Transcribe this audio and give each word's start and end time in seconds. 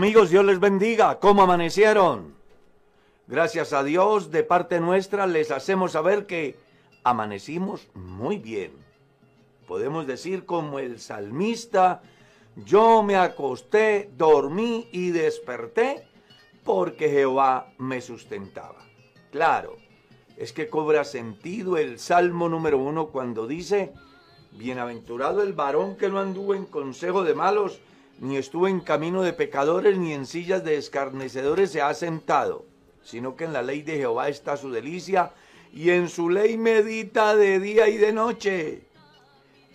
Amigos, 0.00 0.30
Dios 0.30 0.46
les 0.46 0.58
bendiga. 0.58 1.18
¿Cómo 1.18 1.42
amanecieron? 1.42 2.34
Gracias 3.26 3.74
a 3.74 3.84
Dios, 3.84 4.30
de 4.30 4.42
parte 4.42 4.80
nuestra, 4.80 5.26
les 5.26 5.50
hacemos 5.50 5.92
saber 5.92 6.24
que 6.24 6.56
amanecimos 7.04 7.86
muy 7.92 8.38
bien. 8.38 8.72
Podemos 9.68 10.06
decir 10.06 10.46
como 10.46 10.78
el 10.78 11.00
salmista, 11.00 12.00
yo 12.56 13.02
me 13.02 13.16
acosté, 13.16 14.08
dormí 14.16 14.88
y 14.90 15.10
desperté 15.10 16.08
porque 16.64 17.10
Jehová 17.10 17.74
me 17.76 18.00
sustentaba. 18.00 18.78
Claro, 19.30 19.76
es 20.38 20.54
que 20.54 20.70
cobra 20.70 21.04
sentido 21.04 21.76
el 21.76 21.98
Salmo 21.98 22.48
número 22.48 22.78
uno 22.78 23.08
cuando 23.08 23.46
dice, 23.46 23.92
bienaventurado 24.52 25.42
el 25.42 25.52
varón 25.52 25.98
que 25.98 26.08
no 26.08 26.20
anduvo 26.20 26.54
en 26.54 26.64
consejo 26.64 27.22
de 27.22 27.34
malos, 27.34 27.82
ni 28.20 28.36
estuvo 28.36 28.68
en 28.68 28.80
camino 28.80 29.22
de 29.22 29.32
pecadores, 29.32 29.96
ni 29.98 30.12
en 30.12 30.26
sillas 30.26 30.62
de 30.62 30.76
escarnecedores 30.76 31.72
se 31.72 31.80
ha 31.80 31.92
sentado, 31.94 32.66
sino 33.02 33.34
que 33.34 33.44
en 33.44 33.54
la 33.54 33.62
ley 33.62 33.82
de 33.82 33.96
Jehová 33.96 34.28
está 34.28 34.58
su 34.58 34.70
delicia, 34.70 35.32
y 35.72 35.90
en 35.90 36.08
su 36.08 36.28
ley 36.28 36.58
medita 36.58 37.34
de 37.34 37.58
día 37.58 37.88
y 37.88 37.96
de 37.96 38.12
noche. 38.12 38.82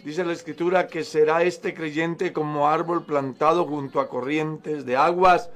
Dice 0.03 0.23
la 0.23 0.33
escritura 0.33 0.87
que 0.87 1.03
será 1.03 1.41
este 1.41 1.73
creyente 1.73 2.31
como 2.31 2.67
árbol 2.67 3.03
plantado 3.05 3.65
junto 3.65 3.99
a 3.99 4.07
corrientes 4.07 4.85
de 4.85 4.95
aguas, 4.95 5.49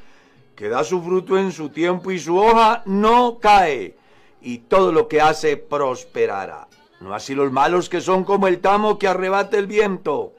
que 0.55 0.67
da 0.67 0.83
su 0.83 1.01
fruto 1.03 1.37
en 1.37 1.51
su 1.51 1.69
tiempo 1.69 2.09
y 2.09 2.17
su 2.17 2.37
hoja 2.37 2.81
no 2.85 3.37
cae, 3.39 3.95
y 4.41 4.57
todo 4.59 4.91
lo 4.91 5.07
que 5.07 5.21
hace 5.21 5.57
prosperará. 5.57 6.67
No 7.01 7.13
así 7.13 7.35
los 7.35 7.51
malos 7.51 7.87
que 7.87 8.01
son 8.01 8.23
como 8.23 8.47
el 8.47 8.59
tamo 8.59 8.97
que 8.97 9.07
arrebata 9.07 9.59
el 9.59 9.67
viento. 9.67 10.33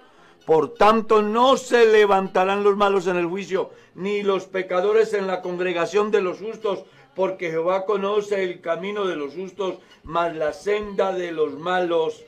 Por 0.50 0.74
tanto, 0.74 1.22
no 1.22 1.56
se 1.56 1.86
levantarán 1.86 2.64
los 2.64 2.76
malos 2.76 3.06
en 3.06 3.14
el 3.14 3.26
juicio, 3.26 3.70
ni 3.94 4.24
los 4.24 4.46
pecadores 4.46 5.14
en 5.14 5.28
la 5.28 5.42
congregación 5.42 6.10
de 6.10 6.22
los 6.22 6.40
justos, 6.40 6.82
porque 7.14 7.50
Jehová 7.50 7.86
conoce 7.86 8.42
el 8.42 8.60
camino 8.60 9.06
de 9.06 9.14
los 9.14 9.32
justos, 9.32 9.78
mas 10.02 10.34
la 10.34 10.52
senda 10.52 11.12
de 11.12 11.30
los 11.30 11.56
malos 11.56 12.24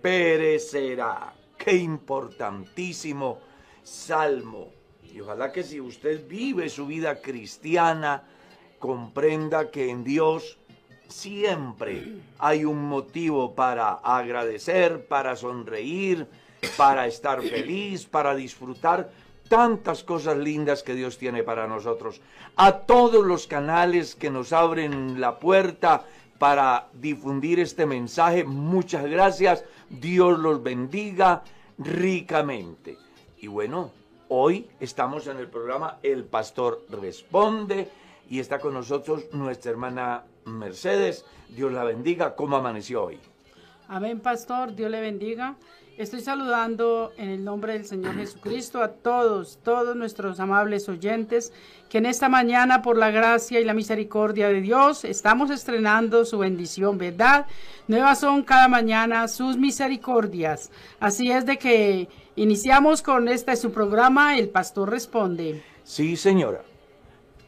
perecerá. 0.00 1.34
Qué 1.58 1.76
importantísimo 1.76 3.40
salmo. 3.82 4.72
Y 5.12 5.20
ojalá 5.20 5.52
que 5.52 5.62
si 5.62 5.78
usted 5.78 6.26
vive 6.26 6.70
su 6.70 6.86
vida 6.86 7.20
cristiana, 7.20 8.22
comprenda 8.78 9.70
que 9.70 9.90
en 9.90 10.02
Dios 10.02 10.56
siempre 11.08 12.22
hay 12.38 12.64
un 12.64 12.88
motivo 12.88 13.54
para 13.54 13.92
agradecer, 13.92 15.06
para 15.06 15.36
sonreír, 15.36 16.26
para 16.76 17.06
estar 17.06 17.42
feliz, 17.54 18.06
para 18.06 18.34
disfrutar 18.34 19.10
tantas 19.48 20.02
cosas 20.02 20.36
lindas 20.36 20.82
que 20.82 20.94
Dios 20.94 21.18
tiene 21.18 21.42
para 21.42 21.66
nosotros. 21.66 22.20
A 22.56 22.78
todos 22.78 23.24
los 23.24 23.46
canales 23.46 24.14
que 24.14 24.30
nos 24.30 24.52
abren 24.52 25.20
la 25.20 25.38
puerta 25.38 26.04
para 26.38 26.88
difundir 26.92 27.60
este 27.60 27.86
mensaje, 27.86 28.44
muchas 28.44 29.04
gracias. 29.06 29.64
Dios 29.88 30.38
los 30.38 30.62
bendiga 30.62 31.42
ricamente. 31.78 32.98
Y 33.38 33.46
bueno, 33.46 33.92
hoy 34.28 34.68
estamos 34.80 35.26
en 35.26 35.38
el 35.38 35.48
programa 35.48 35.98
El 36.02 36.24
Pastor 36.24 36.84
Responde 36.90 37.88
y 38.28 38.40
está 38.40 38.58
con 38.58 38.74
nosotros 38.74 39.26
nuestra 39.32 39.70
hermana 39.70 40.24
Mercedes. 40.44 41.24
Dios 41.48 41.72
la 41.72 41.84
bendiga. 41.84 42.34
¿Cómo 42.34 42.56
amaneció 42.56 43.04
hoy? 43.04 43.18
Amén, 43.88 44.20
pastor. 44.20 44.74
Dios 44.74 44.90
le 44.90 45.00
bendiga. 45.00 45.56
Estoy 45.98 46.20
saludando 46.20 47.14
en 47.16 47.30
el 47.30 47.42
nombre 47.42 47.72
del 47.72 47.86
Señor 47.86 48.16
Jesucristo 48.16 48.82
a 48.82 48.88
todos, 48.88 49.58
todos 49.62 49.96
nuestros 49.96 50.38
amables 50.40 50.90
oyentes, 50.90 51.54
que 51.88 51.96
en 51.96 52.04
esta 52.04 52.28
mañana, 52.28 52.82
por 52.82 52.98
la 52.98 53.10
gracia 53.10 53.60
y 53.60 53.64
la 53.64 53.72
misericordia 53.72 54.48
de 54.48 54.60
Dios, 54.60 55.06
estamos 55.06 55.50
estrenando 55.50 56.26
su 56.26 56.36
bendición, 56.36 56.98
¿verdad? 56.98 57.46
Nuevas 57.88 58.20
son 58.20 58.42
cada 58.42 58.68
mañana 58.68 59.26
sus 59.26 59.56
misericordias. 59.56 60.70
Así 61.00 61.30
es 61.30 61.46
de 61.46 61.56
que 61.56 62.10
iniciamos 62.34 63.00
con 63.00 63.26
este 63.28 63.56
su 63.56 63.72
programa, 63.72 64.36
El 64.36 64.50
Pastor 64.50 64.90
Responde. 64.90 65.62
Sí, 65.82 66.14
señora. 66.16 66.60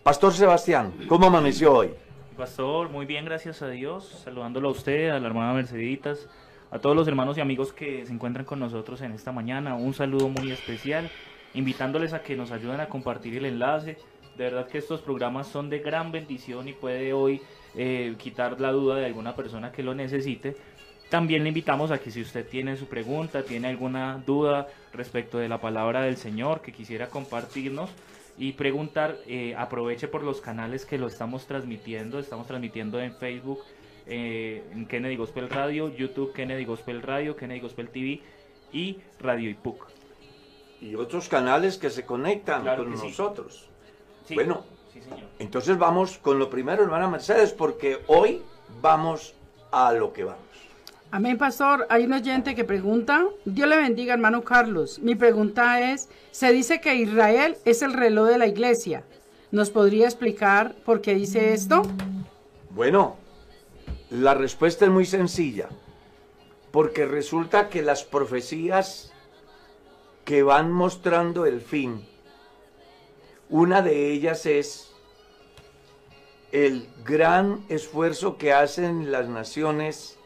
Pastor 0.03 0.33
Sebastián, 0.33 0.95
¿cómo 1.07 1.27
amaneció 1.27 1.75
hoy? 1.75 1.91
Pastor, 2.35 2.89
muy 2.89 3.05
bien, 3.05 3.27
gracias 3.27 3.61
a 3.61 3.69
Dios. 3.69 4.23
Saludándolo 4.25 4.69
a 4.69 4.73
usted, 4.73 5.11
a 5.11 5.21
la 5.21 5.27
hermana 5.27 5.53
Merceditas 5.53 6.27
a 6.71 6.79
todos 6.79 6.95
los 6.95 7.09
hermanos 7.09 7.39
y 7.39 7.41
amigos 7.41 7.73
que 7.73 8.05
se 8.05 8.13
encuentran 8.13 8.45
con 8.45 8.61
nosotros 8.61 9.01
en 9.01 9.13
esta 9.13 9.33
mañana. 9.33 9.75
Un 9.75 9.95
saludo 9.95 10.29
muy 10.29 10.51
especial, 10.51 11.11
invitándoles 11.55 12.13
a 12.13 12.23
que 12.23 12.37
nos 12.37 12.51
ayuden 12.51 12.81
a 12.81 12.89
compartir 12.89 13.37
el 13.37 13.47
enlace. 13.47 13.97
De 14.37 14.45
verdad 14.45 14.69
que 14.69 14.79
estos 14.79 15.01
programas 15.01 15.49
son 15.49 15.71
de 15.71 15.79
gran 15.81 16.13
bendición 16.13 16.69
y 16.69 16.73
puede 16.73 17.13
hoy 17.13 17.41
eh, 17.75 18.15
quitar 18.19 18.61
la 18.61 18.73
duda 18.73 18.97
de 18.97 19.07
alguna 19.07 19.35
persona 19.35 19.73
que 19.73 19.83
lo 19.83 19.95
necesite. 19.95 20.57
También 21.09 21.43
le 21.43 21.49
invitamos 21.49 21.91
a 21.91 21.99
que 21.99 22.11
si 22.11 22.21
usted 22.21 22.47
tiene 22.47 22.77
su 22.77 22.87
pregunta, 22.87 23.43
tiene 23.43 23.69
alguna 23.69 24.23
duda 24.27 24.69
respecto 24.93 25.39
de 25.39 25.49
la 25.49 25.59
palabra 25.59 26.03
del 26.03 26.19
Señor 26.19 26.61
que 26.61 26.73
quisiera 26.73 27.09
compartirnos 27.09 27.91
y 28.37 28.53
preguntar, 28.53 29.17
eh, 29.27 29.55
aproveche 29.57 30.07
por 30.07 30.23
los 30.23 30.41
canales 30.41 30.85
que 30.85 30.99
lo 30.99 31.07
estamos 31.07 31.47
transmitiendo. 31.47 32.19
Estamos 32.19 32.47
transmitiendo 32.47 33.01
en 33.01 33.15
Facebook, 33.15 33.61
eh, 34.09 34.65
en 34.73 34.87
Kennedy 34.87 35.17
Gospel 35.17 35.51
Radio, 35.51 35.95
YouTube 35.95 36.33
Kennedy 36.33 36.65
Gospel 36.65 37.03
Radio, 37.03 37.37
Kennedy 37.37 37.61
Gospel 37.61 37.91
TV 37.91 38.21
y 38.73 38.99
Radio 39.21 39.51
IPUC. 39.51 39.87
Y 40.81 40.95
otros 40.95 41.29
canales 41.29 41.77
que 41.77 41.91
se 41.91 42.07
conectan 42.07 42.65
con 42.77 42.91
nosotros. 42.91 43.69
Bueno, 44.35 44.65
entonces 45.39 45.77
vamos 45.79 46.19
con 46.19 46.39
lo 46.39 46.49
primero, 46.49 46.83
hermana 46.83 47.09
Mercedes, 47.09 47.53
porque 47.53 47.99
hoy 48.07 48.43
vamos 48.81 49.35
a 49.71 49.93
lo 49.93 50.13
que 50.13 50.25
vamos. 50.25 50.43
Amén, 51.11 51.39
pastor. 51.39 51.87
Hay 51.89 52.05
un 52.05 52.13
oyente 52.13 52.55
que 52.55 52.65
pregunta, 52.65 53.27
Dios 53.45 53.69
le 53.69 53.77
bendiga, 53.77 54.13
hermano 54.13 54.43
Carlos. 54.43 54.99
Mi 54.99 55.15
pregunta 55.15 55.93
es, 55.93 56.09
se 56.31 56.53
dice 56.53 56.81
que 56.81 56.95
Israel 56.97 57.57
es 57.65 57.83
el 57.83 57.95
reloj 57.95 58.29
de 58.29 58.39
la 58.39 58.47
iglesia. 58.47 59.05
¿Nos 59.51 59.71
podría 59.71 60.05
explicar 60.05 60.75
por 60.85 61.01
qué 61.01 61.15
dice 61.15 61.55
esto? 61.55 61.83
Bueno, 62.71 63.17
la 64.11 64.35
respuesta 64.35 64.87
es 64.87 64.91
muy 64.91 65.05
sencilla, 65.05 65.69
porque 66.71 67.07
resulta 67.07 67.69
que 67.69 67.83
las 67.83 68.05
profecías 68.05 69.13
que 70.25 70.43
van 70.43 70.73
mostrando 70.73 71.47
el 71.47 71.61
fin, 71.61 72.07
una 73.51 73.83
de 73.83 74.13
ellas 74.13 74.47
es 74.47 74.93
el 76.53 76.89
gran 77.05 77.65
esfuerzo 77.69 78.39
que 78.39 78.53
hacen 78.53 79.13
las 79.13 79.29
naciones 79.29 80.19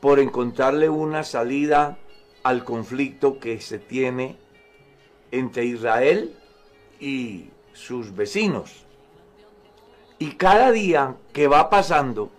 por 0.00 0.20
encontrarle 0.20 0.88
una 0.88 1.24
salida 1.24 1.98
al 2.44 2.64
conflicto 2.64 3.40
que 3.40 3.60
se 3.60 3.78
tiene 3.78 4.36
entre 5.32 5.64
Israel 5.64 6.36
y 7.00 7.50
sus 7.72 8.14
vecinos. 8.14 8.84
Y 10.20 10.32
cada 10.32 10.70
día 10.72 11.16
que 11.32 11.48
va 11.48 11.70
pasando, 11.70 12.30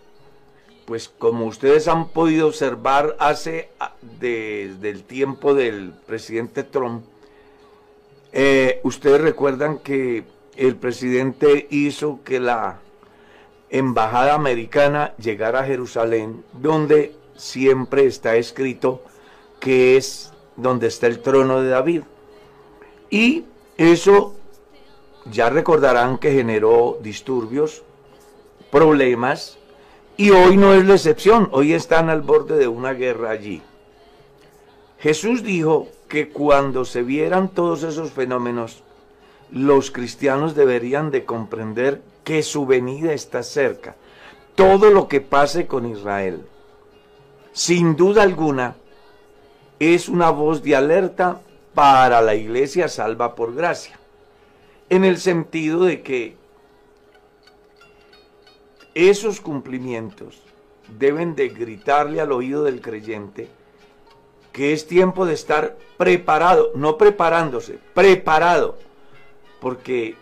pues 0.90 1.08
como 1.08 1.46
ustedes 1.46 1.88
han 1.88 2.08
podido 2.08 2.48
observar 2.48 3.16
hace 3.20 3.70
ah, 3.80 3.94
desde 4.20 4.90
el 4.90 5.04
tiempo 5.04 5.54
del 5.54 5.94
presidente 6.08 6.64
Trump, 6.64 7.06
eh, 8.32 8.82
ustedes 8.84 9.22
recuerdan 9.22 9.78
que 9.78 10.24
el 10.58 10.76
presidente 10.78 11.68
hizo 11.70 12.22
que 12.24 12.40
la 12.40 12.80
embajada 13.70 14.34
americana 14.34 15.14
llegara 15.18 15.60
a 15.60 15.66
Jerusalén, 15.66 16.44
donde 16.54 17.14
siempre 17.36 18.08
está 18.08 18.36
escrito 18.36 19.04
que 19.60 19.96
es 19.96 20.34
donde 20.56 20.88
está 20.88 21.06
el 21.06 21.20
trono 21.20 21.62
de 21.62 21.70
David. 21.70 22.02
Y 23.12 23.46
eso 23.78 24.34
ya 25.30 25.52
recordarán 25.52 26.18
que 26.18 26.32
generó 26.32 26.98
disturbios, 27.00 27.84
problemas, 28.72 29.59
y 30.20 30.32
hoy 30.32 30.58
no 30.58 30.74
es 30.74 30.86
la 30.86 30.96
excepción, 30.96 31.48
hoy 31.54 31.72
están 31.72 32.10
al 32.10 32.22
borde 32.22 32.58
de 32.58 32.68
una 32.68 32.92
guerra 32.92 33.30
allí. 33.30 33.62
Jesús 35.00 35.44
dijo 35.44 35.88
que 36.10 36.28
cuando 36.28 36.84
se 36.84 37.04
vieran 37.04 37.48
todos 37.48 37.84
esos 37.84 38.12
fenómenos, 38.12 38.84
los 39.50 39.92
cristianos 39.92 40.56
deberían 40.56 41.10
de 41.10 41.24
comprender 41.24 42.02
que 42.26 42.44
su 42.44 42.66
venida 42.66 43.14
está 43.14 43.44
cerca. 43.44 43.96
Todo 44.56 44.90
lo 44.90 45.08
que 45.08 45.22
pase 45.22 45.68
con 45.68 45.86
Israel, 45.86 46.46
sin 47.54 47.96
duda 47.96 48.24
alguna, 48.24 48.76
es 49.80 50.10
una 50.10 50.32
voz 50.32 50.62
de 50.64 50.76
alerta 50.76 51.40
para 51.74 52.20
la 52.22 52.36
iglesia 52.36 52.90
salva 52.90 53.36
por 53.36 53.56
gracia, 53.56 53.98
en 54.90 55.06
el 55.06 55.18
sentido 55.18 55.86
de 55.86 56.02
que 56.02 56.36
esos 59.08 59.40
cumplimientos 59.40 60.42
deben 60.98 61.36
de 61.36 61.50
gritarle 61.50 62.20
al 62.20 62.32
oído 62.32 62.64
del 62.64 62.82
creyente 62.82 63.48
que 64.52 64.74
es 64.74 64.88
tiempo 64.88 65.26
de 65.26 65.34
estar 65.34 65.78
preparado, 65.98 66.72
no 66.76 66.98
preparándose, 66.98 67.80
preparado, 67.94 68.78
porque 69.62 70.18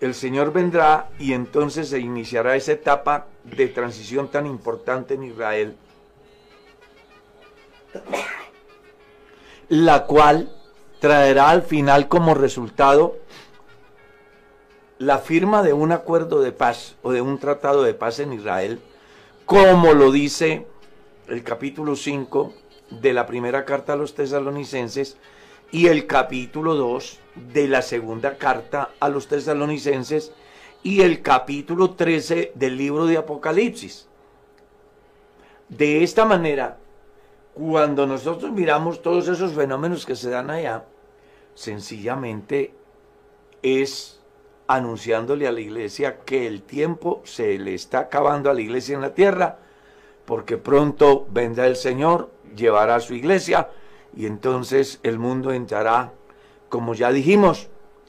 el 0.00 0.14
Señor 0.14 0.52
vendrá 0.52 1.08
y 1.18 1.32
entonces 1.32 1.88
se 1.88 1.98
iniciará 1.98 2.54
esa 2.54 2.72
etapa 2.72 3.26
de 3.44 3.68
transición 3.68 4.28
tan 4.28 4.46
importante 4.46 5.14
en 5.14 5.24
Israel, 5.24 5.76
la 9.68 10.04
cual 10.04 10.52
traerá 11.00 11.50
al 11.50 11.62
final 11.62 12.08
como 12.08 12.34
resultado 12.34 13.16
la 14.98 15.18
firma 15.18 15.62
de 15.62 15.72
un 15.72 15.92
acuerdo 15.92 16.40
de 16.40 16.52
paz 16.52 16.96
o 17.02 17.12
de 17.12 17.20
un 17.20 17.38
tratado 17.38 17.82
de 17.82 17.94
paz 17.94 18.18
en 18.18 18.32
Israel, 18.32 18.80
como 19.44 19.92
lo 19.92 20.10
dice 20.10 20.66
el 21.28 21.42
capítulo 21.42 21.96
5 21.96 22.52
de 22.90 23.12
la 23.12 23.26
primera 23.26 23.64
carta 23.64 23.92
a 23.92 23.96
los 23.96 24.14
tesalonicenses 24.14 25.18
y 25.70 25.88
el 25.88 26.06
capítulo 26.06 26.74
2 26.74 27.18
de 27.52 27.68
la 27.68 27.82
segunda 27.82 28.38
carta 28.38 28.90
a 29.00 29.08
los 29.08 29.28
tesalonicenses 29.28 30.32
y 30.82 31.02
el 31.02 31.20
capítulo 31.20 31.90
13 31.90 32.52
del 32.54 32.76
libro 32.76 33.06
de 33.06 33.18
Apocalipsis. 33.18 34.08
De 35.68 36.04
esta 36.04 36.24
manera, 36.24 36.78
cuando 37.54 38.06
nosotros 38.06 38.52
miramos 38.52 39.02
todos 39.02 39.28
esos 39.28 39.52
fenómenos 39.52 40.06
que 40.06 40.14
se 40.14 40.30
dan 40.30 40.50
allá, 40.50 40.84
sencillamente 41.54 42.72
es 43.62 44.15
anunciándole 44.68 45.46
a 45.46 45.52
la 45.52 45.60
iglesia 45.60 46.18
que 46.24 46.46
el 46.46 46.62
tiempo 46.62 47.22
se 47.24 47.58
le 47.58 47.74
está 47.74 48.00
acabando 48.00 48.50
a 48.50 48.54
la 48.54 48.60
iglesia 48.60 48.94
en 48.94 49.00
la 49.00 49.14
tierra, 49.14 49.58
porque 50.24 50.56
pronto 50.56 51.26
vendrá 51.30 51.66
el 51.66 51.76
Señor, 51.76 52.30
llevará 52.56 52.96
a 52.96 53.00
su 53.00 53.14
iglesia, 53.14 53.70
y 54.16 54.26
entonces 54.26 54.98
el 55.02 55.18
mundo 55.18 55.52
entrará, 55.52 56.12
como 56.68 56.94
ya 56.94 57.12
dijimos, 57.12 57.68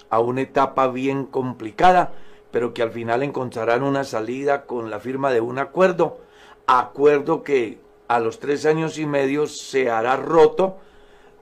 a 0.09 0.19
una 0.19 0.41
etapa 0.41 0.87
bien 0.87 1.25
complicada, 1.25 2.13
pero 2.51 2.73
que 2.73 2.81
al 2.81 2.91
final 2.91 3.23
encontrarán 3.23 3.83
una 3.83 4.03
salida 4.03 4.65
con 4.65 4.89
la 4.89 4.99
firma 4.99 5.31
de 5.31 5.41
un 5.41 5.59
acuerdo, 5.59 6.17
acuerdo 6.65 7.43
que 7.43 7.79
a 8.07 8.19
los 8.19 8.39
tres 8.39 8.65
años 8.65 8.97
y 8.97 9.05
medio 9.05 9.47
se 9.47 9.89
hará 9.89 10.15
roto 10.15 10.77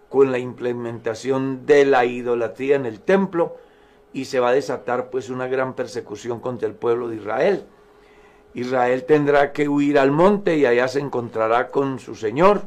con 0.09 0.31
la 0.31 0.39
implementación 0.39 1.65
de 1.65 1.85
la 1.85 2.05
idolatría 2.05 2.75
en 2.75 2.85
el 2.85 3.01
templo 3.01 3.57
y 4.15 4.23
se 4.23 4.39
va 4.39 4.49
a 4.49 4.53
desatar 4.53 5.09
pues 5.09 5.29
una 5.29 5.47
gran 5.47 5.73
persecución 5.73 6.39
contra 6.39 6.69
el 6.69 6.73
pueblo 6.73 7.09
de 7.09 7.17
Israel. 7.17 7.65
Israel 8.53 9.03
tendrá 9.03 9.51
que 9.51 9.67
huir 9.67 9.99
al 9.99 10.11
monte 10.11 10.55
y 10.55 10.65
allá 10.65 10.87
se 10.87 11.01
encontrará 11.01 11.67
con 11.67 11.99
su 11.99 12.15
Señor, 12.15 12.61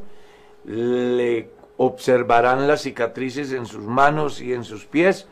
le 0.63 1.49
observarán 1.77 2.67
las 2.67 2.83
cicatrices 2.83 3.51
en 3.51 3.65
sus 3.65 3.83
manos 3.83 4.41
y 4.41 4.53
en 4.53 4.63
sus 4.63 4.85
pies 4.85 5.27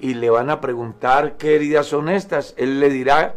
y 0.00 0.14
le 0.14 0.28
van 0.28 0.50
a 0.50 0.60
preguntar 0.60 1.36
qué 1.36 1.54
heridas 1.54 1.86
son 1.86 2.08
estas. 2.08 2.52
Él 2.56 2.80
le 2.80 2.90
dirá, 2.90 3.36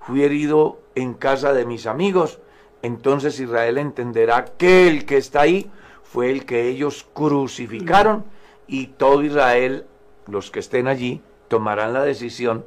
fui 0.00 0.24
herido 0.24 0.80
en 0.94 1.12
casa 1.12 1.52
de 1.52 1.66
mis 1.66 1.86
amigos. 1.86 2.38
Entonces 2.80 3.38
Israel 3.40 3.76
entenderá 3.76 4.46
que 4.56 4.88
el 4.88 5.04
que 5.04 5.18
está 5.18 5.42
ahí 5.42 5.70
fue 6.02 6.30
el 6.30 6.46
que 6.46 6.66
ellos 6.66 7.06
crucificaron 7.12 8.24
y 8.66 8.86
todo 8.86 9.22
Israel, 9.22 9.84
los 10.26 10.50
que 10.50 10.60
estén 10.60 10.88
allí, 10.88 11.20
tomarán 11.48 11.92
la 11.92 12.02
decisión 12.02 12.64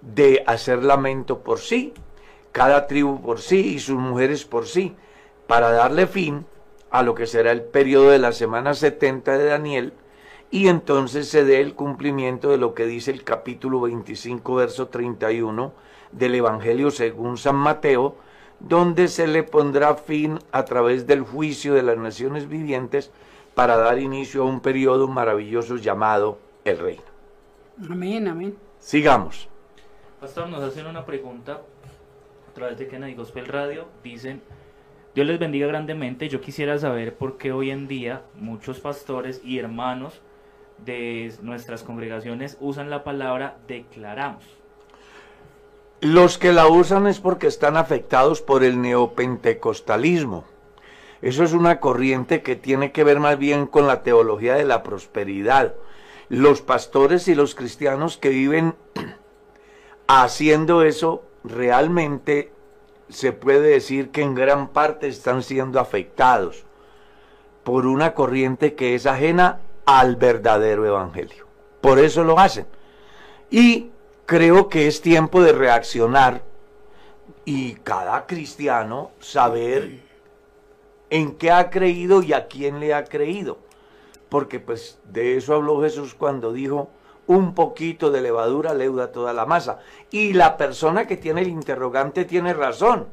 de 0.00 0.42
hacer 0.46 0.82
lamento 0.82 1.40
por 1.40 1.58
sí, 1.58 1.92
cada 2.52 2.86
tribu 2.86 3.20
por 3.20 3.40
sí 3.40 3.74
y 3.74 3.78
sus 3.78 3.96
mujeres 3.96 4.44
por 4.44 4.66
sí, 4.66 4.96
para 5.46 5.70
darle 5.70 6.06
fin 6.06 6.46
a 6.90 7.02
lo 7.02 7.14
que 7.14 7.26
será 7.26 7.52
el 7.52 7.62
periodo 7.62 8.10
de 8.10 8.18
la 8.18 8.32
semana 8.32 8.74
70 8.74 9.38
de 9.38 9.44
Daniel, 9.44 9.92
y 10.50 10.68
entonces 10.68 11.28
se 11.28 11.44
dé 11.44 11.60
el 11.60 11.74
cumplimiento 11.74 12.50
de 12.50 12.58
lo 12.58 12.74
que 12.74 12.86
dice 12.86 13.12
el 13.12 13.22
capítulo 13.22 13.80
25, 13.82 14.54
verso 14.56 14.88
31 14.88 15.72
del 16.10 16.34
Evangelio 16.34 16.90
según 16.90 17.38
San 17.38 17.56
Mateo, 17.56 18.16
donde 18.58 19.08
se 19.08 19.26
le 19.26 19.42
pondrá 19.42 19.94
fin 19.94 20.38
a 20.50 20.64
través 20.64 21.06
del 21.06 21.22
juicio 21.22 21.74
de 21.74 21.82
las 21.82 21.96
naciones 21.96 22.48
vivientes 22.48 23.10
para 23.54 23.76
dar 23.76 23.98
inicio 23.98 24.42
a 24.42 24.46
un 24.46 24.60
periodo 24.60 25.08
maravilloso 25.08 25.76
llamado 25.76 26.38
el 26.64 26.78
reino. 26.78 27.09
Amén, 27.88 28.28
amén. 28.28 28.56
Sigamos. 28.78 29.48
Pastor, 30.20 30.48
nos 30.48 30.62
hacen 30.62 30.86
una 30.86 31.06
pregunta 31.06 31.62
a 32.50 32.54
través 32.54 32.78
de 32.78 32.88
Kennedy 32.88 33.14
Gospel 33.14 33.46
Radio. 33.46 33.86
Dicen, 34.04 34.42
Dios 35.14 35.26
les 35.26 35.38
bendiga 35.38 35.66
grandemente. 35.66 36.28
Yo 36.28 36.40
quisiera 36.40 36.78
saber 36.78 37.14
por 37.14 37.38
qué 37.38 37.52
hoy 37.52 37.70
en 37.70 37.88
día 37.88 38.22
muchos 38.34 38.80
pastores 38.80 39.40
y 39.42 39.58
hermanos 39.58 40.20
de 40.84 41.32
nuestras 41.42 41.82
congregaciones 41.82 42.58
usan 42.60 42.90
la 42.90 43.02
palabra 43.02 43.56
declaramos. 43.66 44.44
Los 46.00 46.38
que 46.38 46.52
la 46.52 46.66
usan 46.66 47.06
es 47.06 47.20
porque 47.20 47.46
están 47.46 47.76
afectados 47.76 48.42
por 48.42 48.62
el 48.62 48.80
neopentecostalismo. 48.80 50.44
Eso 51.22 51.44
es 51.44 51.52
una 51.52 51.80
corriente 51.80 52.42
que 52.42 52.56
tiene 52.56 52.92
que 52.92 53.04
ver 53.04 53.20
más 53.20 53.38
bien 53.38 53.66
con 53.66 53.86
la 53.86 54.02
teología 54.02 54.54
de 54.54 54.64
la 54.64 54.82
prosperidad. 54.82 55.74
Los 56.30 56.62
pastores 56.62 57.26
y 57.26 57.34
los 57.34 57.56
cristianos 57.56 58.16
que 58.16 58.28
viven 58.28 58.76
haciendo 60.06 60.82
eso 60.82 61.24
realmente 61.42 62.52
se 63.08 63.32
puede 63.32 63.68
decir 63.68 64.10
que 64.10 64.22
en 64.22 64.36
gran 64.36 64.68
parte 64.68 65.08
están 65.08 65.42
siendo 65.42 65.80
afectados 65.80 66.64
por 67.64 67.84
una 67.84 68.14
corriente 68.14 68.76
que 68.76 68.94
es 68.94 69.06
ajena 69.06 69.58
al 69.84 70.14
verdadero 70.14 70.86
evangelio. 70.86 71.48
Por 71.80 71.98
eso 71.98 72.22
lo 72.22 72.38
hacen. 72.38 72.66
Y 73.50 73.90
creo 74.24 74.68
que 74.68 74.86
es 74.86 75.02
tiempo 75.02 75.42
de 75.42 75.52
reaccionar 75.52 76.44
y 77.44 77.74
cada 77.74 78.26
cristiano 78.26 79.10
saber 79.18 79.98
en 81.10 81.34
qué 81.34 81.50
ha 81.50 81.70
creído 81.70 82.22
y 82.22 82.32
a 82.34 82.46
quién 82.46 82.78
le 82.78 82.94
ha 82.94 83.02
creído. 83.02 83.58
Porque 84.30 84.60
pues 84.60 84.98
de 85.04 85.36
eso 85.36 85.54
habló 85.54 85.82
Jesús 85.82 86.14
cuando 86.14 86.52
dijo, 86.52 86.88
un 87.26 87.54
poquito 87.54 88.10
de 88.10 88.22
levadura 88.22 88.72
leuda 88.72 89.12
toda 89.12 89.32
la 89.32 89.44
masa. 89.44 89.80
Y 90.10 90.32
la 90.32 90.56
persona 90.56 91.06
que 91.06 91.16
tiene 91.16 91.42
el 91.42 91.48
interrogante 91.48 92.24
tiene 92.24 92.54
razón. 92.54 93.08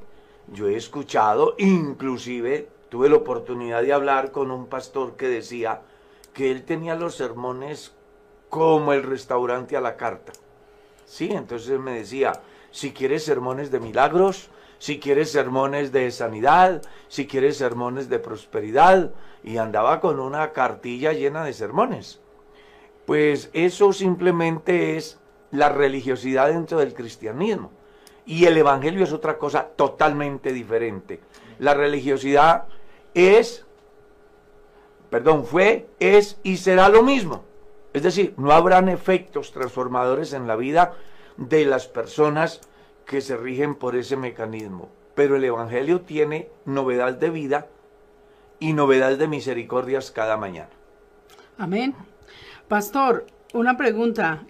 Yo 0.51 0.69
he 0.69 0.75
escuchado, 0.75 1.55
inclusive 1.57 2.69
tuve 2.89 3.09
la 3.09 3.17
oportunidad 3.17 3.81
de 3.81 3.93
hablar 3.93 4.31
con 4.31 4.49
un 4.51 4.67
pastor 4.67 5.17
que 5.17 5.27
decía 5.27 5.81
que 6.33 6.51
él 6.51 6.63
tenía 6.63 6.95
los 6.95 7.15
sermones 7.15 7.93
como 8.49 8.93
el 8.93 9.03
restaurante 9.03 9.75
a 9.75 9.81
la 9.81 9.97
carta. 9.97 10.31
Sí, 11.05 11.29
entonces 11.31 11.79
me 11.79 11.93
decía, 11.93 12.33
si 12.71 12.93
quieres 12.93 13.23
sermones 13.23 13.71
de 13.71 13.79
milagros, 13.79 14.49
si 14.79 14.99
quieres 14.99 15.31
sermones 15.31 15.91
de 15.91 16.11
sanidad, 16.11 16.81
si 17.07 17.27
quieres 17.27 17.57
sermones 17.57 18.09
de 18.09 18.19
prosperidad, 18.19 19.11
y 19.43 19.57
andaba 19.57 19.99
con 19.99 20.19
una 20.19 20.51
cartilla 20.51 21.13
llena 21.13 21.43
de 21.43 21.53
sermones. 21.53 22.19
Pues 23.05 23.49
eso 23.53 23.93
simplemente 23.93 24.97
es 24.97 25.19
la 25.51 25.69
religiosidad 25.69 26.49
dentro 26.49 26.79
del 26.79 26.93
cristianismo. 26.93 27.71
Y 28.25 28.45
el 28.45 28.57
Evangelio 28.57 29.03
es 29.03 29.13
otra 29.13 29.37
cosa 29.37 29.69
totalmente 29.75 30.51
diferente. 30.51 31.21
La 31.59 31.73
religiosidad 31.73 32.65
es, 33.13 33.65
perdón, 35.09 35.45
fue, 35.45 35.87
es 35.99 36.37
y 36.43 36.57
será 36.57 36.89
lo 36.89 37.03
mismo. 37.03 37.45
Es 37.93 38.03
decir, 38.03 38.33
no 38.37 38.51
habrán 38.51 38.89
efectos 38.89 39.53
transformadores 39.53 40.33
en 40.33 40.45
la 40.45 40.57
vida 40.57 40.93
de 41.37 41.65
las 41.65 41.87
personas 41.87 42.61
que 43.07 43.21
se 43.21 43.37
rigen 43.37 43.73
por 43.73 43.95
ese 43.95 44.17
mecanismo. 44.17 44.89
Pero 45.15 45.37
el 45.37 45.43
Evangelio 45.43 46.01
tiene 46.01 46.49
novedad 46.65 47.13
de 47.13 47.31
vida 47.31 47.67
y 48.59 48.73
novedad 48.73 49.17
de 49.17 49.27
misericordias 49.27 50.11
cada 50.11 50.37
mañana. 50.37 50.69
Amén. 51.57 51.95
Pastor, 52.67 53.25
una 53.53 53.77
pregunta. 53.77 54.45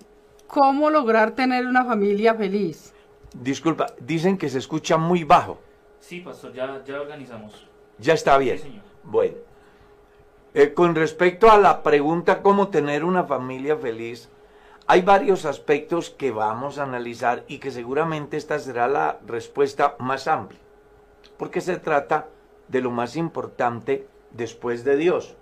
¿Cómo 0.48 0.90
lograr 0.90 1.32
tener 1.32 1.66
una 1.66 1.86
familia 1.86 2.34
feliz? 2.34 2.94
Disculpa, 3.34 3.88
dicen 4.00 4.38
que 4.38 4.50
se 4.50 4.58
escucha 4.58 4.98
muy 4.98 5.24
bajo. 5.24 5.60
Sí, 6.00 6.22
pastor, 6.22 6.54
ya, 6.54 6.84
ya 6.86 7.02
organizamos. 7.02 7.68
Ya 8.00 8.14
está 8.14 8.38
bien. 8.38 8.58
Sí, 8.58 8.64
señor. 8.64 8.84
Bueno, 9.04 9.36
eh, 10.54 10.74
con 10.74 10.96
respecto 10.96 11.52
a 11.52 11.58
la 11.58 11.84
pregunta 11.84 12.42
cómo 12.42 12.70
tener 12.70 13.04
una 13.04 13.26
familia 13.26 13.78
feliz, 13.78 14.30
hay 14.88 15.02
varios 15.02 15.46
aspectos 15.46 16.10
que 16.10 16.32
vamos 16.32 16.80
a 16.80 16.84
analizar 16.84 17.44
y 17.50 17.60
que 17.60 17.72
seguramente 17.72 18.38
esta 18.38 18.58
será 18.58 18.88
la 18.88 19.20
respuesta 19.28 19.96
más 20.00 20.30
amplia, 20.30 20.60
porque 21.38 21.60
se 21.60 21.78
trata 21.78 22.28
de 22.70 22.82
lo 22.82 22.90
más 22.90 23.18
importante 23.18 24.08
después 24.32 24.86
de 24.86 24.96
Dios. 24.96 25.36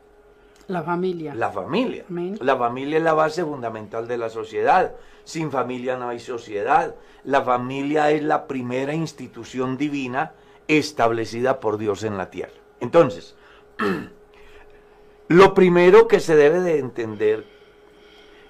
La 0.68 0.82
familia. 0.82 1.36
La 1.36 1.52
familia. 1.52 2.06
Amén. 2.10 2.40
La 2.42 2.58
familia 2.58 2.98
es 2.98 3.04
la 3.04 3.14
base 3.14 3.44
fundamental 3.44 4.08
de 4.08 4.18
la 4.18 4.30
sociedad. 4.30 4.94
Sin 5.24 5.52
familia 5.52 5.96
no 5.96 6.10
hay 6.10 6.20
sociedad. 6.20 6.96
La 7.24 7.44
familia 7.44 8.10
es 8.10 8.24
la 8.24 8.48
primera 8.48 8.96
institución 8.96 9.78
divina 9.78 10.32
establecida 10.68 11.60
por 11.60 11.78
Dios 11.78 12.04
en 12.04 12.18
la 12.18 12.32
tierra. 12.32 12.54
Entonces, 12.80 13.36
lo 15.28 15.54
primero 15.54 16.08
que 16.08 16.20
se 16.20 16.36
debe 16.36 16.62
de 16.62 16.80
entender 16.80 17.55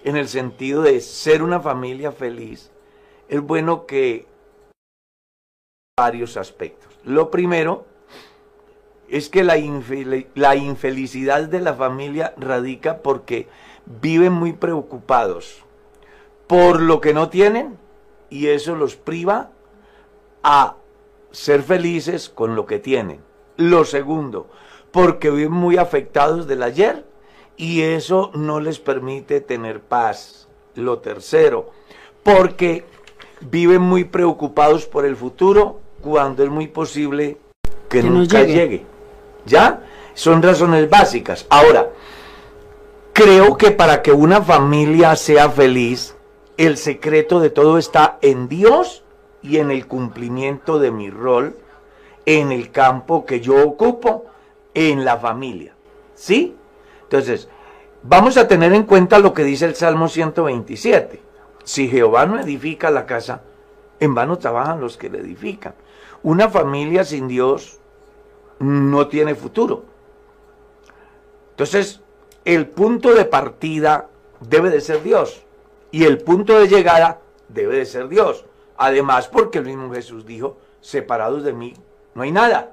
en 0.05 0.17
el 0.17 0.27
sentido 0.27 0.83
de 0.83 1.01
ser 1.01 1.41
una 1.41 1.59
familia 1.59 2.11
feliz 2.11 2.71
es 3.27 3.41
bueno 3.41 3.87
que 3.87 4.27
varios 5.97 6.37
aspectos. 6.37 6.93
Lo 7.03 7.31
primero 7.31 7.85
es 9.09 9.29
que 9.29 9.43
la, 9.43 9.55
la 10.35 10.55
infelicidad 10.55 11.49
de 11.49 11.59
la 11.59 11.73
familia 11.73 12.35
radica 12.37 12.99
porque 12.99 13.47
viven 13.85 14.31
muy 14.31 14.53
preocupados 14.53 15.63
por 16.45 16.81
lo 16.81 17.01
que 17.01 17.15
no 17.15 17.29
tienen 17.29 17.79
y 18.29 18.47
eso 18.47 18.75
los 18.75 18.95
priva 18.95 19.49
a 20.43 20.75
ser 21.31 21.63
felices 21.63 22.29
con 22.29 22.55
lo 22.55 22.67
que 22.67 22.77
tienen. 22.77 23.21
Lo 23.57 23.85
segundo, 23.85 24.51
porque 24.91 25.31
viven 25.31 25.53
muy 25.53 25.77
afectados 25.77 26.45
del 26.45 26.61
ayer 26.61 27.05
y 27.57 27.81
eso 27.81 28.31
no 28.33 28.59
les 28.59 28.79
permite 28.79 29.41
tener 29.41 29.81
paz. 29.81 30.47
Lo 30.75 30.99
tercero, 30.99 31.71
porque 32.23 32.85
viven 33.39 33.81
muy 33.81 34.03
preocupados 34.03 34.85
por 34.85 35.05
el 35.05 35.15
futuro 35.15 35.79
cuando 36.01 36.43
es 36.43 36.49
muy 36.49 36.67
posible 36.67 37.37
que, 37.87 38.03
nunca 38.03 38.43
llegue. 38.43 38.85
¿Ya? 39.45 39.83
Son 40.13 40.41
razones 40.41 40.89
básicas. 40.89 41.45
Ahora, 41.49 41.91
creo 43.13 43.55
que 43.57 43.71
para 43.71 44.01
que 44.01 44.11
una 44.11 44.41
familia 44.41 45.15
sea 45.15 45.49
feliz, 45.49 46.15
el 46.57 46.75
secreto 46.77 47.39
de 47.39 47.49
todo 47.49 47.77
está 47.77 48.17
en 48.21 48.49
Dios 48.49 49.03
y 49.41 49.57
en 49.57 49.71
el 49.71 49.87
cumplimiento 49.87 50.79
de 50.79 50.91
mi 50.91 51.09
rol 51.09 51.55
en 52.25 52.51
el 52.51 52.71
campo 52.71 53.25
que 53.25 53.39
yo 53.39 53.65
ocupo 53.65 54.25
en 54.73 55.05
la 55.05 55.17
familia. 55.17 55.73
¿Sí? 56.15 56.55
Entonces, 57.05 57.47
vamos 58.03 58.37
a 58.37 58.47
tener 58.47 58.73
en 58.73 58.83
cuenta 58.83 59.19
lo 59.19 59.33
que 59.33 59.43
dice 59.43 59.65
el 59.65 59.75
Salmo 59.75 60.07
127. 60.07 61.21
Si 61.63 61.87
Jehová 61.87 62.25
no 62.25 62.39
edifica 62.39 62.91
la 62.91 63.05
casa, 63.05 63.41
en 63.99 64.13
vano 64.13 64.37
trabajan 64.37 64.81
los 64.81 64.97
que 64.97 65.09
le 65.09 65.19
edifican. 65.19 65.73
Una 66.23 66.49
familia 66.49 67.03
sin 67.03 67.27
Dios 67.27 67.79
no 68.59 69.07
tiene 69.07 69.35
futuro. 69.35 69.85
Entonces, 71.51 72.01
el 72.43 72.67
punto 72.67 73.13
de 73.13 73.25
partida 73.25 74.09
debe 74.39 74.69
de 74.69 74.81
ser 74.81 75.01
Dios 75.01 75.43
y 75.91 76.03
el 76.03 76.19
punto 76.19 76.59
de 76.59 76.67
llegada 76.67 77.21
debe 77.47 77.77
de 77.77 77.85
ser 77.85 78.07
Dios. 78.07 78.45
Además, 78.77 79.27
porque 79.27 79.59
el 79.59 79.65
mismo 79.65 79.93
Jesús 79.93 80.25
dijo, 80.25 80.57
separados 80.81 81.43
de 81.43 81.53
mí 81.53 81.73
no 82.13 82.23
hay 82.23 82.31
nada. 82.31 82.71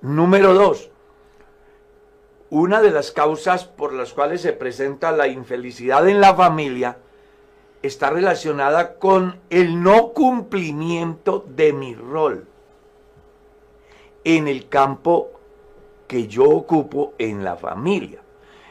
Número 0.00 0.54
dos, 0.54 0.89
una 2.50 2.82
de 2.82 2.90
las 2.90 3.12
causas 3.12 3.64
por 3.64 3.92
las 3.92 4.12
cuales 4.12 4.42
se 4.42 4.52
presenta 4.52 5.12
la 5.12 5.28
infelicidad 5.28 6.08
en 6.08 6.20
la 6.20 6.34
familia 6.34 6.98
está 7.82 8.10
relacionada 8.10 8.96
con 8.96 9.40
el 9.48 9.82
no 9.82 10.08
cumplimiento 10.08 11.44
de 11.48 11.72
mi 11.72 11.94
rol 11.94 12.46
en 14.24 14.48
el 14.48 14.68
campo 14.68 15.30
que 16.06 16.26
yo 16.26 16.44
ocupo 16.44 17.14
en 17.18 17.44
la 17.44 17.56
familia. 17.56 18.20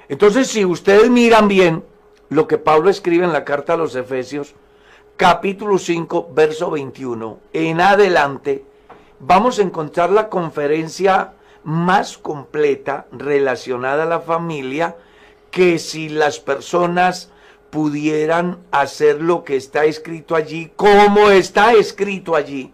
Entonces, 0.10 0.48
si 0.48 0.66
ustedes 0.66 1.10
miran 1.10 1.48
bien 1.48 1.84
lo 2.30 2.48
que 2.48 2.58
Pablo 2.58 2.90
escribe 2.90 3.26
en 3.26 3.34
la 3.34 3.46
carta 3.46 3.74
a 3.74 3.78
los 3.78 3.96
Efesios, 3.96 4.54
capítulo 5.16 5.78
5, 5.78 6.32
verso 6.34 6.70
21, 6.70 7.40
en 7.54 7.82
adelante, 7.82 8.66
vamos 9.20 9.58
a 9.58 9.64
encontrar 9.64 10.12
la 10.12 10.30
conferencia 10.30 11.34
más 11.64 12.18
completa 12.18 13.08
relacionada 13.12 14.04
a 14.04 14.08
la 14.08 14.22
familia 14.22 14.96
que 15.52 15.80
si 15.80 16.10
las 16.10 16.40
personas 16.40 17.32
pudieran 17.70 18.60
hacer 18.72 19.22
lo 19.22 19.44
que 19.44 19.56
está 19.56 19.86
escrito 19.86 20.36
allí, 20.36 20.72
como 20.76 21.30
está 21.30 21.74
escrito 21.74 22.36
allí, 22.36 22.74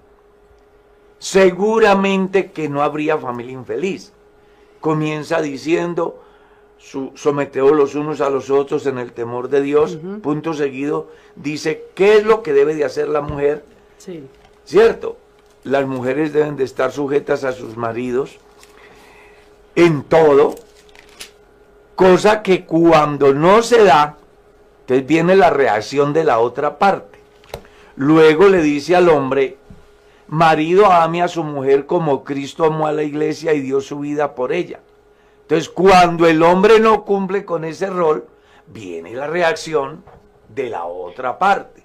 seguramente 1.19 2.51
que 2.51 2.69
no 2.69 2.81
habría 2.81 3.17
familia 3.17 3.53
infeliz. 3.53 4.13
Comienza 4.79 5.41
diciendo, 5.41 6.21
su, 6.77 7.11
los 7.15 7.95
unos 7.95 8.21
a 8.21 8.29
los 8.29 8.49
otros 8.49 8.85
en 8.85 8.99
el 8.99 9.11
temor 9.11 9.49
de 9.49 9.61
Dios, 9.61 9.97
punto 10.21 10.53
seguido, 10.53 11.09
dice, 11.35 11.85
¿qué 11.95 12.17
es 12.17 12.25
lo 12.25 12.43
que 12.43 12.53
debe 12.53 12.75
de 12.75 12.85
hacer 12.85 13.09
la 13.09 13.21
mujer? 13.21 13.65
Sí. 13.97 14.27
¿Cierto? 14.63 15.17
Las 15.63 15.87
mujeres 15.87 16.31
deben 16.31 16.55
de 16.55 16.63
estar 16.63 16.91
sujetas 16.91 17.43
a 17.43 17.51
sus 17.51 17.75
maridos 17.75 18.37
en 19.75 20.03
todo, 20.03 20.55
cosa 21.95 22.41
que 22.41 22.65
cuando 22.65 23.33
no 23.33 23.61
se 23.61 23.83
da, 23.83 24.17
entonces 24.81 25.05
viene 25.05 25.35
la 25.35 25.49
reacción 25.49 26.13
de 26.13 26.23
la 26.23 26.39
otra 26.39 26.77
parte. 26.77 27.19
Luego 27.95 28.49
le 28.49 28.61
dice 28.61 28.95
al 28.95 29.09
hombre, 29.09 29.57
marido 30.27 30.91
ame 30.91 31.21
a 31.21 31.27
su 31.27 31.43
mujer 31.43 31.85
como 31.85 32.23
Cristo 32.23 32.65
amó 32.65 32.87
a 32.87 32.91
la 32.91 33.03
iglesia 33.03 33.53
y 33.53 33.61
dio 33.61 33.81
su 33.81 33.99
vida 33.99 34.35
por 34.35 34.51
ella. 34.51 34.79
Entonces 35.41 35.69
cuando 35.69 36.27
el 36.27 36.41
hombre 36.43 36.79
no 36.79 37.05
cumple 37.05 37.45
con 37.45 37.65
ese 37.65 37.87
rol, 37.87 38.27
viene 38.67 39.13
la 39.13 39.27
reacción 39.27 40.03
de 40.49 40.69
la 40.69 40.85
otra 40.85 41.37
parte. 41.37 41.83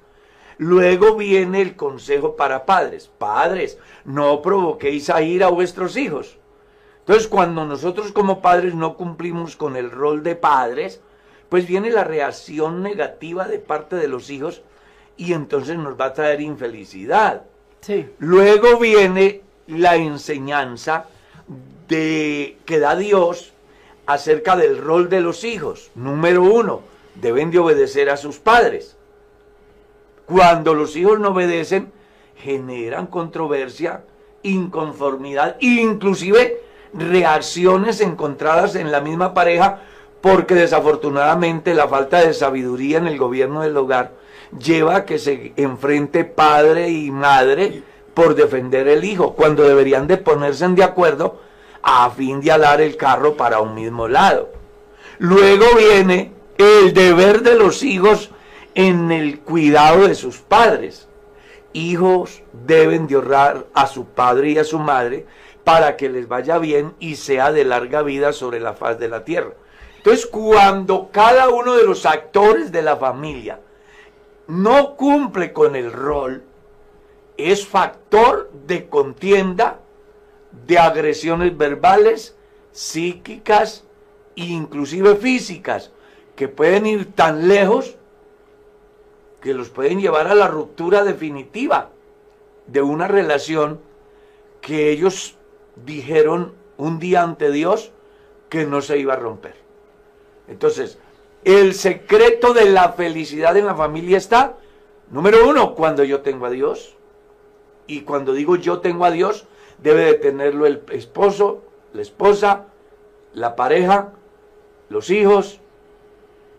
Luego 0.58 1.16
viene 1.16 1.62
el 1.62 1.76
consejo 1.76 2.36
para 2.36 2.66
padres. 2.66 3.10
Padres, 3.18 3.78
no 4.04 4.42
provoquéis 4.42 5.08
a 5.08 5.22
ir 5.22 5.42
a 5.42 5.48
vuestros 5.48 5.96
hijos. 5.96 6.39
Entonces 7.10 7.28
cuando 7.28 7.64
nosotros 7.64 8.12
como 8.12 8.40
padres 8.40 8.76
no 8.76 8.96
cumplimos 8.96 9.56
con 9.56 9.74
el 9.74 9.90
rol 9.90 10.22
de 10.22 10.36
padres, 10.36 11.00
pues 11.48 11.66
viene 11.66 11.90
la 11.90 12.04
reacción 12.04 12.84
negativa 12.84 13.48
de 13.48 13.58
parte 13.58 13.96
de 13.96 14.06
los 14.06 14.30
hijos 14.30 14.62
y 15.16 15.32
entonces 15.32 15.76
nos 15.76 16.00
va 16.00 16.04
a 16.04 16.12
traer 16.12 16.40
infelicidad. 16.40 17.42
Luego 18.20 18.78
viene 18.78 19.40
la 19.66 19.96
enseñanza 19.96 21.06
de, 21.88 22.58
que 22.64 22.78
da 22.78 22.94
Dios 22.94 23.54
acerca 24.06 24.54
del 24.54 24.78
rol 24.78 25.08
de 25.08 25.20
los 25.20 25.42
hijos. 25.42 25.90
Número 25.96 26.44
uno, 26.44 26.82
deben 27.16 27.50
de 27.50 27.58
obedecer 27.58 28.08
a 28.08 28.16
sus 28.16 28.38
padres. 28.38 28.96
Cuando 30.26 30.74
los 30.74 30.94
hijos 30.94 31.18
no 31.18 31.30
obedecen, 31.30 31.90
generan 32.36 33.08
controversia, 33.08 34.04
inconformidad, 34.44 35.56
inclusive 35.58 36.69
reacciones 36.92 38.00
encontradas 38.00 38.74
en 38.74 38.90
la 38.90 39.00
misma 39.00 39.34
pareja 39.34 39.80
porque 40.20 40.54
desafortunadamente 40.54 41.74
la 41.74 41.88
falta 41.88 42.20
de 42.20 42.34
sabiduría 42.34 42.98
en 42.98 43.06
el 43.06 43.18
gobierno 43.18 43.62
del 43.62 43.76
hogar 43.76 44.12
lleva 44.58 44.96
a 44.96 45.04
que 45.04 45.18
se 45.18 45.52
enfrente 45.56 46.24
padre 46.24 46.88
y 46.88 47.10
madre 47.10 47.82
por 48.14 48.34
defender 48.34 48.88
el 48.88 49.04
hijo, 49.04 49.34
cuando 49.34 49.62
deberían 49.62 50.06
de 50.06 50.16
ponerse 50.16 50.66
de 50.68 50.84
acuerdo 50.84 51.40
a 51.82 52.10
fin 52.10 52.40
de 52.40 52.52
alar 52.52 52.80
el 52.80 52.96
carro 52.96 53.36
para 53.36 53.60
un 53.60 53.74
mismo 53.74 54.08
lado. 54.08 54.50
Luego 55.18 55.66
viene 55.76 56.32
el 56.58 56.92
deber 56.92 57.42
de 57.42 57.54
los 57.54 57.82
hijos 57.82 58.30
en 58.74 59.10
el 59.12 59.40
cuidado 59.40 60.06
de 60.06 60.14
sus 60.14 60.38
padres. 60.38 61.08
Hijos 61.72 62.42
deben 62.52 63.06
de 63.06 63.16
honrar 63.16 63.66
a 63.74 63.86
su 63.86 64.06
padre 64.06 64.50
y 64.50 64.58
a 64.58 64.64
su 64.64 64.78
madre 64.78 65.26
para 65.70 65.96
que 65.96 66.08
les 66.08 66.26
vaya 66.26 66.58
bien 66.58 66.96
y 66.98 67.14
sea 67.14 67.52
de 67.52 67.64
larga 67.64 68.02
vida 68.02 68.32
sobre 68.32 68.58
la 68.58 68.72
faz 68.72 68.98
de 68.98 69.06
la 69.06 69.24
tierra. 69.24 69.52
Entonces, 69.98 70.26
cuando 70.26 71.10
cada 71.12 71.48
uno 71.48 71.76
de 71.76 71.84
los 71.84 72.06
actores 72.06 72.72
de 72.72 72.82
la 72.82 72.96
familia 72.96 73.60
no 74.48 74.96
cumple 74.96 75.52
con 75.52 75.76
el 75.76 75.92
rol, 75.92 76.42
es 77.36 77.68
factor 77.68 78.50
de 78.66 78.88
contienda, 78.88 79.78
de 80.66 80.76
agresiones 80.76 81.56
verbales, 81.56 82.34
psíquicas 82.72 83.84
e 84.34 84.46
inclusive 84.46 85.14
físicas, 85.14 85.92
que 86.34 86.48
pueden 86.48 86.84
ir 86.84 87.12
tan 87.12 87.46
lejos 87.46 87.94
que 89.40 89.54
los 89.54 89.68
pueden 89.68 90.00
llevar 90.00 90.26
a 90.26 90.34
la 90.34 90.48
ruptura 90.48 91.04
definitiva 91.04 91.90
de 92.66 92.82
una 92.82 93.06
relación 93.06 93.78
que 94.60 94.90
ellos 94.90 95.36
dijeron 95.84 96.54
un 96.76 96.98
día 96.98 97.22
ante 97.22 97.50
Dios 97.50 97.92
que 98.48 98.66
no 98.66 98.80
se 98.82 98.98
iba 98.98 99.14
a 99.14 99.16
romper. 99.18 99.54
Entonces, 100.48 100.98
el 101.44 101.74
secreto 101.74 102.52
de 102.52 102.66
la 102.66 102.92
felicidad 102.92 103.56
en 103.56 103.66
la 103.66 103.74
familia 103.74 104.18
está, 104.18 104.56
número 105.10 105.48
uno, 105.48 105.74
cuando 105.74 106.04
yo 106.04 106.20
tengo 106.20 106.46
a 106.46 106.50
Dios. 106.50 106.96
Y 107.86 108.02
cuando 108.02 108.32
digo 108.32 108.56
yo 108.56 108.80
tengo 108.80 109.04
a 109.04 109.10
Dios, 109.10 109.46
debe 109.82 110.04
de 110.04 110.14
tenerlo 110.14 110.66
el 110.66 110.82
esposo, 110.90 111.62
la 111.92 112.02
esposa, 112.02 112.66
la 113.32 113.56
pareja, 113.56 114.12
los 114.88 115.10
hijos, 115.10 115.60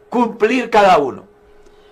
cumplir 0.10 0.70
cada 0.70 0.98
uno. 0.98 1.24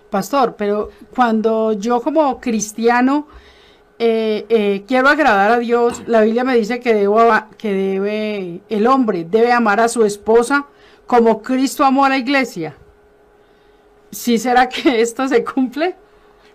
Pastor, 0.09 0.55
pero 0.57 0.89
cuando 1.15 1.73
yo 1.73 2.01
como 2.01 2.39
cristiano 2.39 3.27
eh, 4.01 4.45
eh, 4.47 4.85
quiero 4.87 5.09
agradar 5.09 5.51
a 5.51 5.59
Dios, 5.59 6.03
la 6.07 6.21
Biblia 6.21 6.45
me 6.45 6.55
dice 6.55 6.79
que, 6.79 6.93
debo, 6.93 7.19
que 7.57 7.73
debe, 7.73 8.61
el 8.69 8.87
hombre 8.87 9.25
debe 9.25 9.51
amar 9.51 9.81
a 9.81 9.89
su 9.89 10.05
esposa 10.05 10.67
como 11.05 11.41
Cristo 11.41 11.83
amó 11.83 12.05
a 12.05 12.09
la 12.09 12.17
iglesia. 12.17 12.77
¿Sí 14.09 14.37
será 14.37 14.69
que 14.69 15.01
esto 15.01 15.27
se 15.27 15.43
cumple? 15.43 15.95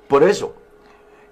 Por 0.08 0.22
eso, 0.22 0.54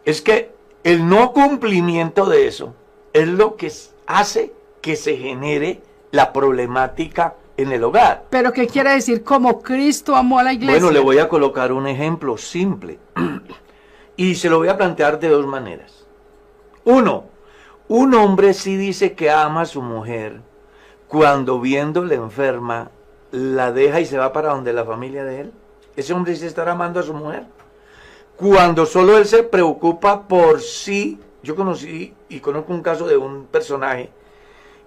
es 0.05 0.21
que 0.21 0.53
el 0.85 1.09
no 1.09 1.33
cumplimiento 1.33 2.27
de 2.27 2.47
eso 2.47 2.75
es 3.15 3.29
lo 3.29 3.57
que 3.57 3.73
hace 4.07 4.53
que 4.83 4.97
se 4.97 5.17
genere 5.17 5.81
la 6.11 6.31
problemática 6.35 7.37
en 7.57 7.73
el 7.73 7.85
hogar. 7.85 8.25
Pero 8.29 8.53
¿qué 8.53 8.67
quiere 8.67 8.91
decir 8.91 9.25
como 9.25 9.63
Cristo 9.63 10.15
amó 10.15 10.39
a 10.39 10.43
la 10.43 10.53
iglesia? 10.53 10.75
Bueno, 10.75 10.91
le 10.91 11.01
voy 11.01 11.19
a 11.19 11.29
colocar 11.31 11.73
un 11.73 11.87
ejemplo 11.87 12.37
simple 12.37 12.99
y 14.17 14.35
se 14.35 14.51
lo 14.51 14.59
voy 14.59 14.69
a 14.69 14.77
plantear 14.77 15.19
de 15.19 15.29
dos 15.29 15.47
maneras. 15.47 16.02
Uno, 16.85 17.25
un 17.89 18.15
hombre 18.15 18.55
sí 18.55 18.77
dice 18.77 19.15
que 19.15 19.31
ama 19.31 19.63
a 19.63 19.67
su 19.67 19.83
mujer 19.83 20.41
cuando 21.09 21.61
viéndole 21.61 22.15
enferma 22.15 22.91
la 23.31 23.73
deja 23.73 24.01
y 24.01 24.07
se 24.07 24.19
va 24.19 24.33
para 24.33 24.51
donde 24.51 24.73
la 24.73 24.85
familia 24.85 25.25
de 25.25 25.41
él. 25.43 25.53
Ese 25.97 26.13
hombre 26.13 26.35
sí 26.37 26.47
estará 26.47 26.73
amando 26.73 27.01
a 27.01 27.03
su 27.03 27.15
mujer. 27.15 27.45
Cuando 28.37 28.87
solo 28.87 29.19
él 29.19 29.27
se 29.27 29.43
preocupa 29.43 30.27
por 30.27 30.61
sí, 30.61 31.21
yo 31.43 31.55
conocí 31.55 32.15
y 32.29 32.41
conozco 32.41 32.73
un 32.73 32.83
caso 32.83 33.07
de 33.07 33.17
un 33.17 33.47
personaje 33.47 34.11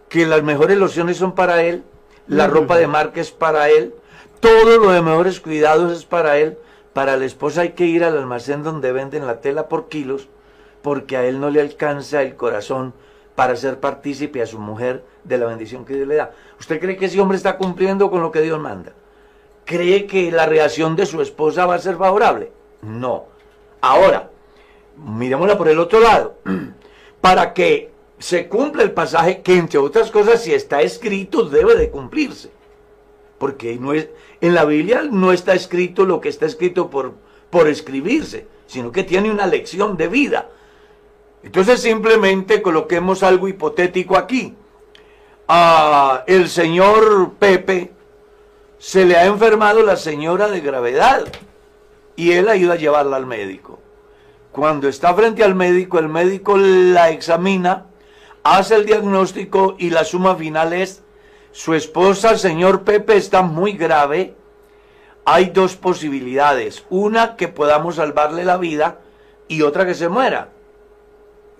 que 0.09 0.25
las 0.25 0.43
mejores 0.43 0.77
lociones 0.77 1.17
son 1.17 1.33
para 1.33 1.63
él, 1.63 1.83
la 2.27 2.47
ropa 2.47 2.77
de 2.77 2.87
marca 2.87 3.21
es 3.21 3.31
para 3.31 3.69
él, 3.69 3.93
todo 4.39 4.79
lo 4.79 4.91
de 4.91 5.01
mejores 5.01 5.39
cuidados 5.39 5.91
es 5.91 6.05
para 6.05 6.37
él. 6.37 6.57
Para 6.93 7.17
la 7.17 7.25
esposa 7.25 7.61
hay 7.61 7.71
que 7.71 7.85
ir 7.85 8.03
al 8.03 8.17
almacén 8.17 8.63
donde 8.63 8.93
venden 8.93 9.27
la 9.27 9.41
tela 9.41 9.67
por 9.67 9.89
kilos, 9.89 10.29
porque 10.85 11.17
a 11.17 11.25
él 11.25 11.39
no 11.39 11.49
le 11.49 11.61
alcanza 11.61 12.21
el 12.21 12.35
corazón 12.35 12.93
para 13.33 13.55
ser 13.55 13.79
partícipe 13.79 14.43
a 14.43 14.45
su 14.45 14.59
mujer 14.59 15.03
de 15.23 15.39
la 15.39 15.47
bendición 15.47 15.83
que 15.83 15.95
Dios 15.95 16.07
le 16.07 16.13
da. 16.13 16.31
¿Usted 16.59 16.79
cree 16.79 16.95
que 16.95 17.05
ese 17.05 17.19
hombre 17.19 17.37
está 17.37 17.57
cumpliendo 17.57 18.11
con 18.11 18.21
lo 18.21 18.31
que 18.31 18.43
Dios 18.43 18.59
manda? 18.59 18.91
¿Cree 19.65 20.05
que 20.05 20.31
la 20.31 20.45
reacción 20.45 20.95
de 20.95 21.07
su 21.07 21.23
esposa 21.23 21.65
va 21.65 21.73
a 21.73 21.79
ser 21.79 21.97
favorable? 21.97 22.51
No. 22.83 23.25
Ahora, 23.81 24.29
miremosla 24.95 25.57
por 25.57 25.69
el 25.69 25.79
otro 25.79 26.01
lado. 26.01 26.35
Para 27.19 27.55
que 27.55 27.89
se 28.19 28.47
cumpla 28.47 28.83
el 28.83 28.91
pasaje 28.91 29.41
que 29.41 29.57
entre 29.57 29.79
otras 29.79 30.11
cosas 30.11 30.43
si 30.43 30.53
está 30.53 30.83
escrito 30.83 31.49
debe 31.49 31.75
de 31.75 31.89
cumplirse. 31.89 32.51
Porque 33.39 33.75
no 33.77 33.91
es, 33.93 34.07
en 34.39 34.53
la 34.53 34.65
Biblia 34.65 35.01
no 35.01 35.31
está 35.31 35.55
escrito 35.55 36.05
lo 36.05 36.21
que 36.21 36.29
está 36.29 36.45
escrito 36.45 36.91
por, 36.91 37.15
por 37.49 37.67
escribirse, 37.67 38.45
sino 38.67 38.91
que 38.91 39.03
tiene 39.03 39.31
una 39.31 39.47
lección 39.47 39.97
de 39.97 40.09
vida. 40.09 40.49
Entonces 41.45 41.79
simplemente 41.79 42.63
coloquemos 42.63 43.21
algo 43.21 43.47
hipotético 43.47 44.17
aquí. 44.17 44.55
A 45.47 46.23
el 46.25 46.49
señor 46.49 47.33
Pepe 47.37 47.93
se 48.79 49.05
le 49.05 49.15
ha 49.15 49.25
enfermado 49.25 49.83
la 49.83 49.95
señora 49.95 50.47
de 50.47 50.59
gravedad 50.59 51.23
y 52.15 52.31
él 52.31 52.49
ayuda 52.49 52.73
a 52.73 52.77
llevarla 52.77 53.17
al 53.17 53.27
médico. 53.27 53.79
Cuando 54.51 54.87
está 54.87 55.13
frente 55.13 55.43
al 55.43 55.53
médico, 55.53 55.99
el 55.99 56.09
médico 56.09 56.57
la 56.57 57.11
examina 57.11 57.85
hace 58.43 58.75
el 58.75 58.85
diagnóstico 58.87 59.75
y 59.77 59.91
la 59.91 60.03
suma 60.03 60.35
final 60.35 60.73
es, 60.73 61.03
su 61.51 61.75
esposa, 61.75 62.31
el 62.31 62.39
señor 62.39 62.83
Pepe, 62.83 63.17
está 63.17 63.43
muy 63.43 63.73
grave. 63.73 64.33
Hay 65.25 65.51
dos 65.51 65.75
posibilidades. 65.75 66.85
Una, 66.89 67.35
que 67.35 67.47
podamos 67.47 67.95
salvarle 67.95 68.43
la 68.43 68.57
vida 68.57 68.99
y 69.47 69.61
otra, 69.61 69.85
que 69.85 69.93
se 69.93 70.09
muera. 70.09 70.49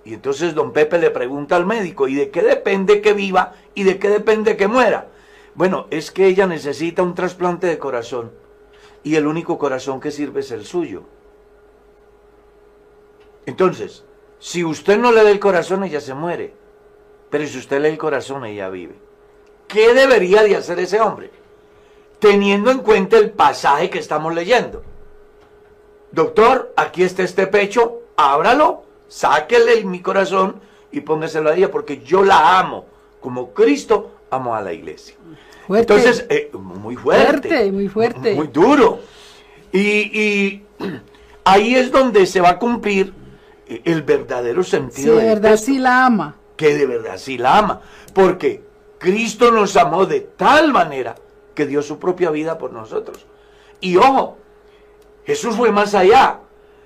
Y 0.06 0.14
entonces 0.14 0.54
don 0.54 0.72
Pepe 0.72 1.00
le 1.00 1.10
pregunta 1.10 1.56
al 1.56 1.66
médico, 1.66 2.08
¿y 2.08 2.14
de 2.14 2.30
qué 2.30 2.44
depende 2.44 3.02
que 3.02 3.14
viva 3.14 3.54
y 3.74 3.84
de 3.84 3.98
qué 3.98 4.08
depende 4.10 4.56
que 4.56 4.68
muera? 4.68 5.08
Bueno, 5.56 5.88
es 5.90 6.12
que 6.12 6.28
ella 6.28 6.46
necesita 6.46 7.02
un 7.02 7.16
trasplante 7.16 7.66
de 7.66 7.80
corazón 7.80 8.32
y 9.04 9.16
el 9.16 9.26
único 9.26 9.58
corazón 9.58 10.00
que 10.00 10.12
sirve 10.12 10.42
es 10.42 10.52
el 10.52 10.64
suyo. 10.64 11.04
Entonces, 13.48 14.04
si 14.40 14.64
usted 14.64 14.98
no 14.98 15.12
le 15.12 15.24
da 15.24 15.32
el 15.32 15.40
corazón, 15.40 15.84
ella 15.84 16.00
se 16.00 16.14
muere. 16.14 16.54
Pero 17.32 17.48
si 17.48 17.58
usted 17.58 17.82
lee 17.82 17.90
el 17.90 17.98
corazón, 17.98 18.46
ella 18.46 18.70
vive. 18.70 18.96
¿Qué 19.68 19.94
debería 19.94 20.44
de 20.44 20.56
hacer 20.56 20.80
ese 20.80 21.02
hombre? 21.02 21.32
Teniendo 22.20 22.70
en 22.70 22.80
cuenta 22.80 23.18
el 23.18 23.32
pasaje 23.32 23.90
que 23.90 24.00
estamos 24.00 24.34
leyendo. 24.36 24.84
Doctor, 26.12 26.74
aquí 26.78 27.04
está 27.04 27.24
este 27.24 27.48
pecho, 27.48 28.02
ábralo, 28.16 28.85
sáquele 29.16 29.84
mi 29.86 30.02
corazón 30.02 30.60
y 30.92 31.02
póngaselo 31.02 31.50
a 31.50 31.56
ella 31.56 31.72
porque 31.72 32.02
yo 32.04 32.24
la 32.24 32.60
amo. 32.60 32.86
Como 33.22 33.54
Cristo 33.54 34.12
amó 34.30 34.56
a 34.56 34.62
la 34.62 34.74
iglesia. 34.74 35.16
Entonces, 35.70 36.26
eh, 36.30 36.52
muy 36.54 36.96
fuerte. 36.96 37.48
Fuerte, 37.48 37.72
muy 37.72 37.88
fuerte. 37.88 38.36
Muy 38.36 38.48
duro. 38.48 39.00
Y, 39.72 39.80
y, 39.80 40.66
ahí 41.44 41.76
es 41.76 41.92
donde 41.92 42.26
se 42.26 42.42
va 42.42 42.50
a 42.50 42.60
cumplir 42.60 43.14
el 43.68 44.04
verdadero 44.04 44.64
sentido. 44.64 45.16
Sí, 45.16 45.22
de 45.22 45.28
verdad 45.28 45.58
sí 45.58 45.80
la 45.80 46.06
ama 46.06 46.36
que 46.56 46.76
de 46.76 46.86
verdad 46.86 47.18
sí 47.18 47.38
la 47.38 47.58
ama. 47.58 47.82
Porque 48.14 48.64
Cristo 48.98 49.52
nos 49.52 49.76
amó 49.76 50.06
de 50.06 50.22
tal 50.22 50.72
manera 50.72 51.16
que 51.54 51.66
dio 51.66 51.82
su 51.82 52.00
propia 52.00 52.32
vida 52.32 52.58
por 52.58 52.72
nosotros. 52.72 53.26
Y 53.80 53.98
ojo, 53.98 54.38
Jesús 55.26 55.56
fue 55.56 55.72
más 55.72 55.94
allá. 55.96 56.40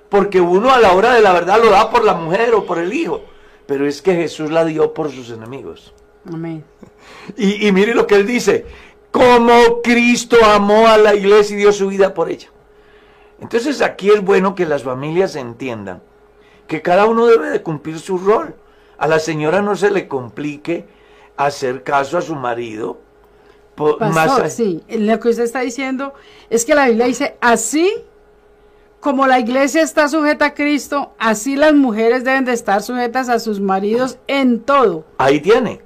Porque 0.10 0.42
uno 0.42 0.72
a 0.72 0.80
la 0.80 0.94
hora 0.94 1.14
de 1.14 1.22
la 1.22 1.34
verdad 1.34 1.62
lo 1.64 1.70
da 1.70 1.90
por 1.90 2.04
la 2.04 2.16
mujer 2.16 2.54
o 2.54 2.66
por 2.66 2.80
el 2.80 2.94
hijo. 2.94 3.22
Pero 3.66 3.88
es 3.88 4.02
que 4.02 4.16
Jesús 4.16 4.50
la 4.52 4.66
dio 4.66 4.94
por 4.94 5.12
sus 5.12 5.30
enemigos. 5.30 5.94
Amén. 6.28 6.64
Y, 7.38 7.68
y 7.68 7.72
mire 7.72 7.94
lo 7.94 8.08
que 8.08 8.16
él 8.16 8.26
dice. 8.26 8.66
Como 9.12 9.82
Cristo 9.82 10.38
amó 10.44 10.88
a 10.88 10.98
la 10.98 11.16
iglesia 11.16 11.56
y 11.56 11.60
dio 11.60 11.72
su 11.72 11.88
vida 11.88 12.14
por 12.14 12.30
ella. 12.30 12.50
Entonces 13.40 13.82
aquí 13.82 14.10
es 14.10 14.22
bueno 14.22 14.56
que 14.56 14.66
las 14.66 14.84
familias 14.84 15.36
entiendan 15.36 16.02
que 16.68 16.82
cada 16.82 17.06
uno 17.06 17.26
debe 17.26 17.50
de 17.50 17.64
cumplir 17.64 18.00
su 18.00 18.18
rol 18.18 18.56
a 19.00 19.08
la 19.08 19.20
señora 19.20 19.62
no 19.62 19.76
se 19.76 19.92
le 19.92 20.08
complique 20.08 20.86
hacer 21.38 21.84
caso 21.84 22.18
a 22.18 22.22
su 22.22 22.36
marido. 22.36 23.00
Pastor, 23.98 24.50
sí, 24.50 24.84
lo 24.90 25.20
que 25.22 25.30
usted 25.30 25.44
está 25.44 25.62
diciendo 25.62 26.14
es 26.50 26.66
que 26.66 26.76
la 26.76 26.88
Biblia 26.88 27.06
dice, 27.06 27.38
así 27.40 27.90
como 29.00 29.28
la 29.28 29.40
iglesia 29.40 29.82
está 29.82 30.08
sujeta 30.10 30.46
a 30.46 30.54
Cristo, 30.54 31.14
así 31.18 31.56
las 31.56 31.74
mujeres 31.74 32.24
deben 32.24 32.46
de 32.46 32.54
estar 32.54 32.82
sujetas 32.82 33.30
a 33.30 33.40
sus 33.40 33.60
maridos 33.60 34.18
en 34.28 34.60
todo. 34.62 35.06
Ahí 35.18 35.40
tiene. 35.40 35.82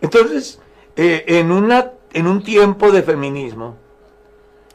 Entonces, 0.00 0.60
eh, 0.96 1.24
en, 1.26 1.50
una, 1.50 1.92
en 2.12 2.26
un 2.26 2.42
tiempo 2.42 2.90
de 2.90 3.02
feminismo, 3.02 3.76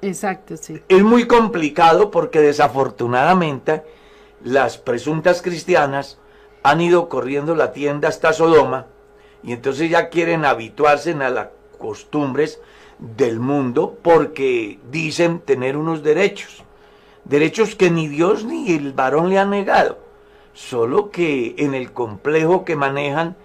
Exacto, 0.02 0.58
sí. 0.58 0.82
Es 0.88 1.04
muy 1.04 1.26
complicado 1.26 2.12
porque 2.12 2.40
desafortunadamente 2.40 3.84
las 4.44 4.78
presuntas 4.78 5.42
cristianas 5.42 6.20
han 6.64 6.82
ido 6.82 7.10
corriendo 7.10 7.56
la 7.56 7.72
tienda 7.74 8.08
hasta 8.08 8.34
Sodoma 8.34 8.88
y 9.44 9.54
entonces 9.54 9.90
ya 9.90 10.10
quieren 10.10 10.46
habituarse 10.46 11.12
a 11.12 11.30
las 11.30 11.48
costumbres 11.80 12.60
del 13.00 13.40
mundo 13.40 13.98
porque 14.02 14.80
dicen 14.92 15.40
tener 15.40 15.78
unos 15.78 16.04
derechos. 16.04 16.64
Derechos 17.30 17.76
que 17.76 17.90
ni 17.90 18.08
Dios 18.08 18.46
ni 18.46 18.72
el 18.74 18.94
varón 18.94 19.30
le 19.30 19.40
han 19.40 19.50
negado. 19.50 20.00
Solo 20.54 21.12
que 21.12 21.56
en 21.58 21.76
el 21.76 21.92
complejo 21.92 22.66
que 22.66 22.76
manejan 22.76 23.36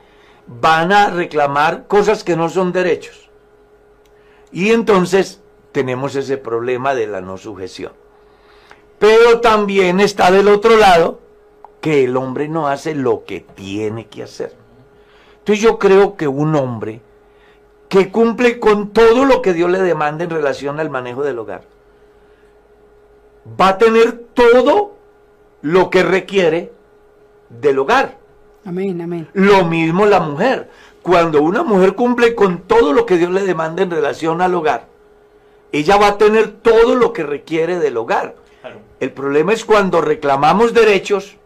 van 0.46 0.92
a 0.92 1.10
reclamar 1.10 1.86
cosas 1.86 2.24
que 2.24 2.36
no 2.36 2.48
son 2.48 2.72
derechos. 2.72 3.30
Y 4.50 4.70
entonces 4.70 5.40
tenemos 5.72 6.14
ese 6.14 6.36
problema 6.36 6.94
de 6.94 7.06
la 7.06 7.20
no 7.20 7.38
sujeción. 7.38 7.92
Pero 8.98 9.40
también 9.40 9.98
está 9.98 10.30
del 10.30 10.48
otro 10.48 10.76
lado 10.76 11.20
que 11.80 12.04
el 12.04 12.16
hombre 12.16 12.48
no 12.48 12.68
hace 12.68 12.94
lo 12.94 13.24
que 13.24 13.40
tiene 13.40 14.06
que 14.06 14.22
hacer. 14.22 14.54
Entonces 15.38 15.62
yo 15.62 15.78
creo 15.78 16.16
que 16.16 16.28
un 16.28 16.54
hombre 16.54 17.00
que 17.88 18.12
cumple 18.12 18.60
con 18.60 18.90
todo 18.90 19.24
lo 19.24 19.42
que 19.42 19.52
Dios 19.52 19.68
le 19.70 19.82
demanda 19.82 20.22
en 20.22 20.30
relación 20.30 20.78
al 20.78 20.88
manejo 20.88 21.24
del 21.24 21.40
hogar, 21.40 21.64
va 23.60 23.68
a 23.68 23.78
tener 23.78 24.12
todo 24.34 24.96
lo 25.62 25.90
que 25.90 26.02
requiere 26.02 26.72
del 27.48 27.78
hogar. 27.78 28.18
Amén, 28.64 29.00
amén. 29.00 29.28
Lo 29.32 29.64
mismo 29.64 30.06
la 30.06 30.20
mujer. 30.20 30.70
Cuando 31.02 31.42
una 31.42 31.64
mujer 31.64 31.94
cumple 31.94 32.34
con 32.34 32.60
todo 32.62 32.92
lo 32.92 33.06
que 33.06 33.16
Dios 33.16 33.30
le 33.30 33.42
demanda 33.42 33.82
en 33.82 33.90
relación 33.90 34.40
al 34.40 34.54
hogar, 34.54 34.86
ella 35.72 35.96
va 35.96 36.08
a 36.08 36.18
tener 36.18 36.52
todo 36.52 36.94
lo 36.94 37.12
que 37.12 37.24
requiere 37.24 37.78
del 37.78 37.96
hogar. 37.96 38.36
El 39.00 39.10
problema 39.10 39.52
es 39.52 39.64
cuando 39.64 40.00
reclamamos 40.00 40.74
derechos 40.74 41.36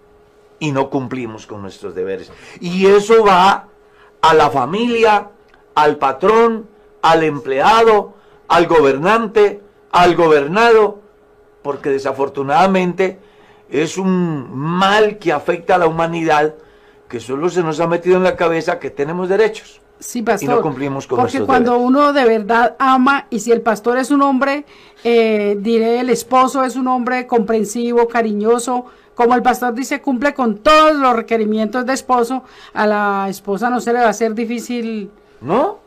y 0.59 0.73
no 0.73 0.91
cumplimos 0.91 1.47
con 1.47 1.63
nuestros 1.63 1.95
deberes. 1.95 2.31
Y 2.61 2.87
eso 2.87 3.25
va 3.25 3.69
a 4.21 4.35
la 4.35 4.51
familia, 4.51 5.31
al 5.75 5.97
patrón, 5.97 6.69
al 7.01 7.23
empleado, 7.23 8.15
al 8.49 8.67
gobernante, 8.67 9.63
al 9.93 10.17
gobernado, 10.17 11.01
porque 11.67 11.91
desafortunadamente 11.91 13.19
es 13.69 13.99
un 13.99 14.57
mal 14.57 15.19
que 15.19 15.33
afecta 15.33 15.75
a 15.75 15.79
la 15.79 15.89
humanidad 15.89 16.55
que 17.09 17.19
solo 17.19 17.51
se 17.51 17.61
nos 17.65 17.81
ha 17.81 17.89
metido 17.89 18.17
en 18.17 18.23
la 18.23 18.37
cabeza 18.37 18.79
que 18.79 18.89
tenemos 18.89 19.29
derechos. 19.29 19.81
Sí, 19.99 20.23
pastor. 20.23 20.49
Y 20.49 20.55
no 20.55 20.63
cumplimos 20.63 21.09
con 21.09 21.19
Porque 21.19 21.41
cuando 21.41 21.79
uno 21.79 22.13
de 22.13 22.25
verdad 22.25 22.77
ama, 22.79 23.27
y 23.31 23.41
si 23.41 23.51
el 23.51 23.63
pastor 23.63 23.99
es 23.99 24.13
un 24.13 24.23
hombre, 24.23 24.65
eh, 25.03 25.57
diré, 25.59 25.99
el 25.99 26.11
esposo 26.11 26.63
es 26.63 26.77
un 26.77 26.87
hombre 26.87 27.27
comprensivo, 27.27 28.07
cariñoso, 28.07 28.87
como 29.17 29.35
el 29.35 29.43
pastor 29.43 29.75
dice, 29.75 30.01
cumple 30.01 30.35
con 30.35 30.59
todos 30.59 30.95
los 30.95 31.17
requerimientos 31.17 31.85
de 31.85 31.95
esposo, 31.95 32.45
a 32.75 32.87
la 32.87 33.27
esposa 33.29 33.71
no 33.71 33.81
se 33.81 33.93
le 33.93 33.99
va 33.99 34.07
a 34.07 34.11
hacer 34.11 34.35
difícil. 34.37 35.11
¿No? 35.41 35.79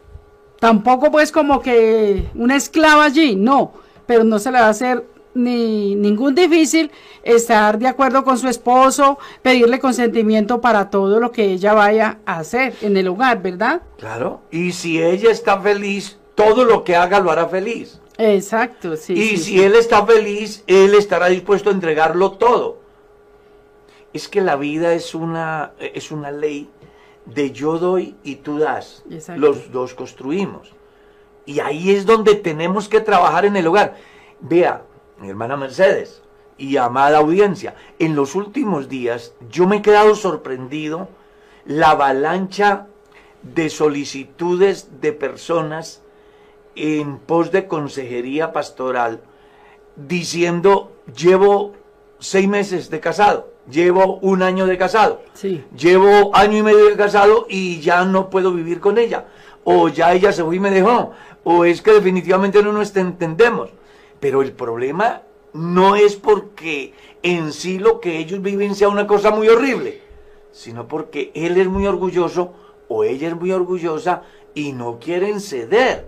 Tampoco 0.59 1.09
pues 1.09 1.31
como 1.31 1.61
que 1.61 2.27
una 2.35 2.57
esclava 2.57 3.05
allí, 3.05 3.37
no, 3.37 3.71
pero 4.05 4.25
no 4.25 4.39
se 4.39 4.51
le 4.51 4.59
va 4.59 4.65
a 4.65 4.71
hacer 4.71 5.05
ni 5.43 5.95
ningún 5.95 6.35
difícil 6.35 6.91
estar 7.23 7.79
de 7.79 7.87
acuerdo 7.87 8.23
con 8.23 8.37
su 8.37 8.47
esposo, 8.47 9.17
pedirle 9.41 9.79
consentimiento 9.79 10.61
para 10.61 10.89
todo 10.89 11.19
lo 11.19 11.31
que 11.31 11.45
ella 11.45 11.73
vaya 11.73 12.19
a 12.25 12.39
hacer 12.39 12.75
en 12.81 12.97
el 12.97 13.07
hogar, 13.07 13.41
¿verdad? 13.41 13.81
Claro. 13.97 14.41
Y 14.51 14.71
si 14.71 15.01
ella 15.01 15.31
está 15.31 15.59
feliz, 15.59 16.17
todo 16.35 16.65
lo 16.65 16.83
que 16.83 16.95
haga 16.95 17.19
lo 17.19 17.31
hará 17.31 17.47
feliz. 17.47 17.99
Exacto, 18.17 18.97
sí. 18.97 19.13
y 19.13 19.29
sí, 19.29 19.37
si 19.37 19.43
sí. 19.43 19.63
él 19.63 19.75
está 19.75 20.05
feliz, 20.05 20.63
él 20.67 20.93
estará 20.93 21.27
dispuesto 21.27 21.69
a 21.69 21.73
entregarlo 21.73 22.33
todo. 22.33 22.79
Es 24.11 24.27
que 24.27 24.41
la 24.41 24.55
vida 24.55 24.93
es 24.93 25.15
una, 25.15 25.71
es 25.79 26.11
una 26.11 26.31
ley 26.31 26.69
de 27.25 27.51
yo 27.51 27.77
doy 27.77 28.15
y 28.23 28.35
tú 28.37 28.59
das. 28.59 29.03
Exacto. 29.09 29.39
Los 29.39 29.71
dos 29.71 29.93
construimos. 29.93 30.73
Y 31.45 31.59
ahí 31.61 31.91
es 31.91 32.05
donde 32.05 32.35
tenemos 32.35 32.89
que 32.89 32.99
trabajar 32.99 33.45
en 33.45 33.55
el 33.55 33.67
hogar. 33.67 33.95
Vea, 34.41 34.83
mi 35.21 35.29
hermana 35.29 35.57
Mercedes 35.57 36.21
y 36.57 36.77
amada 36.77 37.19
audiencia, 37.19 37.75
en 37.99 38.15
los 38.15 38.35
últimos 38.35 38.89
días 38.89 39.33
yo 39.49 39.67
me 39.67 39.77
he 39.77 39.81
quedado 39.81 40.15
sorprendido 40.15 41.07
la 41.65 41.91
avalancha 41.91 42.87
de 43.41 43.69
solicitudes 43.69 45.01
de 45.01 45.13
personas 45.13 46.01
en 46.75 47.17
pos 47.17 47.51
de 47.51 47.67
consejería 47.67 48.51
pastoral 48.51 49.21
diciendo 49.95 50.91
llevo 51.15 51.73
seis 52.19 52.47
meses 52.47 52.89
de 52.89 52.99
casado, 52.99 53.53
llevo 53.69 54.17
un 54.17 54.43
año 54.43 54.65
de 54.65 54.77
casado, 54.77 55.21
Sí. 55.33 55.63
llevo 55.77 56.35
año 56.35 56.57
y 56.57 56.63
medio 56.63 56.85
de 56.85 56.97
casado 56.97 57.45
y 57.49 57.79
ya 57.79 58.03
no 58.03 58.29
puedo 58.29 58.51
vivir 58.51 58.79
con 58.81 58.97
ella, 58.97 59.25
o 59.63 59.87
ya 59.87 60.13
ella 60.13 60.31
se 60.33 60.43
fue 60.43 60.57
y 60.57 60.59
me 60.59 60.71
dejó, 60.71 61.11
o 61.43 61.63
es 61.63 61.81
que 61.81 61.93
definitivamente 61.93 62.61
no 62.61 62.73
nos 62.73 62.93
entendemos. 62.95 63.69
Pero 64.19 64.41
el 64.41 64.51
problema 64.51 65.23
no 65.53 65.95
es 65.95 66.15
porque 66.15 66.93
en 67.23 67.53
sí 67.53 67.79
lo 67.79 67.99
que 67.99 68.17
ellos 68.17 68.41
viven 68.41 68.75
sea 68.75 68.89
una 68.89 69.07
cosa 69.07 69.31
muy 69.31 69.47
horrible, 69.47 70.01
sino 70.51 70.87
porque 70.87 71.31
él 71.33 71.57
es 71.57 71.67
muy 71.67 71.87
orgulloso 71.87 72.53
o 72.87 73.03
ella 73.03 73.29
es 73.29 73.35
muy 73.35 73.51
orgullosa 73.51 74.23
y 74.53 74.73
no 74.73 74.99
quieren 74.99 75.39
ceder. 75.39 76.07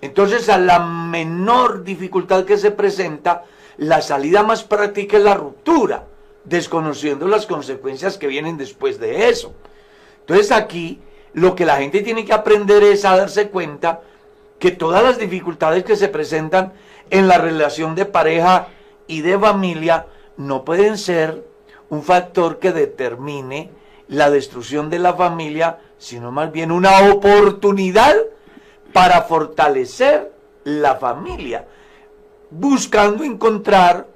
Entonces, 0.00 0.48
a 0.48 0.58
la 0.58 0.80
menor 0.80 1.84
dificultad 1.84 2.44
que 2.44 2.58
se 2.58 2.70
presenta, 2.70 3.44
la 3.78 4.02
salida 4.02 4.42
más 4.42 4.64
práctica 4.64 5.16
es 5.16 5.22
la 5.22 5.34
ruptura, 5.34 6.06
desconociendo 6.44 7.26
las 7.26 7.46
consecuencias 7.46 8.18
que 8.18 8.26
vienen 8.26 8.56
después 8.56 8.98
de 8.98 9.28
eso. 9.28 9.54
Entonces, 10.20 10.52
aquí 10.52 11.00
lo 11.32 11.54
que 11.54 11.66
la 11.66 11.76
gente 11.76 12.02
tiene 12.02 12.24
que 12.24 12.32
aprender 12.32 12.82
es 12.82 13.04
a 13.04 13.16
darse 13.16 13.48
cuenta 13.48 14.02
que 14.58 14.70
todas 14.70 15.02
las 15.02 15.18
dificultades 15.18 15.84
que 15.84 15.96
se 15.96 16.08
presentan 16.08 16.72
en 17.10 17.28
la 17.28 17.38
relación 17.38 17.94
de 17.94 18.06
pareja 18.06 18.68
y 19.06 19.20
de 19.22 19.38
familia 19.38 20.06
no 20.36 20.64
pueden 20.64 20.98
ser 20.98 21.46
un 21.88 22.02
factor 22.02 22.58
que 22.58 22.72
determine 22.72 23.70
la 24.08 24.30
destrucción 24.30 24.90
de 24.90 24.98
la 24.98 25.14
familia, 25.14 25.78
sino 25.98 26.30
más 26.32 26.52
bien 26.52 26.70
una 26.70 27.10
oportunidad 27.10 28.14
para 28.92 29.22
fortalecer 29.22 30.32
la 30.64 30.96
familia, 30.96 31.66
buscando 32.50 33.24
encontrar 33.24 34.06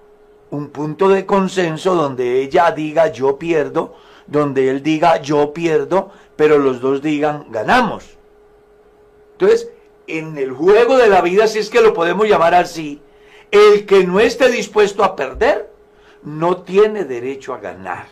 un 0.50 0.70
punto 0.70 1.08
de 1.08 1.26
consenso 1.26 1.94
donde 1.94 2.40
ella 2.42 2.70
diga 2.72 3.08
yo 3.08 3.38
pierdo, 3.38 3.94
donde 4.26 4.68
él 4.68 4.82
diga 4.82 5.20
yo 5.20 5.52
pierdo, 5.52 6.10
pero 6.36 6.58
los 6.58 6.80
dos 6.80 7.02
digan 7.02 7.46
ganamos. 7.50 8.16
Entonces, 9.32 9.70
en 10.18 10.36
el 10.38 10.52
juego 10.52 10.98
de 10.98 11.08
la 11.08 11.20
vida, 11.20 11.46
si 11.46 11.58
es 11.58 11.70
que 11.70 11.80
lo 11.80 11.94
podemos 11.94 12.28
llamar 12.28 12.54
así, 12.54 13.00
el 13.50 13.86
que 13.86 14.04
no 14.04 14.20
esté 14.20 14.50
dispuesto 14.50 15.04
a 15.04 15.16
perder, 15.16 15.70
no 16.22 16.58
tiene 16.58 17.04
derecho 17.04 17.54
a 17.54 17.58
ganar. 17.58 18.06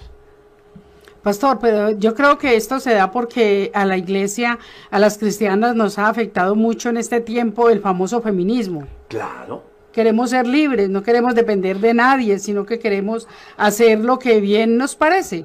Pastor, 1.22 1.58
pero 1.61 1.90
yo 1.90 2.14
creo 2.14 2.38
que 2.38 2.56
esto 2.56 2.80
se 2.80 2.94
da 2.94 3.11
porque 3.11 3.70
a 3.74 3.84
la 3.84 3.96
iglesia, 3.96 4.58
a 4.90 4.98
las 4.98 5.18
cristianas 5.18 5.74
nos 5.74 5.98
ha 5.98 6.08
afectado 6.08 6.54
mucho 6.54 6.88
en 6.88 6.96
este 6.96 7.20
tiempo 7.20 7.70
el 7.70 7.80
famoso 7.80 8.22
feminismo. 8.22 8.87
Claro. 9.08 9.64
Queremos 9.92 10.30
ser 10.30 10.46
libres, 10.46 10.88
no 10.88 11.02
queremos 11.02 11.34
depender 11.34 11.80
de 11.80 11.92
nadie, 11.92 12.38
sino 12.38 12.64
que 12.64 12.78
queremos 12.78 13.26
hacer 13.56 13.98
lo 13.98 14.18
que 14.18 14.40
bien 14.40 14.76
nos 14.76 14.94
parece. 14.94 15.44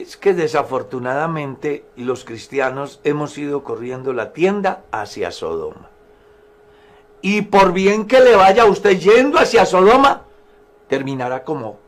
Es 0.00 0.16
que 0.16 0.32
desafortunadamente 0.32 1.84
los 1.94 2.24
cristianos 2.24 3.00
hemos 3.04 3.36
ido 3.36 3.62
corriendo 3.62 4.14
la 4.14 4.32
tienda 4.32 4.82
hacia 4.92 5.30
Sodoma. 5.30 5.90
Y 7.20 7.42
por 7.42 7.74
bien 7.74 8.06
que 8.06 8.20
le 8.20 8.34
vaya 8.34 8.64
usted 8.64 8.98
yendo 8.98 9.38
hacia 9.38 9.66
Sodoma, 9.66 10.22
terminará 10.88 11.44
como 11.44 11.78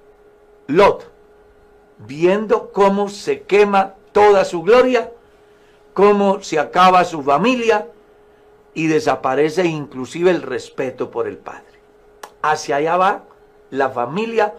Lot, 0.66 1.11
viendo 2.07 2.70
cómo 2.70 3.09
se 3.09 3.44
quema 3.44 3.94
toda 4.12 4.44
su 4.44 4.62
gloria, 4.62 5.11
cómo 5.94 6.42
se 6.42 6.59
acaba 6.59 7.07
su 7.07 7.22
familia 7.22 7.88
y 8.75 8.88
desaparece 8.88 9.64
inclusive 9.64 10.31
el 10.31 10.42
respeto 10.42 11.11
por 11.11 11.27
el 11.27 11.38
Padre. 11.38 11.81
Hacia 12.42 12.77
allá 12.77 12.96
va 12.98 13.22
la 13.70 13.88
familia 13.88 14.53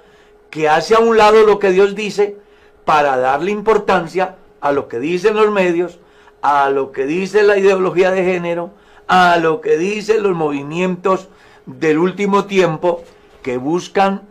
que 0.50 0.68
hace 0.68 0.96
a 0.96 1.00
un 1.00 1.18
lado 1.18 1.46
lo 1.46 1.60
que 1.60 1.70
Dios 1.70 1.94
dice 1.94 2.42
para 2.86 3.18
darle 3.18 3.52
importancia 3.52 4.36
a 4.62 4.72
lo 4.72 4.88
que 4.88 5.00
dicen 5.00 5.36
los 5.36 5.52
medios, 5.52 6.00
a 6.42 6.70
lo 6.70 6.92
que 6.92 7.06
dice 7.06 7.44
la 7.44 7.58
ideología 7.58 8.12
de 8.12 8.24
género, 8.24 8.72
a 9.08 9.38
lo 9.38 9.62
que 9.62 9.78
dicen 9.78 10.24
los 10.24 10.36
movimientos 10.36 11.30
del 11.66 11.98
último 11.98 12.46
tiempo 12.46 13.04
que 13.42 13.58
buscan 13.58 14.22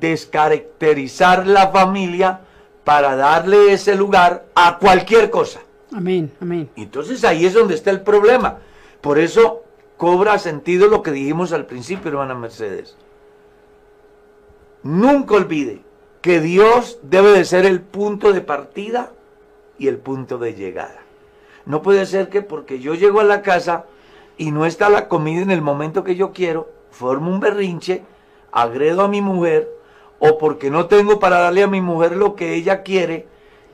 descaracterizar 0.00 1.46
la 1.46 1.68
familia 1.68 2.40
para 2.84 3.16
darle 3.16 3.72
ese 3.72 3.94
lugar 3.94 4.46
a 4.54 4.78
cualquier 4.78 5.30
cosa. 5.30 5.60
Amén, 5.92 6.32
amén. 6.40 6.70
Entonces 6.76 7.24
ahí 7.24 7.46
es 7.46 7.54
donde 7.54 7.74
está 7.74 7.90
el 7.90 8.02
problema. 8.02 8.58
Por 9.00 9.18
eso 9.18 9.62
cobra 9.96 10.38
sentido 10.38 10.88
lo 10.88 11.02
que 11.02 11.10
dijimos 11.10 11.52
al 11.52 11.66
principio, 11.66 12.10
hermana 12.10 12.34
Mercedes. 12.34 12.96
Nunca 14.82 15.34
olvide 15.34 15.82
que 16.26 16.40
Dios 16.40 16.98
debe 17.04 17.30
de 17.30 17.44
ser 17.44 17.66
el 17.66 17.80
punto 17.80 18.32
de 18.32 18.40
partida 18.40 19.12
y 19.78 19.86
el 19.86 19.98
punto 19.98 20.38
de 20.38 20.54
llegada. 20.54 21.02
No 21.66 21.82
puede 21.82 22.04
ser 22.04 22.30
que 22.30 22.42
porque 22.42 22.80
yo 22.80 22.94
llego 22.96 23.20
a 23.20 23.24
la 23.24 23.42
casa 23.42 23.84
y 24.36 24.50
no 24.50 24.66
está 24.66 24.88
la 24.88 25.06
comida 25.06 25.40
en 25.42 25.52
el 25.52 25.62
momento 25.62 26.02
que 26.02 26.16
yo 26.16 26.32
quiero, 26.32 26.68
formo 26.90 27.30
un 27.30 27.38
berrinche, 27.38 28.02
agredo 28.50 29.02
a 29.02 29.08
mi 29.08 29.20
mujer, 29.20 29.70
o 30.18 30.36
porque 30.36 30.68
no 30.68 30.86
tengo 30.86 31.20
para 31.20 31.38
darle 31.38 31.62
a 31.62 31.68
mi 31.68 31.80
mujer 31.80 32.16
lo 32.16 32.34
que 32.34 32.54
ella 32.54 32.82
quiere, 32.82 33.28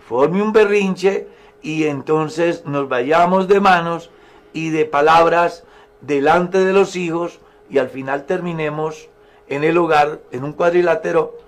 forme 0.07 0.43
un 0.43 0.53
berrinche 0.53 1.29
y 1.63 1.85
entonces 1.85 2.67
nos 2.67 2.87
vayamos 2.87 3.49
de 3.49 3.61
manos 3.61 4.11
y 4.53 4.69
de 4.69 4.85
palabras 4.85 5.65
delante 6.03 6.63
de 6.63 6.75
los 6.75 6.97
hijos 6.97 7.41
y 7.71 7.79
al 7.79 7.89
final 7.89 8.27
terminemos 8.27 9.09
en 9.49 9.65
el 9.65 9.79
hogar, 9.79 10.21
en 10.33 10.45
un 10.45 10.53
cuadrilátero 10.53 11.41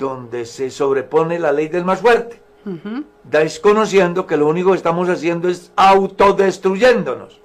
donde 0.00 0.46
se 0.46 0.70
sobrepone 0.70 1.38
la 1.38 1.52
ley 1.52 1.68
del 1.68 1.84
más 1.84 2.00
fuerte. 2.00 2.40
Ujú. 2.66 3.04
Dais 3.22 3.60
conociendo 3.60 4.26
que 4.26 4.36
lo 4.36 4.48
único 4.48 4.70
que 4.70 4.78
estamos 4.78 5.08
haciendo 5.08 5.48
es 5.48 5.70
autodestruyéndonos. 5.76 7.40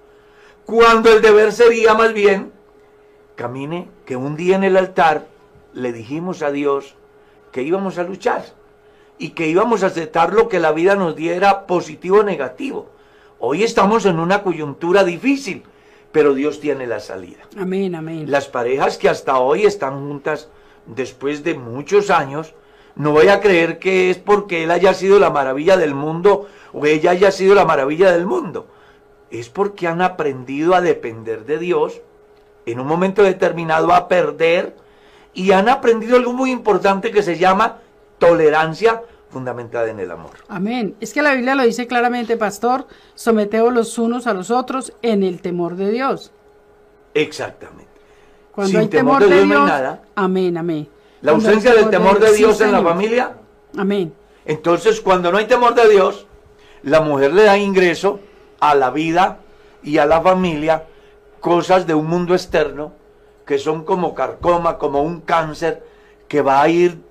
Cuando 0.66 1.12
el 1.14 1.22
deber 1.22 1.52
sería 1.52 1.94
más 1.94 2.14
bien, 2.14 2.52
camine, 3.36 3.90
que 4.06 4.16
un 4.16 4.36
día 4.36 4.56
en 4.56 4.64
el 4.64 4.78
altar 4.78 5.28
le 5.74 5.92
dijimos 5.92 6.42
a 6.42 6.52
Dios 6.52 6.96
que 7.52 7.62
íbamos 7.62 7.98
a 7.98 8.04
luchar 8.04 8.46
y 9.20 9.32
que 9.32 9.48
íbamos 9.48 9.84
a 9.84 9.88
aceptar 9.88 10.34
lo 10.34 10.48
que 10.48 10.60
la 10.60 10.72
vida 10.72 10.96
nos 10.96 11.16
diera 11.16 11.68
positivo 11.68 12.20
o 12.20 12.24
negativo. 12.24 12.90
Hoy 13.40 13.64
estamos 13.64 14.06
en 14.06 14.18
una 14.18 14.44
coyuntura 14.44 15.04
difícil, 15.04 15.64
pero 16.14 16.34
Dios 16.34 16.62
tiene 16.62 16.88
la 16.88 17.02
salida. 17.02 17.44
Amén, 17.58 17.96
amén. 17.96 18.32
Las 18.32 18.48
parejas 18.48 18.98
que 18.98 19.10
hasta 19.10 19.40
hoy 19.40 19.66
están 19.66 20.08
juntas 20.08 20.50
después 20.88 21.44
de 21.44 21.56
muchos 21.56 22.10
años, 22.10 22.54
no 22.96 23.12
voy 23.12 23.28
a 23.28 23.42
creer 23.42 23.80
que 23.80 24.10
es 24.10 24.18
porque 24.18 24.64
él 24.64 24.72
haya 24.72 24.94
sido 24.94 25.20
la 25.20 25.30
maravilla 25.30 25.78
del 25.78 25.94
mundo 25.94 26.48
o 26.74 26.86
ella 26.86 27.12
haya 27.12 27.32
sido 27.32 27.56
la 27.56 27.66
maravilla 27.66 28.12
del 28.12 28.26
mundo. 28.26 28.68
Es 29.32 29.50
porque 29.50 29.88
han 29.88 30.02
aprendido 30.02 30.76
a 30.76 30.82
depender 30.82 31.46
de 31.46 31.58
Dios, 31.58 32.02
en 32.66 32.80
un 32.80 32.88
momento 32.88 33.22
determinado 33.24 33.94
a 33.94 34.08
perder 34.08 34.76
y 35.34 35.52
han 35.52 35.70
aprendido 35.70 36.16
algo 36.16 36.34
muy 36.34 36.52
importante 36.52 37.12
que 37.12 37.22
se 37.22 37.38
llama 37.38 37.80
tolerancia 38.18 39.02
fundamentada 39.30 39.90
en 39.90 40.00
el 40.00 40.12
amor. 40.12 40.32
Amén. 40.48 40.96
Es 41.02 41.14
que 41.14 41.22
la 41.22 41.34
Biblia 41.34 41.56
lo 41.56 41.64
dice 41.64 41.88
claramente, 41.88 42.38
pastor, 42.38 42.88
someteos 43.16 43.74
los 43.74 43.98
unos 43.98 44.28
a 44.28 44.34
los 44.34 44.50
otros 44.50 44.94
en 45.02 45.24
el 45.24 45.42
temor 45.42 45.76
de 45.76 45.92
Dios. 45.92 46.32
Exactamente. 47.14 47.85
Cuando 48.56 48.72
Sin 48.72 48.80
hay 48.80 48.88
temor 48.88 49.20
temor 49.20 49.30
de 49.30 49.36
Dios 49.36 49.48
no 49.48 49.64
hay 49.64 49.70
nada. 49.70 50.02
amén, 50.16 50.58
amén. 50.58 50.88
La 51.22 51.34
Cuando 51.34 51.48
ausencia 51.50 51.72
el 51.72 51.78
del 51.82 51.90
temor 51.90 52.20
de 52.20 52.34
Dios 52.34 52.62
en 52.62 52.72
la 52.72 52.82
familia. 52.82 53.34
Amén. 53.78 54.14
Entonces, 54.46 55.02
cuando 55.02 55.32
no 55.32 55.38
hay 55.38 55.46
temor 55.46 55.76
de 55.76 55.90
Dios, 55.90 56.26
la 56.84 57.02
mujer 57.02 57.34
le 57.34 57.44
da 57.44 57.58
ingreso 57.58 58.22
a 58.62 58.74
la 58.76 58.92
vida 58.92 59.40
y 59.84 59.98
a 59.98 60.06
la 60.06 60.22
familia 60.22 60.86
cosas 61.42 61.86
de 61.86 61.94
un 61.94 62.08
mundo 62.08 62.34
externo 62.34 62.94
que 63.46 63.60
son 63.60 63.84
como 63.84 64.16
carcoma, 64.16 64.78
como 64.78 65.02
un 65.04 65.22
cáncer 65.22 65.84
que 66.28 66.42
va 66.42 66.62
a 66.62 66.70
ir 66.70 67.02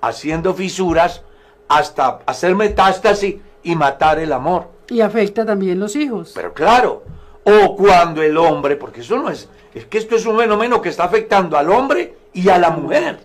haciendo 0.00 0.54
fisuras 0.54 1.22
hasta 1.68 2.20
hacer 2.26 2.54
metástasis 2.54 3.36
y 3.62 3.74
matar 3.74 4.18
el 4.18 4.32
amor. 4.32 4.68
Y 4.88 5.00
afecta 5.00 5.44
también 5.44 5.80
los 5.80 5.96
hijos. 5.96 6.32
Pero 6.34 6.52
claro, 6.52 7.02
o 7.44 7.76
cuando 7.76 8.22
el 8.22 8.36
hombre, 8.36 8.76
porque 8.76 9.00
eso 9.00 9.16
no 9.16 9.28
es, 9.30 9.48
es 9.74 9.86
que 9.86 9.98
esto 9.98 10.16
es 10.16 10.26
un 10.26 10.38
fenómeno 10.38 10.82
que 10.82 10.88
está 10.88 11.04
afectando 11.04 11.56
al 11.56 11.70
hombre 11.70 12.16
y 12.32 12.48
a 12.48 12.58
la 12.58 12.70
mujer. 12.70 13.20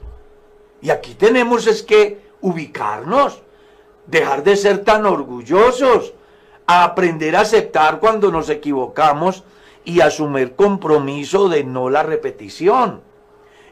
Y 0.81 0.89
aquí 0.89 1.15
tenemos 1.15 1.67
es 1.67 1.83
que 1.83 2.21
ubicarnos, 2.41 3.41
dejar 4.05 4.43
de 4.43 4.55
ser 4.55 4.83
tan 4.83 5.05
orgullosos, 5.05 6.13
aprender 6.65 7.35
a 7.35 7.41
aceptar 7.41 7.99
cuando 7.99 8.31
nos 8.31 8.49
equivocamos 8.49 9.43
y 9.83 10.01
asumir 10.01 10.55
compromiso 10.55 11.49
de 11.49 11.63
no 11.63 11.89
la 11.89 12.03
repetición. 12.03 13.01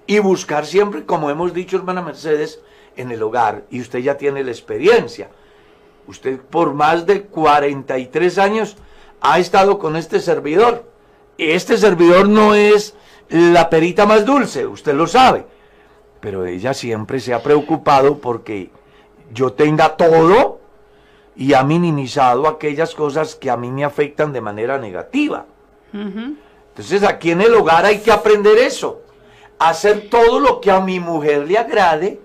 Y 0.07 0.19
buscar 0.19 0.65
siempre, 0.65 1.05
como 1.05 1.29
hemos 1.29 1.53
dicho, 1.53 1.77
hermana 1.77 2.01
Mercedes, 2.01 2.61
en 2.95 3.11
el 3.11 3.21
hogar, 3.23 3.63
y 3.69 3.81
usted 3.81 3.99
ya 3.99 4.17
tiene 4.17 4.43
la 4.43 4.51
experiencia. 4.51 5.29
Usted 6.07 6.39
por 6.39 6.73
más 6.73 7.05
de 7.05 7.23
43 7.23 8.37
años 8.37 8.77
ha 9.21 9.39
estado 9.39 9.79
con 9.79 9.95
este 9.95 10.19
servidor. 10.19 10.85
Este 11.37 11.77
servidor 11.77 12.29
no 12.29 12.55
es 12.55 12.95
la 13.29 13.69
perita 13.69 14.05
más 14.05 14.25
dulce, 14.25 14.65
usted 14.65 14.93
lo 14.93 15.07
sabe. 15.07 15.45
Pero 16.19 16.45
ella 16.45 16.73
siempre 16.73 17.19
se 17.19 17.33
ha 17.33 17.43
preocupado 17.43 18.19
porque 18.19 18.69
yo 19.33 19.53
tenga 19.53 19.97
todo 19.97 20.59
y 21.35 21.53
ha 21.53 21.63
minimizado 21.63 22.47
aquellas 22.47 22.95
cosas 22.95 23.35
que 23.35 23.49
a 23.49 23.57
mí 23.57 23.69
me 23.69 23.83
afectan 23.83 24.31
de 24.31 24.41
manera 24.41 24.77
negativa. 24.77 25.45
Entonces 25.93 27.03
aquí 27.03 27.31
en 27.31 27.41
el 27.41 27.53
hogar 27.53 27.85
hay 27.85 27.99
que 27.99 28.11
aprender 28.11 28.57
eso. 28.57 29.01
Hacer 29.59 30.09
todo 30.09 30.39
lo 30.39 30.59
que 30.61 30.71
a 30.71 30.79
mi 30.79 30.99
mujer 30.99 31.47
le 31.47 31.57
agrade 31.57 32.19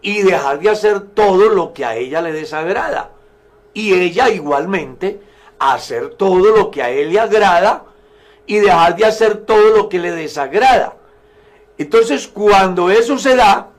y 0.00 0.22
dejar 0.22 0.60
de 0.60 0.70
hacer 0.70 1.00
todo 1.00 1.48
lo 1.48 1.72
que 1.72 1.84
a 1.84 1.96
ella 1.96 2.20
le 2.20 2.32
desagrada. 2.32 3.10
Y 3.74 3.94
ella 3.94 4.28
igualmente 4.30 5.20
hacer 5.58 6.10
todo 6.10 6.56
lo 6.56 6.70
que 6.70 6.82
a 6.82 6.90
él 6.90 7.12
le 7.12 7.20
agrada 7.20 7.84
y 8.52 8.60
dejar 8.60 8.96
de 8.96 9.06
hacer 9.06 9.46
todo 9.46 9.74
lo 9.74 9.88
que 9.88 9.98
le 9.98 10.10
desagrada. 10.10 10.94
Entonces 11.78 12.28
cuando 12.28 12.90
eso 12.90 13.16
se 13.16 13.34
da, 13.34 13.70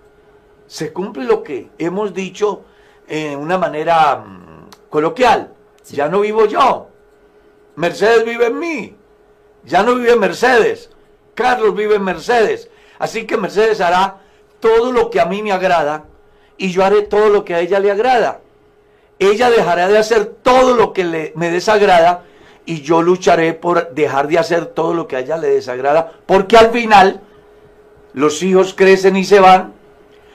se 0.66 0.92
cumple 0.92 1.26
lo 1.26 1.44
que 1.44 1.70
hemos 1.78 2.12
dicho 2.12 2.64
en 3.08 3.38
una 3.38 3.60
manera 3.60 4.16
mm, 4.16 4.90
coloquial. 4.90 5.54
Ya 5.92 6.10
no 6.10 6.22
vivo 6.22 6.48
yo. 6.48 6.88
Mercedes 7.76 8.26
vive 8.26 8.48
en 8.48 8.58
mí. 8.58 8.96
Ya 9.64 9.84
no 9.84 9.94
vive 9.94 10.16
Mercedes. 10.16 10.90
Carlos 11.36 11.76
vive 11.76 11.98
en 11.98 12.04
Mercedes. 12.04 12.72
Así 12.98 13.28
que 13.28 13.38
Mercedes 13.38 13.80
hará 13.80 14.22
todo 14.60 14.92
lo 14.92 15.12
que 15.12 15.22
a 15.22 15.26
mí 15.26 15.44
me 15.44 15.52
agrada 15.52 16.06
y 16.58 16.72
yo 16.72 16.84
haré 16.84 17.04
todo 17.04 17.30
lo 17.30 17.46
que 17.46 17.54
a 17.54 17.60
ella 17.60 17.80
le 17.80 17.92
agrada. 17.92 18.42
Ella 19.20 19.52
dejará 19.52 19.88
de 19.88 20.00
hacer 20.00 20.26
todo 20.26 20.76
lo 20.76 20.94
que 20.94 21.04
le, 21.04 21.32
me 21.36 21.52
desagrada 21.52 22.24
y 22.65 22.82
yo 22.82 23.02
lucharé 23.02 23.54
por 23.54 23.93
dejar 23.93 24.28
de 24.28 24.39
hacer 24.39 24.67
todo 24.67 24.93
lo 24.93 25.08
que 25.08 25.15
a 25.17 25.19
ella 25.19 25.38
le 25.38 25.49
desagrada, 25.49 26.12
porque 26.26 26.58
al 26.58 26.71
final 26.71 27.21
los 28.13 28.41
hijos 28.43 28.73
crecen 28.73 29.15
y 29.17 29.23
se 29.26 29.39
van, 29.39 29.73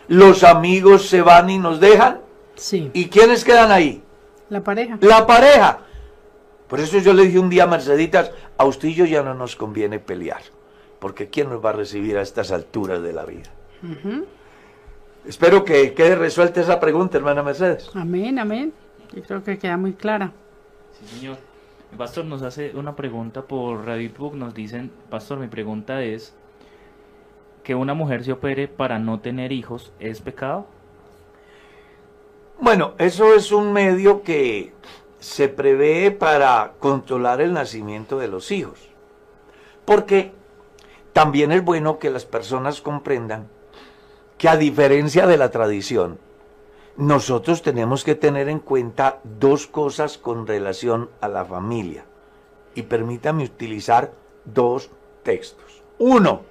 los 0.08 0.44
amigos 0.44 1.08
se 1.08 1.22
van 1.22 1.48
y 1.50 1.58
nos 1.58 1.80
dejan, 1.80 2.20
Sí. 2.54 2.90
¿y 2.92 3.08
quiénes 3.08 3.44
quedan 3.44 3.70
ahí? 3.70 4.02
La 4.50 4.62
pareja. 4.62 4.98
La 5.00 5.26
pareja. 5.26 5.78
Por 6.66 6.80
eso 6.80 6.98
yo 6.98 7.14
le 7.14 7.24
dije 7.24 7.38
un 7.38 7.48
día 7.48 7.64
a 7.64 7.66
Merceditas, 7.68 8.32
a 8.56 8.64
usted 8.64 8.88
y 8.88 8.94
yo 8.94 9.04
ya 9.04 9.22
no 9.22 9.32
nos 9.34 9.54
conviene 9.56 9.98
pelear, 10.00 10.42
porque 10.98 11.28
¿quién 11.28 11.48
nos 11.48 11.64
va 11.64 11.70
a 11.70 11.74
recibir 11.74 12.18
a 12.18 12.22
estas 12.22 12.50
alturas 12.50 13.00
de 13.02 13.12
la 13.12 13.24
vida? 13.24 13.48
Espero 15.26 15.64
que 15.64 15.94
quede 15.94 16.14
resuelta 16.16 16.60
esa 16.60 16.80
pregunta, 16.80 17.16
hermana 17.16 17.42
Mercedes. 17.42 17.90
Amén, 17.94 18.38
amén. 18.38 18.72
Yo 19.14 19.22
creo 19.22 19.44
que 19.44 19.58
queda 19.58 19.76
muy 19.76 19.92
clara. 19.92 20.32
Sí, 20.98 21.16
señor. 21.20 21.36
Pastor 21.96 22.26
nos 22.26 22.42
hace 22.42 22.76
una 22.76 22.94
pregunta 22.94 23.42
por 23.42 23.86
Radiobook. 23.86 24.34
Nos 24.34 24.54
dicen, 24.54 24.92
pastor, 25.10 25.38
mi 25.38 25.48
pregunta 25.48 26.02
es, 26.02 26.34
¿que 27.64 27.74
una 27.74 27.94
mujer 27.94 28.24
se 28.24 28.32
opere 28.32 28.68
para 28.68 28.98
no 28.98 29.20
tener 29.20 29.52
hijos 29.52 29.92
es 29.98 30.20
pecado? 30.20 30.66
Bueno, 32.60 32.94
eso 32.98 33.34
es 33.34 33.52
un 33.52 33.72
medio 33.72 34.22
que 34.22 34.72
se 35.18 35.48
prevé 35.48 36.10
para 36.10 36.74
controlar 36.78 37.40
el 37.40 37.52
nacimiento 37.52 38.18
de 38.18 38.28
los 38.28 38.50
hijos. 38.52 38.88
Porque 39.84 40.32
también 41.12 41.50
es 41.52 41.64
bueno 41.64 41.98
que 41.98 42.10
las 42.10 42.24
personas 42.24 42.80
comprendan 42.80 43.48
que 44.36 44.48
a 44.48 44.56
diferencia 44.56 45.26
de 45.26 45.36
la 45.36 45.50
tradición, 45.50 46.18
nosotros 46.98 47.62
tenemos 47.62 48.02
que 48.02 48.16
tener 48.16 48.48
en 48.48 48.58
cuenta 48.58 49.20
dos 49.22 49.68
cosas 49.68 50.18
con 50.18 50.48
relación 50.48 51.08
a 51.20 51.28
la 51.28 51.44
familia. 51.44 52.04
Y 52.74 52.82
permítame 52.82 53.44
utilizar 53.44 54.12
dos 54.44 54.90
textos. 55.22 55.84
Uno, 55.98 56.42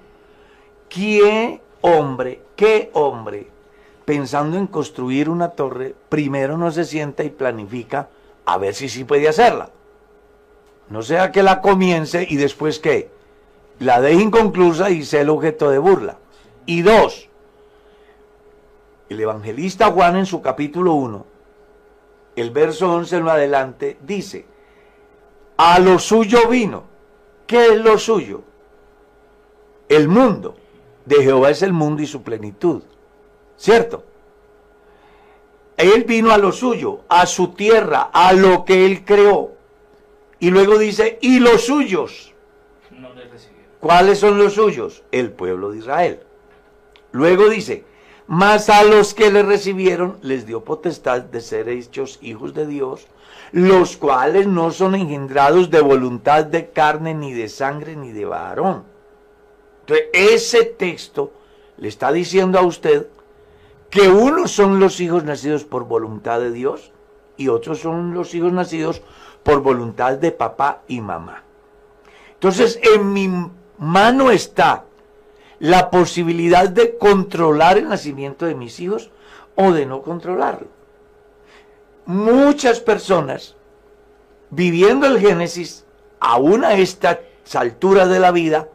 ¿qué 0.88 1.60
hombre, 1.82 2.40
qué 2.56 2.90
hombre, 2.94 3.50
pensando 4.06 4.56
en 4.56 4.68
construir 4.68 5.28
una 5.28 5.50
torre, 5.50 5.94
primero 6.08 6.56
no 6.56 6.70
se 6.70 6.86
sienta 6.86 7.24
y 7.24 7.30
planifica 7.30 8.08
a 8.46 8.56
ver 8.56 8.74
si 8.74 8.88
sí 8.88 9.04
puede 9.04 9.28
hacerla? 9.28 9.68
No 10.88 11.02
sea 11.02 11.30
que 11.30 11.42
la 11.42 11.60
comience 11.60 12.26
y 12.26 12.36
después 12.36 12.78
que 12.78 13.10
la 13.80 14.00
deje 14.00 14.22
inconclusa 14.22 14.88
y 14.88 15.04
sea 15.04 15.20
el 15.20 15.28
objeto 15.28 15.68
de 15.68 15.76
burla. 15.76 16.16
Y 16.64 16.80
dos, 16.80 17.28
el 19.08 19.20
evangelista 19.20 19.90
Juan 19.90 20.16
en 20.16 20.26
su 20.26 20.42
capítulo 20.42 20.94
1, 20.94 21.26
el 22.36 22.50
verso 22.50 22.92
11 22.92 23.16
en 23.16 23.28
adelante, 23.28 23.98
dice, 24.02 24.46
a 25.56 25.78
lo 25.80 25.98
suyo 25.98 26.48
vino. 26.48 26.84
¿Qué 27.46 27.66
es 27.66 27.78
lo 27.78 27.98
suyo? 27.98 28.42
El 29.88 30.08
mundo. 30.08 30.56
De 31.04 31.16
Jehová 31.22 31.50
es 31.50 31.62
el 31.62 31.72
mundo 31.72 32.02
y 32.02 32.06
su 32.06 32.22
plenitud. 32.22 32.82
¿Cierto? 33.56 34.04
Él 35.76 36.04
vino 36.04 36.30
a 36.32 36.38
lo 36.38 36.52
suyo, 36.52 37.00
a 37.08 37.24
su 37.26 37.48
tierra, 37.48 38.10
a 38.12 38.32
lo 38.34 38.64
que 38.64 38.84
él 38.84 39.04
creó. 39.04 39.52
Y 40.38 40.50
luego 40.50 40.78
dice, 40.78 41.18
y 41.22 41.40
los 41.40 41.64
suyos. 41.64 42.34
No. 42.90 43.08
¿Cuáles 43.80 44.18
son 44.18 44.38
los 44.38 44.54
suyos? 44.54 45.02
El 45.10 45.32
pueblo 45.32 45.70
de 45.70 45.78
Israel. 45.78 46.20
Luego 47.12 47.48
dice, 47.48 47.84
mas 48.28 48.68
a 48.68 48.84
los 48.84 49.14
que 49.14 49.32
le 49.32 49.42
recibieron 49.42 50.18
les 50.20 50.46
dio 50.46 50.62
potestad 50.62 51.22
de 51.22 51.40
ser 51.40 51.70
hechos 51.70 52.18
hijos 52.20 52.52
de 52.52 52.66
Dios, 52.66 53.08
los 53.52 53.96
cuales 53.96 54.46
no 54.46 54.70
son 54.70 54.94
engendrados 54.94 55.70
de 55.70 55.80
voluntad 55.80 56.44
de 56.44 56.68
carne, 56.68 57.14
ni 57.14 57.32
de 57.32 57.48
sangre, 57.48 57.96
ni 57.96 58.12
de 58.12 58.26
varón. 58.26 58.84
Entonces, 59.80 60.06
ese 60.12 60.64
texto 60.64 61.32
le 61.78 61.88
está 61.88 62.12
diciendo 62.12 62.58
a 62.58 62.62
usted 62.62 63.06
que 63.88 64.10
unos 64.10 64.50
son 64.50 64.78
los 64.78 65.00
hijos 65.00 65.24
nacidos 65.24 65.64
por 65.64 65.86
voluntad 65.86 66.38
de 66.38 66.52
Dios 66.52 66.92
y 67.38 67.48
otros 67.48 67.78
son 67.78 68.12
los 68.12 68.34
hijos 68.34 68.52
nacidos 68.52 69.00
por 69.42 69.62
voluntad 69.62 70.18
de 70.18 70.32
papá 70.32 70.82
y 70.86 71.00
mamá. 71.00 71.44
Entonces, 72.34 72.78
en 72.82 73.10
mi 73.10 73.30
mano 73.78 74.30
está 74.30 74.84
la 75.58 75.90
posibilidad 75.90 76.68
de 76.68 76.96
controlar 76.98 77.78
el 77.78 77.88
nacimiento 77.88 78.46
de 78.46 78.54
mis 78.54 78.78
hijos 78.80 79.10
o 79.56 79.72
de 79.72 79.86
no 79.86 80.02
controlarlo. 80.02 80.68
Muchas 82.06 82.80
personas, 82.80 83.56
viviendo 84.50 85.06
el 85.06 85.18
Génesis, 85.18 85.84
aún 86.20 86.64
a 86.64 86.74
estas 86.74 87.18
alturas 87.54 88.08
de 88.08 88.20
la 88.20 88.30
vida, 88.30 88.68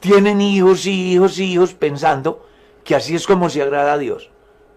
tienen 0.00 0.40
hijos 0.40 0.86
y 0.86 1.12
hijos 1.12 1.38
y 1.38 1.52
hijos 1.52 1.74
pensando 1.74 2.46
que 2.84 2.94
así 2.94 3.16
es 3.16 3.26
como 3.26 3.50
se 3.50 3.62
agrada 3.62 3.94
a 3.94 3.98
Dios. 3.98 4.30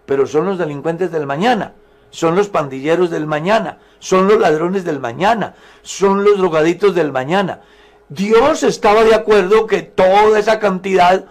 Pero 0.06 0.26
son 0.26 0.46
los 0.46 0.58
delincuentes 0.58 1.12
del 1.12 1.26
mañana, 1.26 1.74
son 2.10 2.34
los 2.34 2.48
pandilleros 2.48 3.10
del 3.10 3.26
mañana, 3.26 3.78
son 3.98 4.26
los 4.26 4.40
ladrones 4.40 4.84
del 4.84 5.00
mañana, 5.00 5.54
son 5.82 6.24
los 6.24 6.38
drogaditos 6.38 6.94
del 6.94 7.12
mañana. 7.12 7.60
Dios 8.08 8.62
estaba 8.62 9.04
de 9.04 9.14
acuerdo 9.14 9.66
que 9.66 9.82
toda 9.82 10.38
esa 10.38 10.58
cantidad 10.58 11.24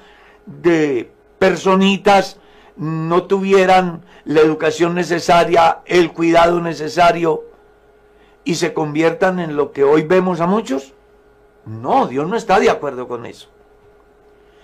de 0.45 1.11
personitas 1.39 2.37
no 2.75 3.23
tuvieran 3.23 4.03
la 4.25 4.41
educación 4.41 4.95
necesaria, 4.95 5.81
el 5.85 6.13
cuidado 6.13 6.61
necesario 6.61 7.43
y 8.43 8.55
se 8.55 8.73
conviertan 8.73 9.39
en 9.39 9.55
lo 9.55 9.71
que 9.71 9.83
hoy 9.83 10.03
vemos 10.03 10.41
a 10.41 10.47
muchos. 10.47 10.93
No, 11.65 12.07
Dios 12.07 12.27
no 12.27 12.35
está 12.35 12.59
de 12.59 12.69
acuerdo 12.69 13.07
con 13.07 13.25
eso. 13.25 13.49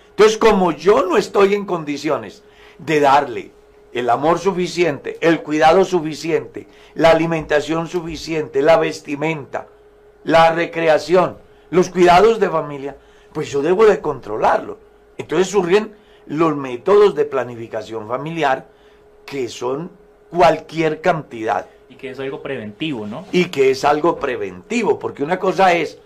Entonces, 0.09 0.37
como 0.37 0.71
yo 0.71 1.05
no 1.05 1.17
estoy 1.17 1.53
en 1.53 1.65
condiciones 1.65 2.43
de 2.79 2.99
darle 2.99 3.51
el 3.93 4.09
amor 4.09 4.39
suficiente, 4.39 5.17
el 5.21 5.41
cuidado 5.41 5.85
suficiente, 5.85 6.67
la 6.95 7.11
alimentación 7.11 7.87
suficiente, 7.87 8.61
la 8.61 8.77
vestimenta, 8.77 9.67
la 10.23 10.51
recreación, 10.51 11.37
los 11.69 11.89
cuidados 11.89 12.39
de 12.39 12.49
familia, 12.49 12.97
pues 13.33 13.49
yo 13.49 13.61
debo 13.61 13.85
de 13.85 14.01
controlarlo. 14.01 14.79
Entonces 15.17 15.47
surgen 15.47 15.93
los 16.25 16.56
métodos 16.56 17.15
de 17.15 17.25
planificación 17.25 18.08
familiar 18.08 18.67
que 19.25 19.49
son 19.49 19.91
cualquier 20.30 21.01
cantidad. 21.01 21.67
Y 21.89 21.95
que 21.95 22.12
es 22.12 22.19
algo 22.19 22.41
preventivo, 22.41 23.08
¿no? 23.08 23.25
Y 23.32 23.45
que 23.45 23.71
es 23.71 23.86
algo 23.86 24.19
preventivo, 24.19 24.99
porque 24.99 25.23
una 25.23 25.39
cosa 25.39 25.73
es 25.73 25.99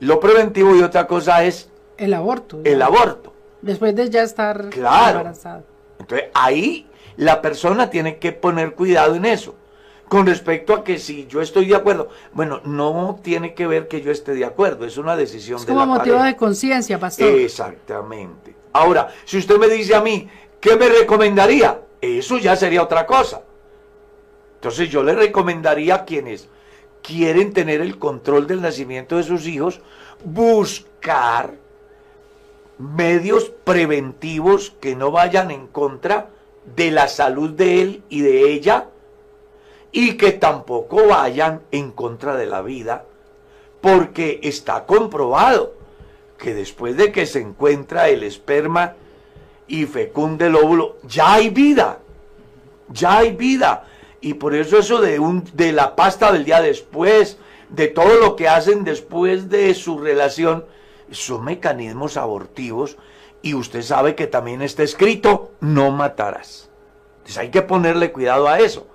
lo 0.00 0.20
preventivo 0.20 0.74
y 0.76 0.82
otra 0.82 1.06
cosa 1.06 1.44
es 1.44 1.68
el 1.96 2.14
aborto. 2.14 2.60
El 2.64 2.80
aborto. 2.82 3.32
Después 3.62 3.94
de 3.94 4.08
ya 4.08 4.22
estar 4.22 4.70
claro. 4.70 5.18
embarazada. 5.18 5.64
Entonces 5.98 6.28
ahí 6.34 6.86
la 7.16 7.42
persona 7.42 7.90
tiene 7.90 8.18
que 8.18 8.32
poner 8.32 8.74
cuidado 8.74 9.16
en 9.16 9.24
eso. 9.24 9.54
Con 10.08 10.26
respecto 10.26 10.74
a 10.74 10.84
que 10.84 10.98
si 10.98 11.26
yo 11.26 11.42
estoy 11.42 11.66
de 11.66 11.74
acuerdo, 11.74 12.08
bueno, 12.32 12.60
no 12.64 13.20
tiene 13.22 13.52
que 13.54 13.66
ver 13.66 13.88
que 13.88 14.00
yo 14.00 14.10
esté 14.10 14.34
de 14.34 14.44
acuerdo, 14.44 14.86
es 14.86 14.96
una 14.96 15.16
decisión 15.16 15.60
es 15.60 15.66
de 15.66 15.72
como 15.74 15.86
motivo 15.86 16.22
de 16.22 16.34
conciencia, 16.34 16.98
pastor. 16.98 17.28
Exactamente. 17.28 18.54
Ahora, 18.72 19.08
si 19.24 19.38
usted 19.38 19.58
me 19.58 19.68
dice 19.68 19.94
a 19.94 20.00
mí, 20.00 20.28
¿qué 20.60 20.76
me 20.76 20.88
recomendaría? 20.88 21.80
Eso 22.00 22.38
ya 22.38 22.56
sería 22.56 22.82
otra 22.82 23.06
cosa. 23.06 23.42
Entonces 24.54 24.88
yo 24.88 25.02
le 25.02 25.14
recomendaría 25.14 25.94
a 25.96 26.04
quienes 26.04 26.48
quieren 27.02 27.52
tener 27.52 27.80
el 27.80 27.98
control 27.98 28.46
del 28.46 28.62
nacimiento 28.62 29.16
de 29.16 29.24
sus 29.24 29.46
hijos, 29.46 29.80
buscar 30.24 31.54
medios 32.78 33.52
preventivos 33.64 34.72
que 34.80 34.96
no 34.96 35.10
vayan 35.10 35.50
en 35.50 35.66
contra 35.66 36.30
de 36.76 36.90
la 36.90 37.08
salud 37.08 37.50
de 37.50 37.82
él 37.82 38.02
y 38.08 38.20
de 38.20 38.52
ella 38.52 38.88
y 39.98 40.12
que 40.12 40.30
tampoco 40.30 41.08
vayan 41.08 41.62
en 41.72 41.90
contra 41.90 42.36
de 42.36 42.46
la 42.46 42.62
vida, 42.62 43.04
porque 43.80 44.38
está 44.44 44.86
comprobado 44.86 45.74
que 46.38 46.54
después 46.54 46.96
de 46.96 47.10
que 47.10 47.26
se 47.26 47.40
encuentra 47.40 48.08
el 48.08 48.22
esperma 48.22 48.94
y 49.66 49.86
fecunde 49.86 50.46
el 50.46 50.54
óvulo, 50.54 50.98
ya 51.02 51.34
hay 51.34 51.50
vida, 51.50 51.98
ya 52.90 53.18
hay 53.18 53.32
vida. 53.32 53.86
Y 54.20 54.34
por 54.34 54.54
eso 54.54 54.78
eso 54.78 55.00
de, 55.00 55.18
un, 55.18 55.42
de 55.54 55.72
la 55.72 55.96
pasta 55.96 56.30
del 56.30 56.44
día 56.44 56.60
después, 56.60 57.36
de 57.68 57.88
todo 57.88 58.20
lo 58.20 58.36
que 58.36 58.46
hacen 58.46 58.84
después 58.84 59.50
de 59.50 59.74
su 59.74 59.98
relación, 59.98 60.64
son 61.10 61.44
mecanismos 61.44 62.16
abortivos 62.16 62.98
y 63.42 63.54
usted 63.54 63.82
sabe 63.82 64.14
que 64.14 64.28
también 64.28 64.62
está 64.62 64.84
escrito, 64.84 65.50
no 65.58 65.90
matarás. 65.90 66.70
Entonces 67.16 67.38
hay 67.38 67.50
que 67.50 67.62
ponerle 67.62 68.12
cuidado 68.12 68.46
a 68.46 68.60
eso. 68.60 68.86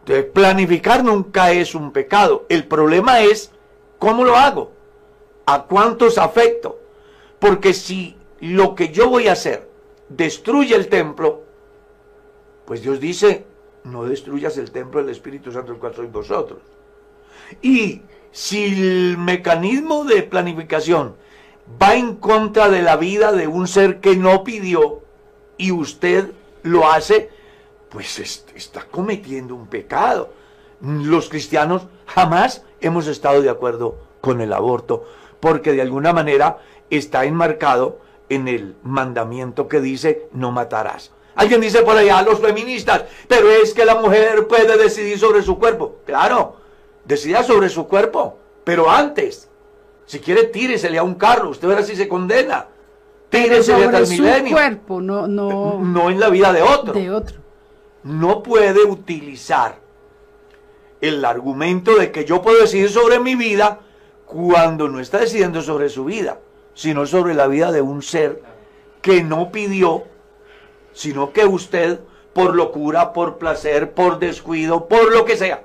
Entonces 0.00 0.24
planificar 0.32 1.04
nunca 1.04 1.52
es 1.52 1.74
un 1.74 1.92
pecado. 1.92 2.46
El 2.48 2.66
problema 2.66 3.20
es, 3.20 3.52
¿cómo 3.98 4.24
lo 4.24 4.36
hago? 4.36 4.72
¿A 5.46 5.64
cuántos 5.64 6.18
afecto? 6.18 6.80
Porque 7.38 7.72
si 7.74 8.16
lo 8.40 8.74
que 8.74 8.88
yo 8.88 9.08
voy 9.08 9.28
a 9.28 9.32
hacer 9.32 9.68
destruye 10.08 10.74
el 10.74 10.88
templo, 10.88 11.42
pues 12.64 12.82
Dios 12.82 13.00
dice, 13.00 13.46
no 13.84 14.04
destruyas 14.04 14.56
el 14.58 14.70
templo 14.70 15.00
del 15.00 15.10
Espíritu 15.10 15.52
Santo, 15.52 15.72
el 15.72 15.78
cual 15.78 15.94
sois 15.94 16.10
vosotros. 16.10 16.60
Y 17.62 18.02
si 18.30 18.66
el 18.66 19.18
mecanismo 19.18 20.04
de 20.04 20.22
planificación 20.22 21.16
va 21.80 21.94
en 21.94 22.16
contra 22.16 22.68
de 22.68 22.82
la 22.82 22.96
vida 22.96 23.32
de 23.32 23.46
un 23.46 23.66
ser 23.68 24.00
que 24.00 24.16
no 24.16 24.44
pidió 24.44 25.02
y 25.56 25.72
usted 25.72 26.32
lo 26.62 26.90
hace, 26.90 27.30
pues 27.90 28.18
está 28.54 28.84
cometiendo 28.90 29.54
un 29.54 29.66
pecado. 29.66 30.32
Los 30.80 31.28
cristianos 31.28 31.82
jamás 32.06 32.62
hemos 32.80 33.06
estado 33.06 33.42
de 33.42 33.50
acuerdo 33.50 33.98
con 34.20 34.40
el 34.40 34.52
aborto, 34.52 35.04
porque 35.40 35.72
de 35.72 35.82
alguna 35.82 36.12
manera 36.12 36.58
está 36.88 37.24
enmarcado 37.24 37.98
en 38.28 38.48
el 38.48 38.76
mandamiento 38.82 39.68
que 39.68 39.80
dice 39.80 40.28
no 40.32 40.52
matarás. 40.52 41.12
Alguien 41.34 41.60
dice 41.60 41.82
por 41.82 41.96
allá, 41.96 42.22
los 42.22 42.40
feministas, 42.40 43.04
pero 43.28 43.50
es 43.50 43.72
que 43.72 43.84
la 43.84 43.94
mujer 43.96 44.46
puede 44.46 44.76
decidir 44.76 45.18
sobre 45.18 45.42
su 45.42 45.58
cuerpo. 45.58 45.96
Claro, 46.04 46.56
decida 47.04 47.42
sobre 47.42 47.68
su 47.68 47.86
cuerpo, 47.86 48.38
pero 48.64 48.90
antes, 48.90 49.48
si 50.06 50.20
quiere 50.20 50.44
tíresele 50.44 50.98
a 50.98 51.02
un 51.02 51.14
carro, 51.14 51.50
usted 51.50 51.68
verá 51.68 51.82
si 51.82 51.96
se 51.96 52.08
condena. 52.08 52.66
Tíresele 53.30 53.84
hasta 53.84 53.98
el 53.98 54.08
milenio. 54.08 54.52
cuerpo, 54.52 55.00
no, 55.00 55.26
no, 55.26 55.78
no 55.78 56.10
en 56.10 56.18
la 56.18 56.28
vida 56.30 56.52
de 56.52 56.62
otro. 56.62 56.92
De 56.92 57.10
otro. 57.10 57.39
No 58.02 58.42
puede 58.42 58.84
utilizar 58.84 59.78
el 61.00 61.24
argumento 61.24 61.96
de 61.96 62.12
que 62.12 62.24
yo 62.24 62.42
puedo 62.42 62.60
decidir 62.60 62.90
sobre 62.90 63.20
mi 63.20 63.34
vida 63.34 63.80
cuando 64.26 64.88
no 64.88 65.00
está 65.00 65.18
decidiendo 65.18 65.62
sobre 65.62 65.88
su 65.88 66.04
vida, 66.04 66.38
sino 66.74 67.06
sobre 67.06 67.34
la 67.34 67.46
vida 67.46 67.72
de 67.72 67.82
un 67.82 68.02
ser 68.02 68.42
que 69.02 69.22
no 69.22 69.50
pidió, 69.50 70.04
sino 70.92 71.32
que 71.32 71.44
usted, 71.44 72.00
por 72.32 72.54
locura, 72.54 73.12
por 73.12 73.38
placer, 73.38 73.92
por 73.92 74.18
descuido, 74.18 74.86
por 74.88 75.12
lo 75.12 75.24
que 75.24 75.36
sea, 75.36 75.62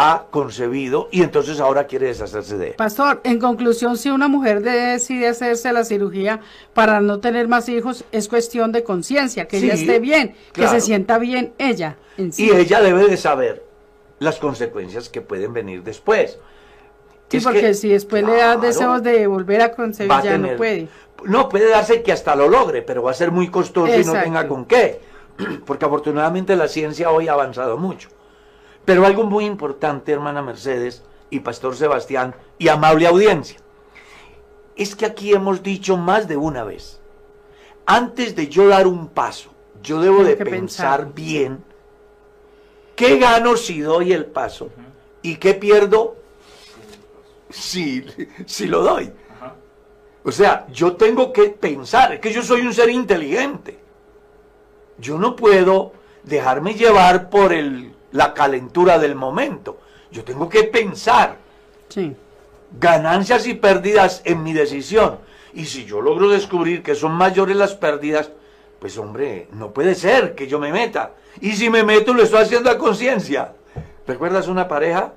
ha 0.00 0.26
concebido 0.30 1.08
y 1.10 1.22
entonces 1.22 1.58
ahora 1.58 1.88
quiere 1.88 2.06
deshacerse 2.06 2.56
de 2.56 2.68
él. 2.68 2.74
Pastor, 2.76 3.20
en 3.24 3.40
conclusión, 3.40 3.96
si 3.98 4.10
una 4.10 4.28
mujer 4.28 4.62
decide 4.62 5.26
hacerse 5.26 5.72
la 5.72 5.84
cirugía 5.84 6.40
para 6.72 7.00
no 7.00 7.18
tener 7.18 7.48
más 7.48 7.68
hijos, 7.68 8.04
es 8.12 8.28
cuestión 8.28 8.70
de 8.70 8.84
conciencia, 8.84 9.48
que 9.48 9.58
ella 9.58 9.74
esté 9.74 9.98
bien, 9.98 10.36
que 10.52 10.68
se 10.68 10.80
sienta 10.80 11.18
bien 11.18 11.52
ella. 11.58 11.96
Y 12.16 12.50
ella 12.50 12.80
debe 12.80 13.08
de 13.08 13.16
saber 13.16 13.64
las 14.20 14.36
consecuencias 14.38 15.08
que 15.08 15.20
pueden 15.20 15.52
venir 15.52 15.82
después. 15.82 16.38
Sí, 17.28 17.40
porque 17.40 17.74
si 17.74 17.88
después 17.88 18.24
le 18.24 18.36
da 18.36 18.56
deseos 18.56 19.02
de 19.02 19.26
volver 19.26 19.62
a 19.62 19.72
concebir, 19.72 20.12
ya 20.22 20.38
no 20.38 20.56
puede. 20.56 20.88
No, 21.24 21.48
puede 21.48 21.68
darse 21.68 22.02
que 22.02 22.12
hasta 22.12 22.36
lo 22.36 22.48
logre, 22.48 22.82
pero 22.82 23.02
va 23.02 23.10
a 23.10 23.14
ser 23.14 23.32
muy 23.32 23.48
costoso 23.48 23.98
y 23.98 24.04
no 24.04 24.12
tenga 24.12 24.46
con 24.46 24.64
qué. 24.64 25.00
Porque 25.66 25.84
afortunadamente 25.84 26.54
la 26.54 26.68
ciencia 26.68 27.10
hoy 27.10 27.26
ha 27.26 27.32
avanzado 27.32 27.76
mucho. 27.76 28.08
Pero 28.88 29.04
algo 29.04 29.24
muy 29.24 29.44
importante, 29.44 30.12
hermana 30.12 30.40
Mercedes 30.40 31.02
y 31.28 31.40
Pastor 31.40 31.76
Sebastián 31.76 32.34
y 32.56 32.68
amable 32.68 33.06
audiencia, 33.06 33.58
es 34.76 34.96
que 34.96 35.04
aquí 35.04 35.34
hemos 35.34 35.62
dicho 35.62 35.98
más 35.98 36.26
de 36.26 36.38
una 36.38 36.64
vez, 36.64 36.98
antes 37.84 38.34
de 38.34 38.48
yo 38.48 38.66
dar 38.66 38.86
un 38.86 39.08
paso, 39.08 39.50
yo 39.82 40.00
debo 40.00 40.24
de 40.24 40.36
pensar, 40.36 41.12
bien 41.12 41.62
qué 42.96 43.18
gano 43.18 43.58
si 43.58 43.80
doy 43.80 44.14
el 44.14 44.24
paso 44.24 44.70
y 45.20 45.36
qué 45.36 45.52
pierdo 45.52 46.16
si, 47.50 48.06
si 48.46 48.68
lo 48.68 48.80
doy. 48.80 49.12
O 50.24 50.32
sea, 50.32 50.66
yo 50.72 50.96
tengo 50.96 51.30
que 51.30 51.50
pensar, 51.50 52.14
es 52.14 52.20
que 52.20 52.32
yo 52.32 52.42
soy 52.42 52.62
un 52.62 52.72
ser 52.72 52.88
inteligente. 52.88 53.78
Yo 54.96 55.18
no 55.18 55.36
puedo 55.36 55.92
dejarme 56.24 56.72
llevar 56.72 57.28
por 57.28 57.52
el 57.52 57.97
la 58.12 58.34
calentura 58.34 58.98
del 58.98 59.14
momento. 59.14 59.78
Yo 60.10 60.24
tengo 60.24 60.48
que 60.48 60.64
pensar 60.64 61.36
ganancias 62.78 63.46
y 63.46 63.54
pérdidas 63.54 64.22
en 64.24 64.42
mi 64.42 64.52
decisión. 64.52 65.18
Y 65.54 65.64
si 65.66 65.84
yo 65.84 66.00
logro 66.00 66.28
descubrir 66.28 66.82
que 66.82 66.94
son 66.94 67.12
mayores 67.12 67.56
las 67.56 67.74
pérdidas, 67.74 68.30
pues 68.78 68.96
hombre, 68.98 69.48
no 69.52 69.72
puede 69.72 69.94
ser 69.94 70.34
que 70.34 70.46
yo 70.46 70.58
me 70.58 70.72
meta. 70.72 71.12
Y 71.40 71.52
si 71.52 71.70
me 71.70 71.82
meto, 71.82 72.14
lo 72.14 72.22
estoy 72.22 72.42
haciendo 72.42 72.70
a 72.70 72.78
conciencia. 72.78 73.54
¿Recuerdas 74.06 74.48
una 74.48 74.68
pareja? 74.68 75.12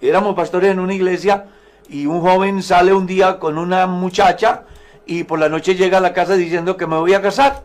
Éramos 0.00 0.34
pastores 0.34 0.70
en 0.70 0.80
una 0.80 0.94
iglesia 0.94 1.46
y 1.88 2.06
un 2.06 2.20
joven 2.20 2.62
sale 2.62 2.92
un 2.92 3.06
día 3.06 3.38
con 3.38 3.58
una 3.58 3.86
muchacha 3.86 4.64
y 5.06 5.24
por 5.24 5.38
la 5.38 5.48
noche 5.48 5.74
llega 5.74 5.98
a 5.98 6.00
la 6.00 6.12
casa 6.12 6.34
diciendo 6.34 6.76
que 6.76 6.86
me 6.86 6.96
voy 6.96 7.14
a 7.14 7.22
casar. 7.22 7.64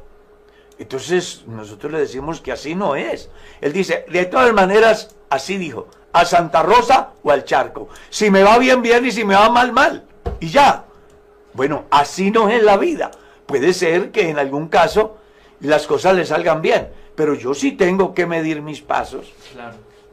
Entonces 0.79 1.43
nosotros 1.45 1.91
le 1.91 1.99
decimos 1.99 2.39
que 2.39 2.53
así 2.53 2.73
no 2.73 2.95
es. 2.95 3.29
Él 3.59 3.73
dice, 3.73 4.05
de 4.09 4.25
todas 4.25 4.53
maneras, 4.53 5.15
así 5.29 5.57
dijo, 5.57 5.87
a 6.13 6.25
Santa 6.25 6.63
Rosa 6.63 7.11
o 7.21 7.31
al 7.31 7.43
charco. 7.43 7.89
Si 8.09 8.31
me 8.31 8.43
va 8.43 8.57
bien, 8.57 8.81
bien 8.81 9.05
y 9.05 9.11
si 9.11 9.25
me 9.25 9.35
va 9.35 9.49
mal, 9.49 9.73
mal. 9.73 10.05
Y 10.39 10.47
ya. 10.47 10.85
Bueno, 11.53 11.83
así 11.91 12.31
no 12.31 12.49
es 12.49 12.63
la 12.63 12.77
vida. 12.77 13.11
Puede 13.45 13.73
ser 13.73 14.11
que 14.11 14.29
en 14.29 14.39
algún 14.39 14.69
caso 14.69 15.17
las 15.59 15.85
cosas 15.85 16.15
le 16.15 16.25
salgan 16.25 16.61
bien, 16.61 16.89
pero 17.15 17.33
yo 17.33 17.53
sí 17.53 17.73
tengo 17.73 18.13
que 18.13 18.25
medir 18.25 18.61
mis 18.61 18.81
pasos. 18.81 19.33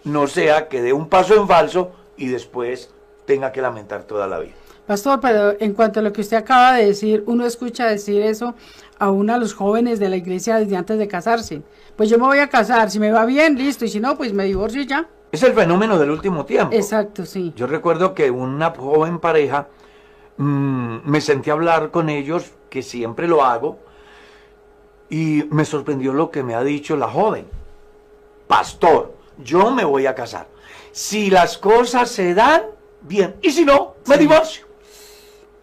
No 0.02 0.26
sea 0.26 0.68
que 0.68 0.82
dé 0.82 0.92
un 0.92 1.08
paso 1.08 1.36
en 1.36 1.46
falso 1.46 1.92
y 2.16 2.26
después 2.26 2.90
tenga 3.24 3.52
que 3.52 3.62
lamentar 3.62 4.02
toda 4.02 4.26
la 4.26 4.40
vida. 4.40 4.54
Pastor, 4.86 5.20
pero 5.20 5.56
en 5.58 5.74
cuanto 5.74 5.98
a 5.98 6.02
lo 6.02 6.12
que 6.12 6.20
usted 6.20 6.36
acaba 6.36 6.74
de 6.74 6.86
decir, 6.86 7.24
uno 7.26 7.44
escucha 7.44 7.86
decir 7.86 8.22
eso 8.22 8.54
aún 8.98 9.30
a 9.30 9.38
los 9.38 9.54
jóvenes 9.54 9.98
de 9.98 10.08
la 10.08 10.16
iglesia 10.16 10.56
desde 10.56 10.76
antes 10.76 10.98
de 10.98 11.08
casarse. 11.08 11.62
Pues 11.96 12.08
yo 12.10 12.18
me 12.18 12.26
voy 12.26 12.38
a 12.38 12.48
casar, 12.48 12.90
si 12.90 12.98
me 12.98 13.10
va 13.12 13.24
bien, 13.26 13.56
listo, 13.56 13.84
y 13.84 13.88
si 13.88 14.00
no, 14.00 14.16
pues 14.16 14.32
me 14.32 14.44
divorcio 14.44 14.82
ya. 14.82 15.08
Es 15.32 15.42
el 15.42 15.54
fenómeno 15.54 15.98
del 15.98 16.10
último 16.10 16.44
tiempo. 16.44 16.74
Exacto, 16.74 17.26
sí. 17.26 17.52
Yo 17.56 17.66
recuerdo 17.66 18.14
que 18.14 18.30
una 18.30 18.70
joven 18.70 19.18
pareja 19.18 19.68
mm, 20.36 20.98
me 21.04 21.20
sentí 21.20 21.50
a 21.50 21.54
hablar 21.54 21.90
con 21.90 22.08
ellos, 22.08 22.52
que 22.70 22.82
siempre 22.82 23.28
lo 23.28 23.44
hago, 23.44 23.78
Y 25.08 25.44
me 25.50 25.64
sorprendió 25.64 26.12
lo 26.12 26.30
que 26.32 26.42
me 26.42 26.56
ha 26.56 26.64
dicho 26.64 26.96
la 26.96 27.08
joven. 27.08 27.46
Pastor, 28.48 29.14
yo 29.38 29.70
me 29.70 29.84
voy 29.84 30.06
a 30.06 30.14
casar. 30.16 30.48
Si 30.90 31.30
las 31.30 31.58
cosas 31.58 32.10
se 32.10 32.34
dan, 32.34 32.62
bien. 33.02 33.36
Y 33.40 33.50
si 33.50 33.64
no, 33.64 33.94
me 34.08 34.18
divorcio. 34.18 34.65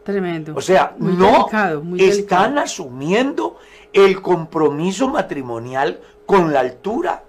Tremendo. 0.03 0.53
O 0.55 0.61
sea, 0.61 0.95
Muy 0.97 1.13
no 1.13 1.31
delicado, 1.31 1.81
muy 1.81 2.03
están 2.03 2.49
delicado. 2.55 2.65
asumiendo 2.65 3.57
el 3.93 4.21
compromiso 4.21 5.07
matrimonial 5.07 5.99
con 6.25 6.51
la 6.51 6.59
altura 6.61 7.23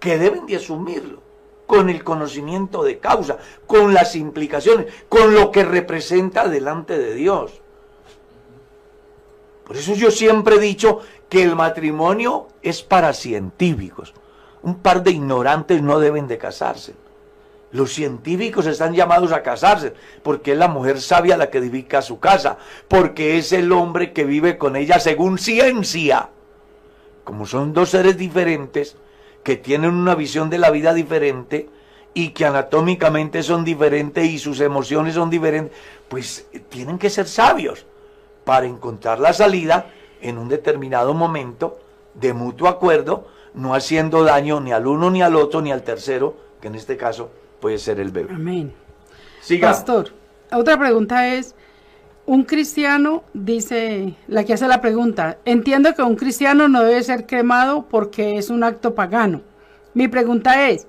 que 0.00 0.18
deben 0.18 0.46
de 0.46 0.56
asumirlo, 0.56 1.20
con 1.66 1.88
el 1.90 2.02
conocimiento 2.02 2.82
de 2.82 2.98
causa, 2.98 3.38
con 3.66 3.92
las 3.94 4.16
implicaciones, 4.16 4.86
con 5.08 5.34
lo 5.34 5.50
que 5.50 5.64
representa 5.64 6.48
delante 6.48 6.98
de 6.98 7.14
Dios. 7.14 7.60
Por 9.64 9.76
eso 9.76 9.94
yo 9.94 10.10
siempre 10.10 10.56
he 10.56 10.60
dicho 10.60 11.00
que 11.28 11.42
el 11.42 11.54
matrimonio 11.54 12.48
es 12.62 12.82
para 12.82 13.12
científicos. 13.12 14.14
Un 14.62 14.76
par 14.78 15.02
de 15.02 15.10
ignorantes 15.10 15.82
no 15.82 16.00
deben 16.00 16.26
de 16.26 16.38
casarse. 16.38 16.94
Los 17.70 17.92
científicos 17.92 18.66
están 18.66 18.94
llamados 18.94 19.32
a 19.32 19.42
casarse 19.42 19.92
porque 20.22 20.52
es 20.52 20.58
la 20.58 20.68
mujer 20.68 21.00
sabia 21.00 21.36
la 21.36 21.50
que 21.50 21.58
edifica 21.58 22.00
su 22.00 22.18
casa, 22.18 22.56
porque 22.88 23.36
es 23.36 23.52
el 23.52 23.72
hombre 23.72 24.12
que 24.12 24.24
vive 24.24 24.56
con 24.56 24.76
ella 24.76 24.98
según 24.98 25.38
ciencia. 25.38 26.30
Como 27.24 27.44
son 27.44 27.74
dos 27.74 27.90
seres 27.90 28.16
diferentes, 28.16 28.96
que 29.42 29.56
tienen 29.56 29.94
una 29.94 30.14
visión 30.14 30.50
de 30.50 30.58
la 30.58 30.70
vida 30.70 30.94
diferente 30.94 31.68
y 32.14 32.30
que 32.30 32.46
anatómicamente 32.46 33.42
son 33.42 33.64
diferentes 33.64 34.24
y 34.24 34.38
sus 34.38 34.60
emociones 34.60 35.14
son 35.14 35.28
diferentes, 35.28 35.76
pues 36.08 36.46
tienen 36.70 36.98
que 36.98 37.10
ser 37.10 37.28
sabios 37.28 37.86
para 38.44 38.66
encontrar 38.66 39.20
la 39.20 39.32
salida 39.34 39.90
en 40.22 40.38
un 40.38 40.48
determinado 40.48 41.12
momento 41.12 41.78
de 42.14 42.32
mutuo 42.32 42.68
acuerdo, 42.68 43.26
no 43.54 43.74
haciendo 43.74 44.24
daño 44.24 44.60
ni 44.60 44.72
al 44.72 44.86
uno 44.86 45.10
ni 45.10 45.22
al 45.22 45.36
otro 45.36 45.60
ni 45.60 45.70
al 45.70 45.82
tercero, 45.82 46.34
que 46.60 46.68
en 46.68 46.74
este 46.74 46.96
caso 46.96 47.30
puede 47.60 47.78
ser 47.78 48.00
el 48.00 48.10
bebé. 48.10 48.34
Amén. 48.34 48.72
Siga. 49.40 49.68
Pastor, 49.68 50.10
otra 50.52 50.78
pregunta 50.78 51.34
es, 51.34 51.54
un 52.28 52.44
cristiano, 52.44 53.24
dice 53.32 54.14
la 54.26 54.44
que 54.44 54.52
hace 54.52 54.68
la 54.68 54.82
pregunta, 54.82 55.38
entiendo 55.46 55.94
que 55.94 56.02
un 56.02 56.14
cristiano 56.14 56.68
no 56.68 56.82
debe 56.82 57.02
ser 57.02 57.26
cremado 57.26 57.86
porque 57.88 58.36
es 58.36 58.50
un 58.50 58.64
acto 58.64 58.94
pagano. 58.94 59.40
Mi 59.94 60.08
pregunta 60.08 60.68
es, 60.68 60.86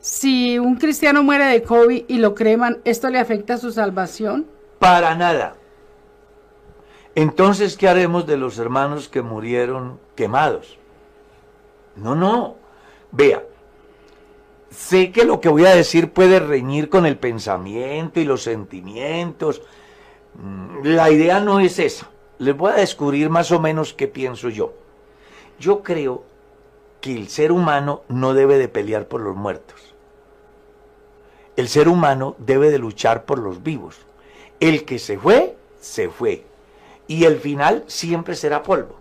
si 0.00 0.58
un 0.58 0.76
cristiano 0.76 1.22
muere 1.22 1.46
de 1.46 1.62
COVID 1.62 2.04
y 2.06 2.18
lo 2.18 2.34
creman, 2.34 2.80
¿esto 2.84 3.08
le 3.08 3.18
afecta 3.18 3.54
a 3.54 3.58
su 3.58 3.72
salvación? 3.72 4.46
Para 4.78 5.14
nada. 5.14 5.56
Entonces, 7.14 7.78
¿qué 7.78 7.88
haremos 7.88 8.26
de 8.26 8.36
los 8.36 8.58
hermanos 8.58 9.08
que 9.08 9.22
murieron 9.22 9.98
quemados? 10.14 10.78
No, 11.96 12.14
no. 12.14 12.56
Vea, 13.12 13.42
sé 14.76 15.12
que 15.12 15.24
lo 15.24 15.40
que 15.40 15.48
voy 15.48 15.66
a 15.66 15.74
decir 15.74 16.12
puede 16.12 16.40
reñir 16.40 16.88
con 16.88 17.06
el 17.06 17.16
pensamiento 17.16 18.20
y 18.20 18.24
los 18.24 18.42
sentimientos. 18.42 19.62
Mm, 20.34 20.86
La 20.88 21.10
idea 21.10 21.40
no 21.40 21.60
es 21.60 21.78
esa. 21.78 22.10
Les 22.38 22.56
voy 22.56 22.72
a 22.72 22.76
descubrir 22.76 23.30
más 23.30 23.52
o 23.52 23.60
menos 23.60 23.94
qué 23.94 24.08
pienso 24.08 24.48
yo. 24.48 24.74
Yo 25.58 25.82
creo 25.82 26.24
que 27.00 27.14
el 27.14 27.28
ser 27.28 27.52
humano 27.52 28.02
no 28.08 28.34
debe 28.34 28.58
de 28.58 28.68
pelear 28.68 29.06
por 29.06 29.20
los 29.20 29.36
muertos. 29.36 29.94
El 31.56 31.68
ser 31.68 31.88
humano 31.88 32.34
debe 32.38 32.70
de 32.70 32.78
luchar 32.78 33.24
por 33.24 33.38
los 33.38 33.62
vivos. 33.62 33.98
El 34.58 34.84
que 34.84 34.98
se 34.98 35.18
fue, 35.18 35.56
se 35.80 36.08
fue. 36.08 36.44
Y 37.06 37.24
el 37.24 37.38
final 37.38 37.84
siempre 37.86 38.34
será 38.34 38.62
polvo. 38.62 38.96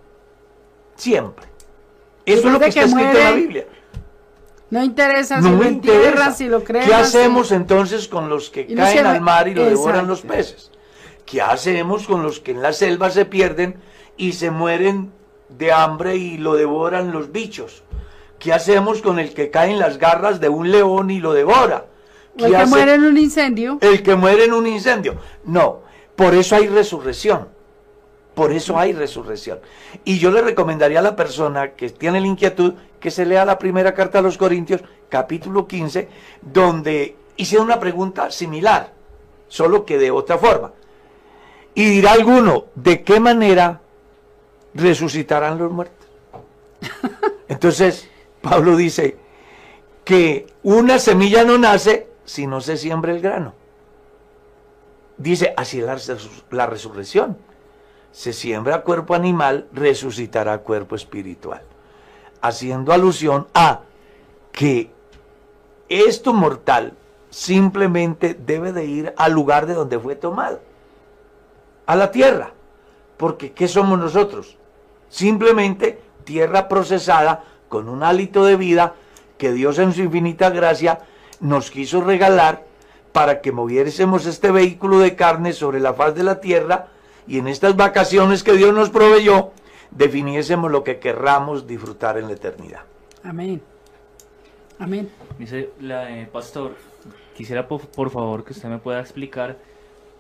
Siempre. 0.96 1.48
Eso 2.26 2.48
es 2.48 2.54
lo 2.54 2.60
que 2.60 2.68
está 2.68 2.84
escrito 2.84 3.18
en 3.18 3.24
la 3.24 3.32
Biblia. 3.32 3.66
No 4.74 4.84
interesa 4.84 5.40
No 5.40 5.50
si 5.50 5.56
lo 5.64 5.70
interesa. 5.70 6.32
si 6.34 6.48
lo 6.48 6.64
creman. 6.64 6.88
¿Qué 6.88 6.94
hacemos 6.96 7.52
entonces 7.52 8.08
con 8.08 8.28
los 8.30 8.50
que 8.50 8.66
Y 8.68 8.74
no 8.76 8.82
caen 8.84 8.98
se 8.98 9.04
al 9.08 9.22
mar 9.22 9.48
y 9.48 9.54
lo 9.54 9.66
devoran 9.66 10.08
los 10.08 10.22
peces? 10.22 10.72
¿Qué 11.26 11.42
hacemos 11.42 12.08
con 12.08 12.24
los 12.24 12.40
que 12.40 12.52
en 12.52 12.62
la 12.62 12.74
selva 12.74 13.10
se 13.12 13.26
pierden 13.26 13.76
y 14.18 14.34
se 14.34 14.50
mueren 14.52 15.12
de 15.50 15.72
hambre 15.72 16.16
y 16.18 16.38
lo 16.38 16.56
devoran 16.56 17.12
los 17.12 17.32
bichos? 17.32 17.84
¿Qué 18.40 18.52
hacemos 18.52 19.02
con 19.02 19.20
el 19.20 19.34
que 19.34 19.52
cae 19.52 19.70
en 19.72 19.80
las 19.80 19.98
garras 20.00 20.40
de 20.42 20.50
un 20.50 20.72
león 20.72 21.12
y 21.12 21.20
lo 21.20 21.34
devora? 21.34 21.86
El 22.36 22.46
¿Qué 22.46 22.50
que 22.50 22.58
hace- 22.58 22.70
muere 22.70 22.94
en 22.96 23.04
un 23.04 23.18
incendio. 23.18 23.78
el 23.80 24.02
que 24.02 24.16
muere 24.16 24.46
en 24.46 24.54
un 24.54 24.66
incendio. 24.68 25.16
No, 25.46 25.82
por 26.16 26.34
eso 26.34 26.56
hay 26.56 26.68
resurrección. 26.68 27.48
Por 28.34 28.52
eso 28.52 28.78
hay 28.78 28.94
resurrección. 28.94 29.60
Y 30.04 30.18
yo 30.18 30.32
le 30.32 30.42
recomendaría 30.42 31.00
a 31.00 31.04
la 31.04 31.16
persona 31.16 31.72
que 31.72 31.90
tiene 31.90 32.20
la 32.20 32.28
inquietud 32.28 32.74
que 33.00 33.12
se 33.12 33.26
lea 33.26 33.46
la 33.46 33.60
primera 33.60 33.94
carta 33.94 34.20
a 34.20 34.22
los 34.22 34.38
Corintios, 34.38 34.82
capítulo 35.10 35.68
15, 35.68 36.08
donde 36.42 37.16
hice 37.36 37.60
una 37.60 37.80
pregunta 37.80 38.32
similar, 38.32 38.94
solo 39.48 39.86
que 39.86 39.98
de 39.98 40.10
otra 40.10 40.38
forma. 40.38 40.72
Y 41.76 41.86
dirá 41.86 42.14
alguno, 42.14 42.66
¿de 42.76 43.04
qué 43.04 43.20
manera 43.20 43.82
resucitarán 44.74 45.58
los 45.58 45.72
muertos? 45.72 46.08
Entonces, 47.48 48.10
Pablo 48.42 48.76
dice 48.76 49.18
que 50.04 50.48
una 50.64 50.98
semilla 51.00 51.44
no 51.44 51.58
nace 51.58 52.08
si 52.26 52.48
no 52.48 52.62
se 52.62 52.78
siembra 52.78 53.12
el 53.12 53.22
grano. 53.22 53.54
Dice, 55.18 55.54
así 55.56 55.80
es 55.80 55.86
la, 55.86 56.18
la 56.52 56.66
resurrección. 56.66 57.38
Se 58.14 58.32
siembra 58.32 58.84
cuerpo 58.84 59.16
animal, 59.16 59.68
resucitará 59.74 60.60
cuerpo 60.60 60.96
espiritual. 60.96 61.64
Haciendo 62.42 62.94
alusión 62.94 63.48
a 63.56 63.82
que 64.52 64.92
esto 65.90 66.32
mortal 66.32 66.94
simplemente 67.32 68.36
debe 68.36 68.72
de 68.72 68.86
ir 68.86 69.14
al 69.18 69.34
lugar 69.34 69.66
de 69.66 69.74
donde 69.74 69.98
fue 69.98 70.16
tomado. 70.16 70.62
A 71.88 71.96
la 71.96 72.12
tierra. 72.12 72.52
Porque 73.18 73.52
¿qué 73.52 73.68
somos 73.68 73.98
nosotros? 73.98 74.58
Simplemente 75.10 76.00
tierra 76.24 76.68
procesada 76.68 77.44
con 77.68 77.90
un 77.90 78.04
hálito 78.04 78.46
de 78.46 78.58
vida 78.58 78.94
que 79.40 79.52
Dios 79.52 79.80
en 79.80 79.92
su 79.92 80.02
infinita 80.02 80.52
gracia 80.52 81.00
nos 81.40 81.72
quiso 81.72 82.02
regalar 82.02 82.64
para 83.12 83.42
que 83.42 83.52
moviésemos 83.52 84.28
este 84.28 84.52
vehículo 84.52 85.00
de 85.00 85.16
carne 85.16 85.52
sobre 85.54 85.80
la 85.80 85.96
faz 85.96 86.14
de 86.14 86.24
la 86.24 86.40
tierra 86.40 86.90
y 87.28 87.40
en 87.40 87.48
estas 87.48 87.76
vacaciones 87.76 88.44
que 88.44 88.54
Dios 88.54 88.74
nos 88.74 88.90
proveyó 88.90 89.52
definiésemos 89.92 90.72
lo 90.72 90.84
que 90.84 91.00
querramos 91.00 91.68
disfrutar 91.68 92.18
en 92.18 92.28
la 92.28 92.34
eternidad. 92.34 92.82
Amén. 93.24 93.62
Amén. 94.80 95.10
Dice 95.38 95.70
la 95.80 96.18
eh, 96.18 96.28
pastor, 96.32 96.76
quisiera 97.36 97.68
por, 97.68 97.82
por 97.88 98.10
favor 98.10 98.44
que 98.44 98.54
usted 98.54 98.70
me 98.70 98.80
pueda 98.80 99.00
explicar 99.00 99.58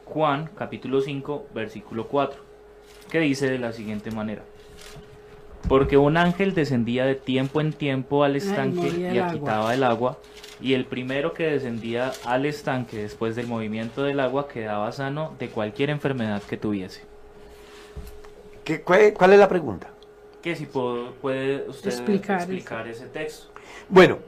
Juan 0.05 0.49
capítulo 0.55 1.01
5 1.01 1.47
versículo 1.53 2.07
4, 2.07 2.39
que 3.09 3.19
dice 3.19 3.49
de 3.49 3.59
la 3.59 3.73
siguiente 3.73 4.11
manera. 4.11 4.43
Porque 5.67 5.97
un 5.97 6.17
ángel 6.17 6.53
descendía 6.53 7.05
de 7.05 7.15
tiempo 7.15 7.61
en 7.61 7.73
tiempo 7.73 8.23
al 8.23 8.35
estanque 8.35 8.87
el 8.87 9.15
y 9.15 9.19
agua. 9.19 9.33
quitaba 9.33 9.73
el 9.73 9.83
agua, 9.83 10.17
y 10.61 10.73
el 10.73 10.85
primero 10.85 11.33
que 11.33 11.43
descendía 11.51 12.11
al 12.25 12.45
estanque 12.45 12.97
después 12.97 13.35
del 13.35 13.47
movimiento 13.47 14.03
del 14.03 14.19
agua 14.19 14.47
quedaba 14.47 14.91
sano 14.91 15.35
de 15.39 15.49
cualquier 15.49 15.89
enfermedad 15.89 16.41
que 16.43 16.57
tuviese. 16.57 17.01
¿Qué- 18.63 18.81
cuál, 18.81 19.13
cuál 19.13 19.33
es 19.33 19.39
la 19.39 19.49
pregunta? 19.49 19.89
Que 20.41 20.55
si 20.55 20.65
puedo- 20.65 21.11
puede 21.21 21.67
usted 21.69 21.89
Explicar 21.89 22.37
explicar, 22.39 22.87
ese 22.87 23.07
texto. 23.07 23.47
Bueno, 23.89 24.19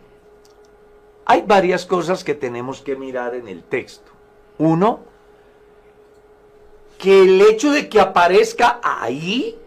hay 1.25 1.43
varias 1.45 1.85
cosas 1.85 2.23
que 2.23 2.33
tenemos 2.35 2.81
que 2.81 2.95
mirar 2.95 3.35
en 3.35 3.47
el 3.47 3.63
texto. 3.63 4.11
Uno, 4.57 5.01
que 6.97 7.23
el 7.23 7.41
hecho 7.41 7.71
de 7.71 7.89
que 7.89 7.99
aparezca 7.99 8.79
ahí 8.83 9.57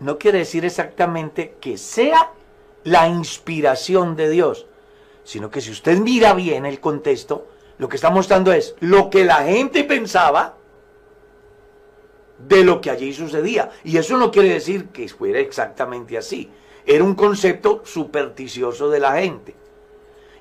no 0.00 0.18
quiere 0.18 0.38
decir 0.38 0.64
exactamente 0.64 1.54
que 1.60 1.76
sea 1.76 2.30
la 2.84 3.06
inspiración 3.08 4.16
de 4.16 4.30
Dios, 4.30 4.66
sino 5.24 5.50
que 5.50 5.60
si 5.60 5.70
usted 5.70 5.98
mira 5.98 6.34
bien 6.34 6.66
el 6.66 6.80
contexto, 6.80 7.46
lo 7.78 7.88
que 7.88 7.96
está 7.96 8.10
mostrando 8.10 8.52
es 8.52 8.74
lo 8.80 9.08
que 9.10 9.24
la 9.24 9.44
gente 9.44 9.84
pensaba 9.84 10.56
de 12.46 12.64
lo 12.64 12.80
que 12.80 12.90
allí 12.90 13.12
sucedía. 13.12 13.70
Y 13.84 13.96
eso 13.96 14.16
no 14.16 14.30
quiere 14.30 14.50
decir 14.50 14.88
que 14.88 15.08
fuera 15.08 15.38
exactamente 15.38 16.16
así. 16.18 16.50
Era 16.86 17.04
un 17.04 17.14
concepto 17.14 17.82
supersticioso 17.84 18.88
de 18.90 19.00
la 19.00 19.12
gente. 19.12 19.54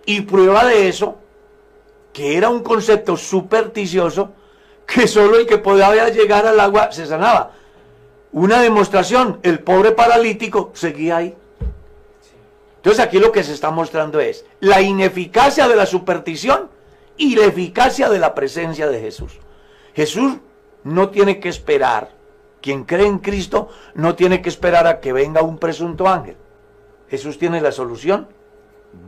Y 0.05 0.21
prueba 0.21 0.65
de 0.65 0.87
eso, 0.87 1.17
que 2.13 2.37
era 2.37 2.49
un 2.49 2.63
concepto 2.63 3.17
supersticioso, 3.17 4.31
que 4.85 5.07
solo 5.07 5.37
el 5.37 5.45
que 5.45 5.59
podía 5.59 6.09
llegar 6.09 6.47
al 6.47 6.59
agua 6.59 6.91
se 6.91 7.05
sanaba. 7.05 7.51
Una 8.31 8.61
demostración, 8.61 9.39
el 9.43 9.59
pobre 9.59 9.91
paralítico 9.91 10.71
seguía 10.73 11.17
ahí. 11.17 11.37
Entonces 12.79 13.03
aquí 13.03 13.19
lo 13.19 13.31
que 13.31 13.43
se 13.43 13.53
está 13.53 13.71
mostrando 13.71 14.19
es 14.19 14.45
la 14.59 14.81
ineficacia 14.81 15.67
de 15.67 15.75
la 15.75 15.85
superstición 15.85 16.69
y 17.17 17.35
la 17.35 17.45
eficacia 17.45 18.09
de 18.09 18.19
la 18.19 18.33
presencia 18.33 18.87
de 18.87 18.99
Jesús. 18.99 19.39
Jesús 19.93 20.37
no 20.83 21.09
tiene 21.09 21.39
que 21.39 21.49
esperar 21.49 22.19
Quien 22.61 22.83
cree 22.83 23.07
en 23.07 23.19
Cristo 23.19 23.69
no 23.95 24.15
tiene 24.15 24.41
que 24.41 24.49
esperar 24.49 24.85
a 24.87 24.99
que 24.99 25.13
venga 25.13 25.41
un 25.41 25.57
presunto 25.57 26.07
ángel. 26.07 26.35
Jesús 27.09 27.37
tiene 27.37 27.61
la 27.61 27.71
solución 27.71 28.27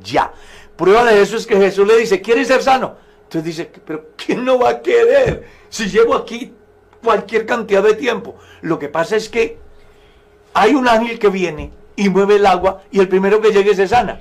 ya. 0.01 0.33
Prueba 0.75 1.03
de 1.03 1.21
eso 1.21 1.37
es 1.37 1.45
que 1.45 1.57
Jesús 1.57 1.87
le 1.87 1.97
dice, 1.97 2.21
¿quieres 2.21 2.47
ser 2.47 2.63
sano? 2.63 2.95
Entonces 3.23 3.43
dice, 3.43 3.71
pero 3.85 4.07
¿quién 4.15 4.43
no 4.45 4.59
va 4.59 4.69
a 4.69 4.81
querer 4.81 5.45
si 5.69 5.89
llevo 5.89 6.15
aquí 6.15 6.53
cualquier 7.03 7.45
cantidad 7.45 7.83
de 7.83 7.93
tiempo? 7.93 8.35
Lo 8.61 8.79
que 8.79 8.89
pasa 8.89 9.15
es 9.15 9.29
que 9.29 9.59
hay 10.53 10.73
un 10.73 10.87
ángel 10.87 11.19
que 11.19 11.29
viene 11.29 11.71
y 12.01 12.09
mueve 12.09 12.37
el 12.37 12.45
agua 12.47 12.81
y 12.89 12.99
el 12.99 13.07
primero 13.07 13.39
que 13.39 13.51
llegue 13.51 13.75
se 13.75 13.87
sana. 13.87 14.19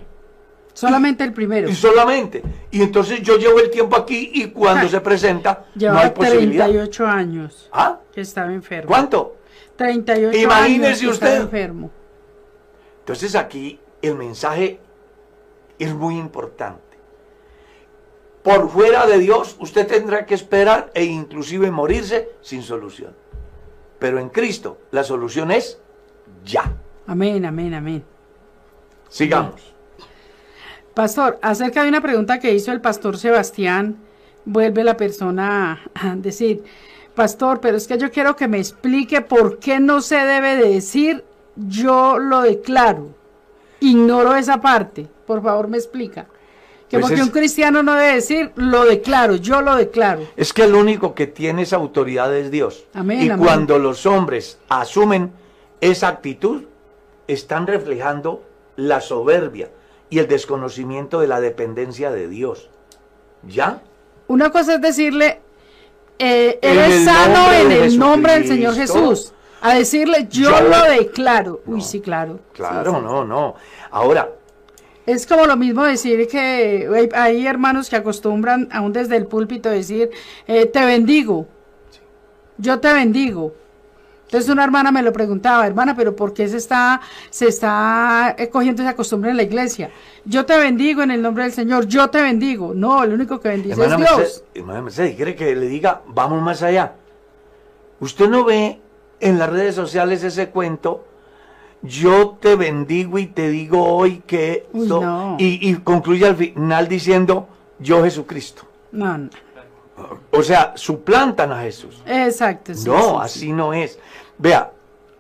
Solamente 0.75 1.25
el 1.25 1.33
primero. 1.33 1.67
Y 1.69 1.75
solamente. 1.75 2.43
Y 2.71 2.83
entonces 2.83 3.23
yo 3.23 3.39
llevo 3.39 3.59
el 3.59 3.71
tiempo 3.71 3.97
aquí 3.97 4.31
y 4.35 4.49
cuando 4.49 4.87
se 4.87 5.01
presenta 5.01 5.65
no 5.75 5.99
hay 5.99 6.11
posibilidad. 6.11 6.67
38 6.67 7.07
años 7.07 7.69
¿Ah? 7.73 7.99
que 8.13 8.21
estaba 8.21 8.53
enfermo. 8.53 8.87
¿Cuánto? 8.87 9.37
38 9.77 10.39
Imagínese 10.39 11.05
años 11.05 11.15
usted. 11.15 11.27
estaba 11.27 11.37
enfermo. 11.37 11.91
Entonces 12.99 13.35
aquí 13.35 13.81
el 14.03 14.15
mensaje 14.15 14.79
es 15.79 15.95
muy 15.95 16.19
importante. 16.19 16.99
Por 18.43 18.69
fuera 18.69 19.07
de 19.07 19.19
Dios 19.19 19.57
usted 19.59 19.87
tendrá 19.87 20.27
que 20.27 20.35
esperar 20.35 20.91
e 20.93 21.05
inclusive 21.05 21.71
morirse 21.71 22.29
sin 22.43 22.63
solución. 22.63 23.15
Pero 23.99 24.19
en 24.19 24.29
Cristo 24.29 24.79
la 24.91 25.03
solución 25.03 25.51
es 25.51 25.79
ya. 26.45 26.75
Amén, 27.11 27.45
amén, 27.45 27.75
amén. 27.75 28.05
Sigamos. 29.09 29.61
Pastor, 30.95 31.41
acerca 31.43 31.83
de 31.83 31.89
una 31.89 32.01
pregunta 32.01 32.39
que 32.39 32.55
hizo 32.55 32.71
el 32.71 32.81
pastor 32.81 33.19
Sebastián, 33.19 33.97
vuelve 34.45 34.85
la 34.85 34.97
persona 34.97 35.81
a 35.93 36.15
decir, 36.15 36.63
pastor, 37.17 37.61
pero 37.61 37.77
es 37.79 37.89
que 37.89 37.99
yo 37.99 38.13
quiero 38.13 38.37
que 38.37 38.47
me 38.47 38.59
explique 38.59 39.23
por 39.23 39.59
qué 39.59 39.81
no 39.81 40.03
se 40.03 40.15
debe 40.19 40.55
de 40.55 40.69
decir 40.75 41.25
yo 41.57 42.17
lo 42.21 42.43
declaro. 42.43 43.09
Ignoro 43.81 44.37
esa 44.37 44.61
parte. 44.61 45.09
Por 45.27 45.43
favor, 45.43 45.67
me 45.67 45.79
explica. 45.79 46.27
Que 46.89 46.97
Pues 46.99 47.03
porque 47.07 47.15
es- 47.17 47.27
un 47.27 47.31
cristiano 47.31 47.83
no 47.83 47.95
debe 47.95 48.15
decir 48.15 48.53
lo 48.55 48.85
declaro, 48.85 49.35
yo 49.35 49.63
lo 49.63 49.75
declaro. 49.75 50.29
Es 50.37 50.53
que 50.53 50.63
el 50.63 50.77
único 50.77 51.13
que 51.15 51.27
tiene 51.27 51.63
esa 51.63 51.75
autoridad 51.77 52.33
es 52.37 52.53
Dios. 52.53 52.85
Amén, 52.95 53.23
y 53.23 53.31
amén. 53.31 53.45
cuando 53.45 53.81
los 53.81 54.07
hombres 54.07 54.59
asumen 54.69 55.33
esa 55.81 56.07
actitud, 56.07 56.63
están 57.33 57.67
reflejando 57.67 58.43
la 58.77 59.01
soberbia 59.01 59.71
y 60.09 60.19
el 60.19 60.29
desconocimiento 60.29 61.21
de 61.21 61.29
la 61.29 61.41
dependencia 61.41 62.11
de 62.11 62.29
Dios. 62.29 62.71
¿Ya? 63.47 63.81
Una 64.29 64.51
cosa 64.51 64.75
es 64.75 64.81
decirle, 64.81 65.41
eh, 66.19 66.59
eres 66.63 67.05
sano 67.05 67.53
en 67.53 67.73
el 67.73 67.99
nombre 67.99 68.35
del 68.35 68.47
Señor. 68.47 68.75
Jesús. 68.75 69.33
A 69.63 69.75
decirle, 69.75 70.27
yo, 70.31 70.51
Yo 70.51 70.61
lo 70.69 70.83
declaro. 70.85 71.61
Uy, 71.67 71.79
No. 71.79 71.85
sí, 71.85 72.01
claro. 72.01 72.41
Claro, 72.55 72.91
Sí, 72.93 72.97
sí. 72.97 73.03
no, 73.05 73.25
no. 73.25 73.55
Ahora, 73.91 74.31
Es 75.07 75.27
como 75.27 75.45
lo 75.47 75.57
mismo 75.57 75.85
decir 75.85 76.29
que 76.29 76.89
hay, 76.95 77.09
hay 77.15 77.47
hermanos 77.47 77.91
que 77.91 77.97
acostumbran, 77.97 78.69
aún 78.73 78.93
desde 78.93 79.17
el 79.17 79.27
púlpito, 79.27 79.69
decir, 79.69 80.11
eh, 80.47 80.67
te 80.67 80.85
bendigo. 80.85 81.47
Yo 82.59 82.79
te 82.81 82.93
bendigo. 82.93 83.55
Entonces 84.31 84.49
una 84.49 84.63
hermana 84.63 84.93
me 84.93 85.03
lo 85.03 85.13
preguntaba, 85.13 85.67
hermana, 85.67 85.97
pero 85.97 86.15
¿por 86.15 86.33
qué 86.33 86.47
se 86.47 86.57
está, 86.57 87.01
se 87.31 87.49
está 87.49 88.37
cogiendo 88.53 88.81
esa 88.81 88.95
costumbre 88.95 89.33
en 89.33 89.37
la 89.37 89.43
iglesia? 89.43 89.91
Yo 90.25 90.47
te 90.47 90.57
bendigo 90.57 91.03
en 91.03 91.11
el 91.11 91.21
nombre 91.21 91.43
del 91.43 91.53
Señor, 91.53 91.89
yo 91.89 92.11
te 92.11 92.23
bendigo. 92.23 92.73
No, 92.73 93.03
el 93.03 93.13
único 93.13 93.41
que 93.41 93.49
bendice 93.49 93.73
hermana 93.73 93.95
es 93.95 93.99
Dios. 93.99 94.17
Mercedes, 94.17 94.45
hermana 94.55 94.83
Mercedes, 94.83 95.17
¿quiere 95.17 95.35
que 95.35 95.57
le 95.57 95.67
diga, 95.67 96.03
vamos 96.07 96.41
más 96.43 96.63
allá? 96.63 96.93
Usted 97.99 98.29
no 98.29 98.45
ve 98.45 98.81
en 99.19 99.37
las 99.41 99.51
redes 99.51 99.75
sociales 99.75 100.23
ese 100.23 100.51
cuento, 100.51 101.05
yo 101.83 102.39
te 102.41 102.55
bendigo 102.55 103.19
y 103.19 103.27
te 103.27 103.49
digo 103.49 103.85
hoy 103.85 104.23
que... 104.29 104.69
Uy, 104.73 104.85
esto", 104.85 105.01
no. 105.01 105.37
y, 105.41 105.69
y 105.69 105.75
concluye 105.75 106.25
al 106.25 106.37
final 106.37 106.87
diciendo, 106.87 107.49
yo 107.81 108.05
Jesucristo. 108.05 108.63
No, 108.93 109.19
no. 109.19 109.31
O 110.31 110.43
sea, 110.43 110.73
suplantan 110.77 111.53
a 111.53 111.63
Jesús. 111.63 112.03
Exacto. 112.07 112.75
sí, 112.75 112.89
no, 112.89 113.01
sí, 113.01 113.17
así 113.21 113.41
sí. 113.41 113.53
no 113.53 113.73
es. 113.73 113.99
Vea, 114.39 114.73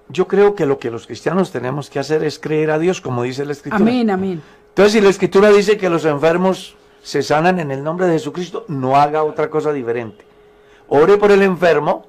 yo 0.09 0.26
creo 0.26 0.55
que 0.55 0.66
lo 0.66 0.78
que 0.78 0.91
los 0.91 1.07
cristianos 1.07 1.53
tenemos 1.53 1.91
que 1.91 1.99
hacer 1.99 2.24
es 2.24 2.39
creer 2.39 2.70
a 2.70 2.78
Dios, 2.78 3.01
como 3.01 3.22
dice 3.22 3.45
la 3.45 3.53
Escritura. 3.53 3.83
Amén, 3.83 4.11
amén. 4.11 4.43
Entonces, 4.68 4.93
si 4.93 5.01
la 5.01 5.11
Escritura 5.11 5.51
dice 5.51 5.76
que 5.76 5.91
los 5.91 6.05
enfermos 6.05 6.76
se 7.03 7.22
sanan 7.22 7.59
en 7.61 7.70
el 7.70 7.83
nombre 7.83 8.07
de 8.07 8.14
Jesucristo, 8.14 8.64
no 8.68 8.97
haga 8.97 9.24
otra 9.24 9.51
cosa 9.51 9.72
diferente. 9.72 10.24
Ore 10.89 11.16
por 11.16 11.31
el 11.31 11.43
enfermo 11.43 12.07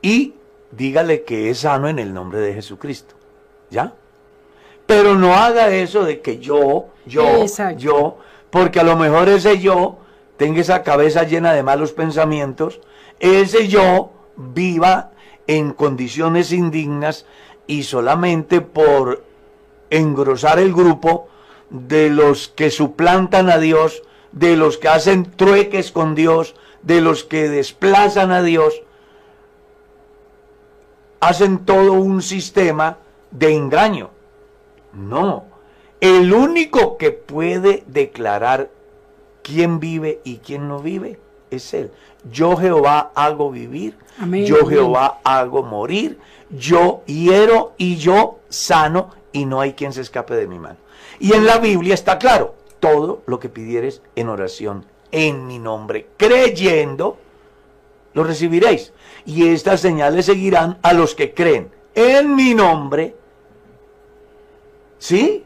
y 0.00 0.34
dígale 0.70 1.22
que 1.24 1.50
es 1.50 1.60
sano 1.60 1.88
en 1.88 1.98
el 1.98 2.14
nombre 2.14 2.40
de 2.40 2.54
Jesucristo. 2.54 3.14
¿Ya? 3.70 3.94
Pero 4.86 5.14
no 5.14 5.34
haga 5.34 5.68
eso 5.68 6.04
de 6.04 6.20
que 6.20 6.38
yo, 6.38 6.86
yo, 7.04 7.42
Exacto. 7.42 7.78
yo, 7.78 8.18
porque 8.50 8.80
a 8.80 8.84
lo 8.84 8.96
mejor 8.96 9.28
ese 9.28 9.58
yo 9.58 9.98
tenga 10.38 10.60
esa 10.60 10.82
cabeza 10.82 11.24
llena 11.24 11.52
de 11.52 11.62
malos 11.62 11.92
pensamientos, 11.92 12.80
ese 13.20 13.68
yo 13.68 14.12
viva 14.36 15.10
en 15.48 15.72
condiciones 15.72 16.52
indignas 16.52 17.26
y 17.66 17.82
solamente 17.82 18.60
por 18.60 19.24
engrosar 19.90 20.60
el 20.60 20.72
grupo 20.72 21.28
de 21.70 22.08
los 22.08 22.48
que 22.48 22.70
suplantan 22.70 23.50
a 23.50 23.58
Dios, 23.58 24.02
de 24.32 24.56
los 24.56 24.78
que 24.78 24.88
hacen 24.88 25.30
trueques 25.32 25.90
con 25.90 26.14
Dios, 26.14 26.54
de 26.82 27.00
los 27.00 27.24
que 27.24 27.48
desplazan 27.48 28.30
a 28.30 28.42
Dios, 28.42 28.80
hacen 31.20 31.58
todo 31.66 31.94
un 31.94 32.22
sistema 32.22 32.98
de 33.32 33.54
engaño. 33.54 34.10
No, 34.92 35.46
el 36.00 36.32
único 36.32 36.96
que 36.96 37.10
puede 37.10 37.82
declarar 37.88 38.70
quién 39.48 39.80
vive 39.80 40.20
y 40.24 40.36
quién 40.38 40.68
no 40.68 40.80
vive 40.80 41.18
es 41.50 41.72
Él. 41.72 41.90
Yo 42.30 42.56
Jehová 42.56 43.12
hago 43.14 43.50
vivir, 43.50 43.96
Amén, 44.18 44.44
yo 44.44 44.56
amén. 44.56 44.68
Jehová 44.68 45.20
hago 45.24 45.62
morir, 45.62 46.18
yo 46.50 47.02
hiero 47.06 47.72
y 47.78 47.96
yo 47.96 48.40
sano 48.48 49.10
y 49.32 49.46
no 49.46 49.60
hay 49.60 49.72
quien 49.72 49.92
se 49.92 50.02
escape 50.02 50.34
de 50.34 50.46
mi 50.46 50.58
mano. 50.58 50.76
Y 51.18 51.32
en 51.32 51.46
la 51.46 51.58
Biblia 51.58 51.94
está 51.94 52.18
claro, 52.18 52.54
todo 52.80 53.22
lo 53.26 53.40
que 53.40 53.48
pidieres 53.48 54.02
en 54.14 54.28
oración 54.28 54.84
en 55.10 55.46
mi 55.46 55.58
nombre, 55.58 56.08
creyendo, 56.16 57.18
lo 58.12 58.24
recibiréis. 58.24 58.92
Y 59.24 59.48
estas 59.48 59.80
señales 59.80 60.26
seguirán 60.26 60.78
a 60.82 60.92
los 60.92 61.14
que 61.14 61.32
creen 61.32 61.70
en 61.94 62.34
mi 62.34 62.54
nombre. 62.54 63.14
¿Sí? 64.98 65.44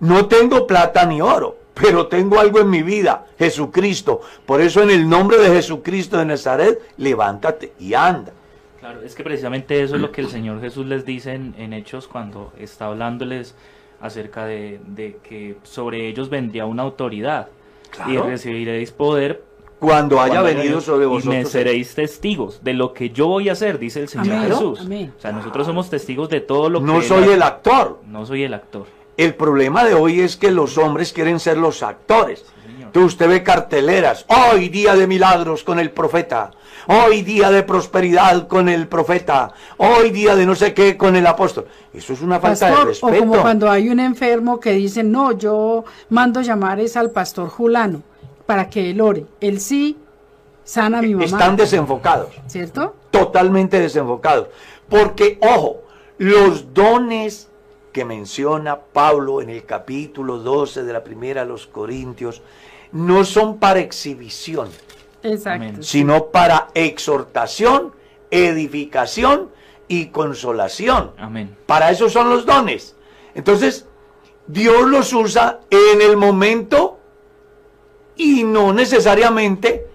No 0.00 0.26
tengo 0.26 0.66
plata 0.66 1.04
ni 1.04 1.20
oro, 1.20 1.58
pero 1.74 2.06
tengo 2.08 2.38
algo 2.40 2.60
en 2.60 2.70
mi 2.70 2.82
vida, 2.82 3.26
Jesucristo. 3.38 4.20
Por 4.46 4.60
eso 4.60 4.82
en 4.82 4.90
el 4.90 5.08
nombre 5.08 5.38
de 5.38 5.48
Jesucristo 5.48 6.18
de 6.18 6.24
Nazaret, 6.26 6.78
levántate 6.96 7.72
y 7.78 7.94
anda. 7.94 8.32
Claro, 8.80 9.02
es 9.02 9.14
que 9.14 9.22
precisamente 9.22 9.82
eso 9.82 9.96
es 9.96 10.00
lo 10.00 10.10
que 10.10 10.22
el 10.22 10.28
Señor 10.28 10.60
Jesús 10.60 10.86
les 10.86 11.04
dice 11.04 11.34
en, 11.34 11.54
en 11.58 11.72
Hechos 11.74 12.08
cuando 12.08 12.52
está 12.58 12.86
hablándoles 12.86 13.54
acerca 14.00 14.46
de, 14.46 14.80
de 14.86 15.18
que 15.22 15.56
sobre 15.62 16.08
ellos 16.08 16.30
vendría 16.30 16.64
una 16.64 16.82
autoridad 16.82 17.48
y 18.08 18.16
recibiréis 18.16 18.90
poder 18.92 19.42
Cuando 19.78 20.18
haya 20.20 20.40
cuando 20.40 20.58
venido 20.58 20.80
sobre 20.80 21.04
y 21.04 21.08
me 21.08 21.14
vosotros. 21.14 21.50
seréis 21.50 21.94
testigos 21.94 22.64
de 22.64 22.72
lo 22.72 22.94
que 22.94 23.10
yo 23.10 23.26
voy 23.26 23.50
a 23.50 23.52
hacer, 23.52 23.78
dice 23.78 24.00
el 24.00 24.08
Señor 24.08 24.36
Amén, 24.36 24.50
Jesús. 24.50 24.80
amén. 24.80 25.12
O 25.18 25.20
sea, 25.20 25.32
nosotros 25.32 25.66
somos 25.66 25.90
testigos 25.90 26.30
de 26.30 26.40
todo 26.40 26.70
lo 26.70 26.80
que 26.80 26.86
No 26.86 27.02
soy 27.02 27.24
el 27.28 27.42
actor. 27.42 28.00
No 28.06 28.24
soy 28.24 28.44
el 28.44 28.54
actor. 28.54 28.86
El 29.20 29.34
problema 29.34 29.84
de 29.84 29.92
hoy 29.92 30.22
es 30.22 30.38
que 30.38 30.50
los 30.50 30.78
hombres 30.78 31.12
quieren 31.12 31.40
ser 31.40 31.58
los 31.58 31.82
actores. 31.82 32.42
Entonces 32.80 33.12
usted 33.12 33.28
ve 33.28 33.42
carteleras. 33.42 34.24
Hoy 34.28 34.70
día 34.70 34.94
de 34.94 35.06
milagros 35.06 35.62
con 35.62 35.78
el 35.78 35.90
profeta. 35.90 36.52
Hoy 36.86 37.20
día 37.20 37.50
de 37.50 37.62
prosperidad 37.62 38.48
con 38.48 38.70
el 38.70 38.88
profeta. 38.88 39.52
Hoy 39.76 40.08
día 40.10 40.34
de 40.36 40.46
no 40.46 40.54
sé 40.54 40.72
qué 40.72 40.96
con 40.96 41.16
el 41.16 41.26
apóstol. 41.26 41.66
Eso 41.92 42.14
es 42.14 42.22
una 42.22 42.40
falta 42.40 42.64
de 42.64 42.72
Pastor, 42.72 42.86
o 42.86 42.88
respeto. 42.88 43.18
como 43.18 43.42
cuando 43.42 43.70
hay 43.70 43.90
un 43.90 44.00
enfermo 44.00 44.58
que 44.58 44.72
dice, 44.72 45.02
no, 45.02 45.32
yo 45.32 45.84
mando 46.08 46.40
llamar 46.40 46.80
es 46.80 46.96
al 46.96 47.10
pastor 47.10 47.50
Julano 47.50 48.00
para 48.46 48.70
que 48.70 48.88
él 48.88 49.02
ore. 49.02 49.26
Él 49.42 49.60
sí 49.60 49.98
sana 50.64 51.00
a 51.00 51.02
mi 51.02 51.12
mamá. 51.12 51.26
Están 51.26 51.56
desenfocados. 51.56 52.30
¿Cierto? 52.46 52.94
totalmente 53.10 53.78
desenfocados. 53.78 54.48
Porque, 54.88 55.38
ojo, 55.42 55.82
los 56.16 56.72
dones 56.72 57.49
que 57.92 58.04
menciona 58.04 58.78
Pablo 58.78 59.42
en 59.42 59.50
el 59.50 59.64
capítulo 59.64 60.38
12 60.38 60.84
de 60.84 60.92
la 60.92 61.02
primera 61.02 61.42
a 61.42 61.44
los 61.44 61.66
Corintios 61.66 62.42
no 62.92 63.24
son 63.24 63.58
para 63.58 63.80
exhibición, 63.80 64.68
Exacto. 65.22 65.82
Sino 65.82 66.26
para 66.26 66.68
exhortación, 66.74 67.92
edificación 68.30 69.50
y 69.86 70.06
consolación. 70.06 71.12
Amén. 71.18 71.56
Para 71.66 71.90
eso 71.90 72.08
son 72.08 72.30
los 72.30 72.46
dones. 72.46 72.96
Entonces, 73.34 73.86
Dios 74.46 74.88
los 74.88 75.12
usa 75.12 75.60
en 75.70 76.00
el 76.00 76.16
momento 76.16 76.98
y 78.16 78.44
no 78.44 78.72
necesariamente 78.72 79.86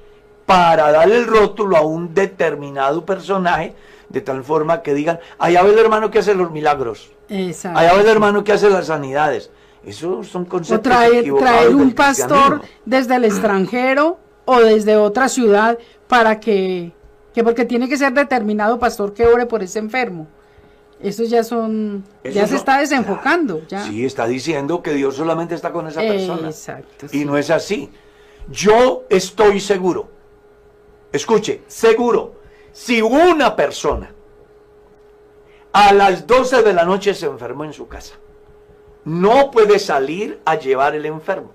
para 0.45 0.91
darle 0.91 1.17
el 1.17 1.27
rótulo 1.27 1.77
a 1.77 1.81
un 1.81 2.13
determinado 2.13 3.05
personaje 3.05 3.75
de 4.15 4.21
tal 4.21 4.45
forma 4.45 4.81
que 4.81 4.93
digan, 4.93 5.19
allá 5.37 5.61
ve 5.61 5.73
el 5.73 5.77
hermano 5.77 6.09
que 6.09 6.19
hace 6.19 6.33
los 6.35 6.49
milagros, 6.49 7.11
Exacto. 7.27 7.77
allá 7.77 7.93
ve 7.95 8.01
el 8.03 8.07
hermano 8.07 8.45
que 8.45 8.53
hace 8.53 8.69
las 8.69 8.87
sanidades. 8.87 9.51
Eso 9.85 10.23
son 10.23 10.43
O 10.43 10.47
conceptos 10.47 10.89
traer, 10.89 11.15
equivocados 11.15 11.59
traer 11.59 11.75
un 11.75 11.91
pastor 11.91 12.61
desde 12.85 13.17
el 13.17 13.25
extranjero 13.25 14.17
o 14.45 14.61
desde 14.61 14.95
otra 14.95 15.27
ciudad 15.27 15.77
para 16.07 16.39
que, 16.39 16.93
que 17.33 17.43
porque 17.43 17.65
tiene 17.65 17.89
que 17.89 17.97
ser 17.97 18.13
determinado 18.13 18.79
pastor 18.79 19.13
que 19.13 19.27
ore 19.27 19.47
por 19.47 19.61
ese 19.61 19.79
enfermo. 19.79 20.27
Estos 21.01 21.29
ya 21.29 21.43
son, 21.43 22.05
Eso 22.23 22.35
ya 22.35 22.47
se 22.47 22.55
está 22.55 22.79
desenfocando. 22.79 23.63
Ya. 23.67 23.83
Sí, 23.83 24.05
está 24.05 24.27
diciendo 24.27 24.81
que 24.81 24.93
Dios 24.93 25.17
solamente 25.17 25.55
está 25.55 25.73
con 25.73 25.87
esa 25.87 25.99
persona. 25.99 26.47
Exacto. 26.47 27.07
Y 27.07 27.19
sí. 27.19 27.25
no 27.25 27.37
es 27.37 27.49
así. 27.49 27.89
Yo 28.49 29.03
estoy 29.09 29.59
seguro, 29.59 30.07
escuche, 31.11 31.63
seguro, 31.67 32.44
si 32.75 33.01
una 33.01 33.55
persona 33.55 34.11
a 35.71 35.93
las 35.93 36.27
12 36.27 36.61
de 36.61 36.73
la 36.73 36.83
noche 36.83 37.13
se 37.13 37.25
enfermó 37.25 37.63
en 37.63 37.71
su 37.71 37.87
casa, 37.87 38.15
no 39.05 39.49
puede 39.49 39.79
salir 39.79 40.41
a 40.43 40.55
llevar 40.55 40.93
el 40.93 41.05
enfermo. 41.05 41.51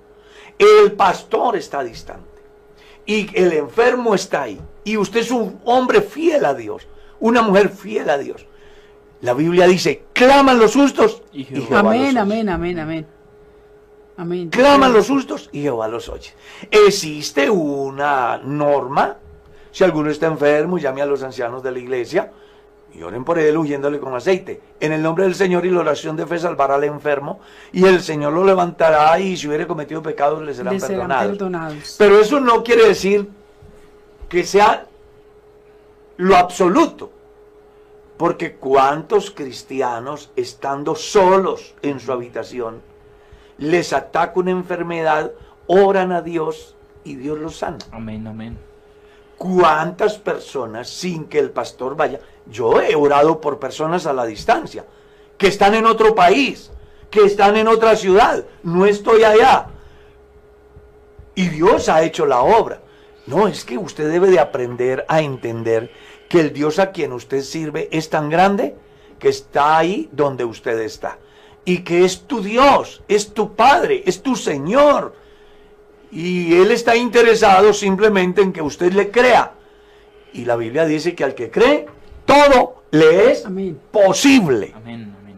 El 0.58 0.92
pastor 0.92 1.56
está 1.56 1.84
distante 1.84 2.40
y 3.04 3.28
el 3.38 3.52
enfermo 3.52 4.14
está 4.14 4.42
ahí. 4.44 4.58
Y 4.82 4.96
usted 4.96 5.20
es 5.20 5.30
un 5.30 5.60
hombre 5.66 6.00
fiel 6.00 6.42
a 6.46 6.54
Dios, 6.54 6.88
una 7.20 7.42
mujer 7.42 7.68
fiel 7.68 8.08
a 8.08 8.16
Dios. 8.16 8.46
La 9.20 9.34
Biblia 9.34 9.66
dice, 9.66 10.04
claman 10.14 10.58
los 10.58 10.72
justos 10.72 11.22
Y 11.34 11.44
Jehová 11.44 11.66
Jehová 11.66 11.82
los 11.82 11.92
Amén, 11.92 12.08
oye. 12.08 12.18
amén, 12.18 12.48
amén, 12.48 12.78
amén. 12.78 13.06
Amén. 14.16 14.48
Claman 14.48 14.94
los 14.94 15.06
justos 15.06 15.50
y 15.52 15.60
Jehová 15.60 15.86
los 15.86 16.08
oye. 16.08 16.30
Existe 16.70 17.50
una 17.50 18.38
norma. 18.38 19.18
Si 19.72 19.84
alguno 19.84 20.10
está 20.10 20.26
enfermo, 20.26 20.78
llame 20.78 21.02
a 21.02 21.06
los 21.06 21.22
ancianos 21.22 21.62
de 21.62 21.72
la 21.72 21.78
iglesia 21.78 22.32
y 22.92 23.02
oren 23.02 23.24
por 23.24 23.38
él 23.38 23.56
huyéndole 23.56 24.00
con 24.00 24.14
aceite. 24.14 24.60
En 24.80 24.92
el 24.92 25.02
nombre 25.02 25.24
del 25.24 25.34
Señor 25.34 25.64
y 25.64 25.70
la 25.70 25.80
oración 25.80 26.16
de 26.16 26.26
fe 26.26 26.38
salvará 26.38 26.74
al 26.74 26.84
enfermo 26.84 27.40
y 27.72 27.84
el 27.84 28.00
Señor 28.00 28.32
lo 28.32 28.44
levantará 28.44 29.18
y 29.20 29.36
si 29.36 29.46
hubiere 29.46 29.66
cometido 29.66 30.02
pecados 30.02 30.42
le 30.42 30.54
serán 30.54 30.74
Les 30.74 30.82
serán 30.82 30.98
perdonados. 30.98 31.32
perdonados. 31.32 31.94
Pero 31.98 32.20
eso 32.20 32.40
no 32.40 32.64
quiere 32.64 32.88
decir 32.88 33.28
que 34.28 34.44
sea 34.44 34.86
lo 36.16 36.36
absoluto. 36.36 37.12
Porque 38.16 38.56
cuántos 38.56 39.30
cristianos 39.30 40.30
estando 40.36 40.94
solos 40.94 41.74
en 41.80 42.00
su 42.00 42.12
habitación 42.12 42.82
les 43.56 43.92
ataca 43.92 44.40
una 44.40 44.50
enfermedad, 44.50 45.32
oran 45.66 46.12
a 46.12 46.20
Dios 46.20 46.74
y 47.04 47.14
Dios 47.14 47.38
los 47.38 47.56
sana. 47.56 47.78
Amén, 47.92 48.26
amén. 48.26 48.58
¿Cuántas 49.40 50.18
personas 50.18 50.90
sin 50.90 51.24
que 51.24 51.38
el 51.38 51.50
pastor 51.50 51.96
vaya? 51.96 52.20
Yo 52.44 52.78
he 52.82 52.94
orado 52.94 53.40
por 53.40 53.58
personas 53.58 54.04
a 54.04 54.12
la 54.12 54.26
distancia, 54.26 54.84
que 55.38 55.46
están 55.46 55.74
en 55.74 55.86
otro 55.86 56.14
país, 56.14 56.70
que 57.10 57.24
están 57.24 57.56
en 57.56 57.66
otra 57.66 57.96
ciudad, 57.96 58.44
no 58.62 58.84
estoy 58.84 59.24
allá. 59.24 59.68
Y 61.34 61.48
Dios 61.48 61.88
ha 61.88 62.02
hecho 62.02 62.26
la 62.26 62.42
obra. 62.42 62.82
No, 63.26 63.48
es 63.48 63.64
que 63.64 63.78
usted 63.78 64.12
debe 64.12 64.28
de 64.28 64.40
aprender 64.40 65.06
a 65.08 65.22
entender 65.22 65.90
que 66.28 66.40
el 66.40 66.52
Dios 66.52 66.78
a 66.78 66.90
quien 66.90 67.14
usted 67.14 67.40
sirve 67.40 67.88
es 67.92 68.10
tan 68.10 68.28
grande 68.28 68.76
que 69.18 69.30
está 69.30 69.78
ahí 69.78 70.10
donde 70.12 70.44
usted 70.44 70.78
está. 70.80 71.16
Y 71.64 71.78
que 71.78 72.04
es 72.04 72.26
tu 72.26 72.42
Dios, 72.42 73.02
es 73.08 73.32
tu 73.32 73.54
Padre, 73.56 74.02
es 74.04 74.22
tu 74.22 74.36
Señor. 74.36 75.14
Y 76.10 76.54
Él 76.54 76.70
está 76.70 76.96
interesado 76.96 77.72
simplemente 77.72 78.42
en 78.42 78.52
que 78.52 78.62
usted 78.62 78.92
le 78.92 79.10
crea. 79.10 79.52
Y 80.32 80.44
la 80.44 80.56
Biblia 80.56 80.84
dice 80.84 81.14
que 81.14 81.24
al 81.24 81.34
que 81.34 81.50
cree, 81.50 81.86
todo 82.24 82.82
le 82.90 83.30
es 83.30 83.46
Amén. 83.46 83.78
posible. 83.90 84.72
Amén, 84.74 85.14
amén. 85.20 85.36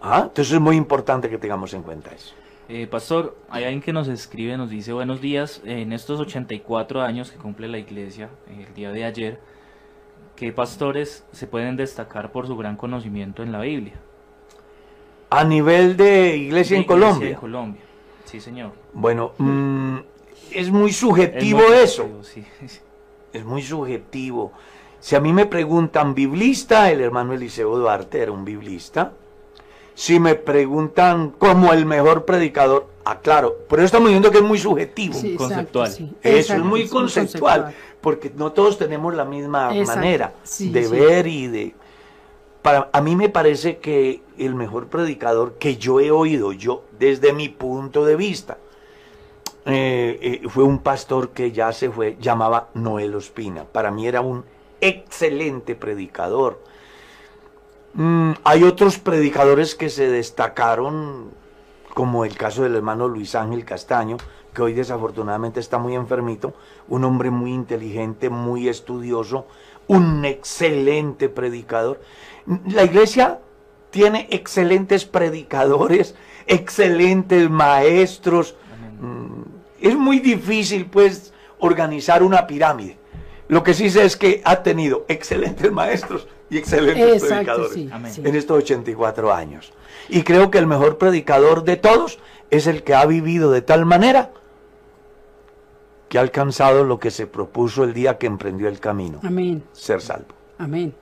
¿Ah? 0.00 0.22
Entonces 0.24 0.54
es 0.54 0.60
muy 0.60 0.76
importante 0.76 1.28
que 1.28 1.38
tengamos 1.38 1.74
en 1.74 1.82
cuenta 1.82 2.10
eso. 2.12 2.34
Eh, 2.68 2.86
pastor, 2.86 3.36
hay 3.50 3.64
alguien 3.64 3.82
que 3.82 3.92
nos 3.92 4.08
escribe, 4.08 4.56
nos 4.56 4.70
dice 4.70 4.92
buenos 4.92 5.20
días, 5.20 5.60
en 5.64 5.92
estos 5.92 6.20
84 6.20 7.02
años 7.02 7.30
que 7.30 7.36
cumple 7.36 7.68
la 7.68 7.78
iglesia, 7.78 8.30
el 8.48 8.72
día 8.74 8.92
de 8.92 9.04
ayer, 9.04 9.40
¿qué 10.36 10.52
pastores 10.52 11.24
se 11.32 11.46
pueden 11.46 11.76
destacar 11.76 12.32
por 12.32 12.46
su 12.46 12.56
gran 12.56 12.76
conocimiento 12.76 13.42
en 13.42 13.52
la 13.52 13.60
Biblia? 13.60 13.94
A 15.30 15.44
nivel 15.44 15.96
de 15.96 16.36
iglesia 16.36 16.76
De 16.76 16.82
en 16.82 16.86
Colombia. 16.86 17.28
En 17.30 17.34
Colombia, 17.34 17.82
sí 18.24 18.40
señor. 18.40 18.72
Bueno, 18.92 19.32
mm, 19.38 19.98
es 20.54 20.70
muy 20.70 20.90
Es 20.90 20.96
subjetivo 20.96 21.60
muy 21.60 21.76
eso. 21.78 22.08
sí. 22.22 22.44
Es 23.32 23.44
muy 23.46 23.62
subjetivo. 23.62 24.52
Si 25.00 25.16
a 25.16 25.20
mí 25.20 25.32
me 25.32 25.46
preguntan 25.46 26.14
biblista, 26.14 26.90
el 26.90 27.00
hermano 27.00 27.32
Eliseo 27.32 27.76
Duarte 27.78 28.20
era 28.20 28.30
un 28.30 28.44
biblista. 28.44 29.12
Si 29.94 30.20
me 30.20 30.34
preguntan 30.34 31.30
como 31.30 31.72
el 31.72 31.86
mejor 31.86 32.24
predicador, 32.26 32.88
ah, 33.04 33.20
claro, 33.20 33.56
pero 33.70 33.82
estamos 33.82 34.10
viendo 34.10 34.30
que 34.30 34.38
es 34.38 34.44
muy 34.44 34.58
subjetivo. 34.58 35.14
Sí, 35.14 35.32
exacto, 35.32 35.44
conceptual. 35.48 35.90
sí. 35.90 36.12
Eso 36.22 36.36
Exacto, 36.36 36.62
es 36.62 36.68
muy 36.68 36.88
conceptual, 36.88 37.74
porque 38.02 38.30
no 38.36 38.52
todos 38.52 38.76
tenemos 38.78 39.14
la 39.14 39.24
misma 39.24 39.74
Exacto, 39.74 40.00
manera 40.00 40.34
sí, 40.42 40.70
de 40.70 40.84
sí. 40.84 40.90
ver 40.90 41.26
y 41.26 41.46
de... 41.46 41.74
Para, 42.60 42.90
a 42.92 43.00
mí 43.00 43.16
me 43.16 43.28
parece 43.30 43.78
que 43.78 44.22
el 44.38 44.54
mejor 44.54 44.88
predicador 44.88 45.54
que 45.58 45.76
yo 45.78 46.00
he 46.00 46.10
oído, 46.10 46.52
yo 46.52 46.84
desde 46.98 47.32
mi 47.32 47.48
punto 47.48 48.04
de 48.04 48.14
vista, 48.14 48.58
eh, 49.64 50.40
eh, 50.44 50.48
fue 50.48 50.64
un 50.64 50.80
pastor 50.80 51.30
que 51.30 51.52
ya 51.52 51.72
se 51.72 51.90
fue, 51.90 52.16
llamaba 52.20 52.68
Noel 52.74 53.14
Ospina. 53.14 53.64
Para 53.64 53.90
mí 53.90 54.06
era 54.06 54.20
un 54.20 54.44
excelente 54.80 55.74
predicador. 55.76 56.60
Mm, 57.94 58.32
hay 58.44 58.64
otros 58.64 58.98
predicadores 58.98 59.74
que 59.74 59.88
se 59.88 60.08
destacaron, 60.08 61.30
como 61.94 62.24
el 62.24 62.36
caso 62.36 62.62
del 62.62 62.74
hermano 62.74 63.06
Luis 63.06 63.34
Ángel 63.34 63.64
Castaño, 63.64 64.16
que 64.52 64.62
hoy 64.62 64.72
desafortunadamente 64.72 65.60
está 65.60 65.78
muy 65.78 65.94
enfermito, 65.94 66.54
un 66.88 67.04
hombre 67.04 67.30
muy 67.30 67.52
inteligente, 67.52 68.30
muy 68.30 68.68
estudioso, 68.68 69.46
un 69.86 70.24
excelente 70.24 71.28
predicador. 71.28 72.00
La 72.66 72.84
iglesia 72.84 73.40
tiene 73.90 74.26
excelentes 74.30 75.04
predicadores, 75.04 76.16
excelentes 76.46 77.48
maestros. 77.48 78.56
Mm, 79.00 79.51
Es 79.82 79.96
muy 79.96 80.20
difícil, 80.20 80.86
pues, 80.86 81.32
organizar 81.58 82.22
una 82.22 82.46
pirámide. 82.46 82.98
Lo 83.48 83.62
que 83.62 83.74
sí 83.74 83.90
sé 83.90 84.04
es 84.04 84.16
que 84.16 84.40
ha 84.44 84.62
tenido 84.62 85.04
excelentes 85.08 85.70
maestros 85.72 86.26
y 86.48 86.56
excelentes 86.56 87.22
Exacto, 87.22 87.68
predicadores 87.68 88.14
sí. 88.14 88.22
en 88.24 88.34
estos 88.34 88.58
84 88.62 89.32
años. 89.32 89.72
Y 90.08 90.22
creo 90.22 90.50
que 90.50 90.58
el 90.58 90.66
mejor 90.66 90.96
predicador 90.98 91.64
de 91.64 91.76
todos 91.76 92.18
es 92.50 92.66
el 92.66 92.82
que 92.82 92.94
ha 92.94 93.04
vivido 93.04 93.50
de 93.50 93.60
tal 93.62 93.84
manera 93.84 94.30
que 96.08 96.18
ha 96.18 96.20
alcanzado 96.20 96.84
lo 96.84 96.98
que 96.98 97.10
se 97.10 97.26
propuso 97.26 97.84
el 97.84 97.94
día 97.94 98.18
que 98.18 98.26
emprendió 98.26 98.68
el 98.68 98.78
camino, 98.80 99.20
Amén, 99.22 99.64
ser 99.72 100.02
salvo. 100.02 100.34
amén. 100.58 100.94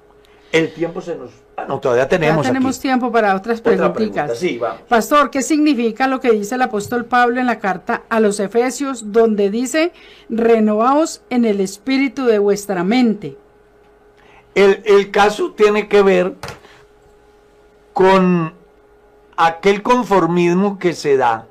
El 0.52 0.72
tiempo 0.72 1.00
se 1.00 1.16
nos... 1.16 1.30
No, 1.66 1.80
todavía 1.80 2.08
tenemos, 2.08 2.44
ya 2.44 2.52
tenemos 2.52 2.76
aquí. 2.76 2.82
tiempo 2.82 3.10
para 3.12 3.34
otras 3.34 3.60
Otra 3.60 3.72
preguntitas. 3.72 4.12
pregunta, 4.12 4.34
sí, 4.34 4.58
vamos. 4.58 4.82
Pastor, 4.88 5.30
¿qué 5.30 5.42
significa 5.42 6.06
lo 6.06 6.20
que 6.20 6.30
dice 6.32 6.54
el 6.56 6.62
apóstol 6.62 7.04
Pablo 7.04 7.40
en 7.40 7.46
la 7.46 7.58
carta 7.58 8.02
a 8.08 8.20
los 8.20 8.40
Efesios, 8.40 9.12
donde 9.12 9.50
dice, 9.50 9.92
renovaos 10.28 11.22
en 11.30 11.44
el 11.44 11.60
espíritu 11.60 12.24
de 12.24 12.38
vuestra 12.38 12.84
mente? 12.84 13.36
El, 14.54 14.82
el 14.84 15.10
caso 15.10 15.52
tiene 15.52 15.88
que 15.88 16.02
ver 16.02 16.34
con 17.92 18.52
aquel 19.36 19.82
conformismo 19.82 20.78
que 20.78 20.92
se 20.92 21.16
da 21.16 21.46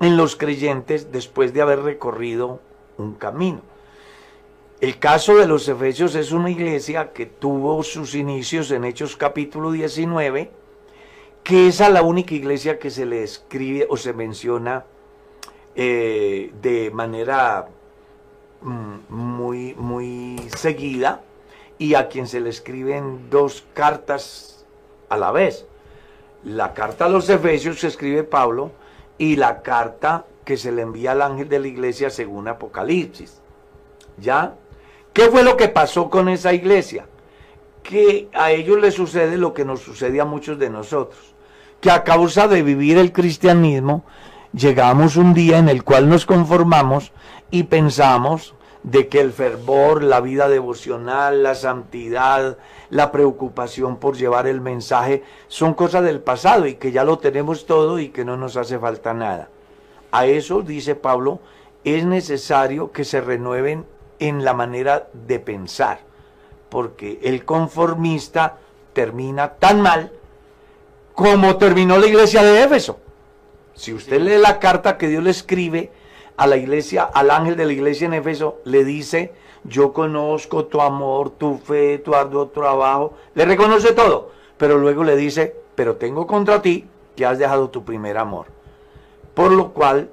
en 0.00 0.16
los 0.16 0.36
creyentes 0.36 1.10
después 1.12 1.52
de 1.54 1.62
haber 1.62 1.80
recorrido 1.80 2.60
un 2.98 3.14
camino. 3.14 3.60
El 4.78 4.98
caso 4.98 5.36
de 5.36 5.46
los 5.46 5.66
Efesios 5.68 6.14
es 6.16 6.32
una 6.32 6.50
iglesia 6.50 7.14
que 7.14 7.24
tuvo 7.24 7.82
sus 7.82 8.14
inicios 8.14 8.70
en 8.70 8.84
Hechos 8.84 9.16
capítulo 9.16 9.70
19, 9.70 10.50
que 11.42 11.68
es 11.68 11.80
a 11.80 11.88
la 11.88 12.02
única 12.02 12.34
iglesia 12.34 12.78
que 12.78 12.90
se 12.90 13.06
le 13.06 13.22
escribe 13.22 13.86
o 13.88 13.96
se 13.96 14.12
menciona 14.12 14.84
eh, 15.74 16.52
de 16.60 16.90
manera 16.90 17.68
mm, 18.60 18.96
muy, 19.08 19.74
muy 19.76 20.46
seguida 20.54 21.22
y 21.78 21.94
a 21.94 22.08
quien 22.08 22.26
se 22.26 22.40
le 22.40 22.50
escriben 22.50 23.30
dos 23.30 23.64
cartas 23.72 24.66
a 25.08 25.16
la 25.16 25.32
vez. 25.32 25.66
La 26.44 26.74
carta 26.74 27.06
a 27.06 27.08
los 27.08 27.30
Efesios 27.30 27.80
se 27.80 27.86
escribe 27.86 28.24
Pablo 28.24 28.72
y 29.16 29.36
la 29.36 29.62
carta 29.62 30.26
que 30.44 30.58
se 30.58 30.70
le 30.70 30.82
envía 30.82 31.12
al 31.12 31.22
ángel 31.22 31.48
de 31.48 31.60
la 31.60 31.66
iglesia 31.66 32.10
según 32.10 32.46
Apocalipsis. 32.46 33.40
¿Ya? 34.18 34.54
¿Qué 35.16 35.30
fue 35.30 35.42
lo 35.42 35.56
que 35.56 35.68
pasó 35.68 36.10
con 36.10 36.28
esa 36.28 36.52
iglesia? 36.52 37.06
Que 37.82 38.28
a 38.34 38.50
ellos 38.50 38.78
les 38.78 38.92
sucede 38.92 39.38
lo 39.38 39.54
que 39.54 39.64
nos 39.64 39.80
sucede 39.80 40.20
a 40.20 40.26
muchos 40.26 40.58
de 40.58 40.68
nosotros. 40.68 41.34
Que 41.80 41.90
a 41.90 42.04
causa 42.04 42.48
de 42.48 42.62
vivir 42.62 42.98
el 42.98 43.14
cristianismo, 43.14 44.04
llegamos 44.52 45.16
un 45.16 45.32
día 45.32 45.56
en 45.56 45.70
el 45.70 45.84
cual 45.84 46.10
nos 46.10 46.26
conformamos 46.26 47.12
y 47.50 47.62
pensamos 47.62 48.54
de 48.82 49.08
que 49.08 49.20
el 49.20 49.32
fervor, 49.32 50.02
la 50.02 50.20
vida 50.20 50.50
devocional, 50.50 51.42
la 51.42 51.54
santidad, 51.54 52.58
la 52.90 53.10
preocupación 53.10 53.96
por 53.96 54.18
llevar 54.18 54.46
el 54.46 54.60
mensaje 54.60 55.22
son 55.48 55.72
cosas 55.72 56.04
del 56.04 56.20
pasado 56.20 56.66
y 56.66 56.74
que 56.74 56.92
ya 56.92 57.04
lo 57.04 57.16
tenemos 57.20 57.64
todo 57.64 57.98
y 57.98 58.10
que 58.10 58.26
no 58.26 58.36
nos 58.36 58.58
hace 58.58 58.78
falta 58.78 59.14
nada. 59.14 59.48
A 60.12 60.26
eso, 60.26 60.60
dice 60.60 60.94
Pablo, 60.94 61.40
es 61.84 62.04
necesario 62.04 62.92
que 62.92 63.04
se 63.04 63.22
renueven 63.22 63.86
en 64.18 64.44
la 64.44 64.54
manera 64.54 65.08
de 65.12 65.38
pensar, 65.38 66.00
porque 66.68 67.18
el 67.22 67.44
conformista 67.44 68.58
termina 68.92 69.54
tan 69.54 69.80
mal 69.80 70.12
como 71.14 71.56
terminó 71.56 71.98
la 71.98 72.06
iglesia 72.06 72.42
de 72.42 72.62
Éfeso. 72.62 72.98
Si 73.74 73.92
usted 73.92 74.20
lee 74.20 74.38
la 74.38 74.58
carta 74.58 74.98
que 74.98 75.08
Dios 75.08 75.22
le 75.22 75.30
escribe 75.30 75.90
a 76.36 76.46
la 76.46 76.56
iglesia, 76.56 77.04
al 77.04 77.30
ángel 77.30 77.56
de 77.56 77.66
la 77.66 77.72
iglesia 77.72 78.06
en 78.06 78.14
Éfeso, 78.14 78.60
le 78.64 78.84
dice, 78.84 79.32
yo 79.64 79.92
conozco 79.92 80.66
tu 80.66 80.80
amor, 80.80 81.30
tu 81.30 81.58
fe, 81.58 81.98
tu 81.98 82.14
arduo 82.14 82.48
trabajo, 82.48 83.14
le 83.34 83.44
reconoce 83.44 83.92
todo, 83.92 84.30
pero 84.56 84.78
luego 84.78 85.04
le 85.04 85.16
dice, 85.16 85.56
pero 85.74 85.96
tengo 85.96 86.26
contra 86.26 86.62
ti 86.62 86.86
que 87.16 87.26
has 87.26 87.38
dejado 87.38 87.70
tu 87.70 87.84
primer 87.84 88.18
amor. 88.18 88.46
Por 89.34 89.52
lo 89.52 89.72
cual, 89.72 90.10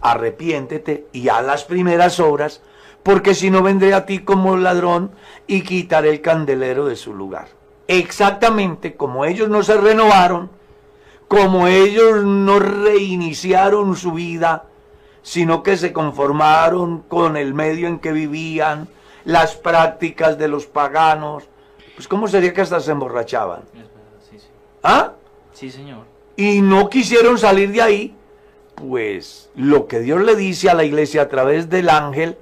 arrepiéntete 0.00 1.06
y 1.12 1.28
haz 1.28 1.44
las 1.44 1.64
primeras 1.64 2.20
obras, 2.20 2.62
porque 3.02 3.34
si 3.34 3.50
no 3.50 3.62
vendré 3.62 3.94
a 3.94 4.06
ti 4.06 4.20
como 4.20 4.56
ladrón 4.56 5.10
y 5.46 5.62
quitaré 5.62 6.10
el 6.10 6.20
candelero 6.20 6.86
de 6.86 6.96
su 6.96 7.14
lugar. 7.14 7.48
Exactamente 7.88 8.94
como 8.94 9.24
ellos 9.24 9.48
no 9.48 9.62
se 9.62 9.76
renovaron, 9.76 10.50
como 11.28 11.66
ellos 11.66 12.24
no 12.24 12.58
reiniciaron 12.58 13.96
su 13.96 14.12
vida, 14.12 14.64
sino 15.22 15.62
que 15.62 15.76
se 15.76 15.92
conformaron 15.92 17.02
con 17.02 17.36
el 17.36 17.54
medio 17.54 17.88
en 17.88 17.98
que 17.98 18.12
vivían, 18.12 18.88
las 19.24 19.54
prácticas 19.54 20.38
de 20.38 20.48
los 20.48 20.66
paganos, 20.66 21.44
pues 21.94 22.08
¿cómo 22.08 22.28
sería 22.28 22.52
que 22.52 22.60
hasta 22.60 22.80
se 22.80 22.92
emborrachaban? 22.92 23.62
Sí, 24.28 24.38
sí. 24.38 24.46
¿Ah? 24.82 25.12
Sí, 25.52 25.70
señor. 25.70 26.04
Y 26.36 26.60
no 26.60 26.88
quisieron 26.88 27.38
salir 27.38 27.72
de 27.72 27.82
ahí, 27.82 28.16
pues 28.74 29.50
lo 29.54 29.86
que 29.86 30.00
Dios 30.00 30.22
le 30.22 30.34
dice 30.34 30.70
a 30.70 30.74
la 30.74 30.84
iglesia 30.84 31.22
a 31.22 31.28
través 31.28 31.68
del 31.68 31.88
ángel, 31.88 32.36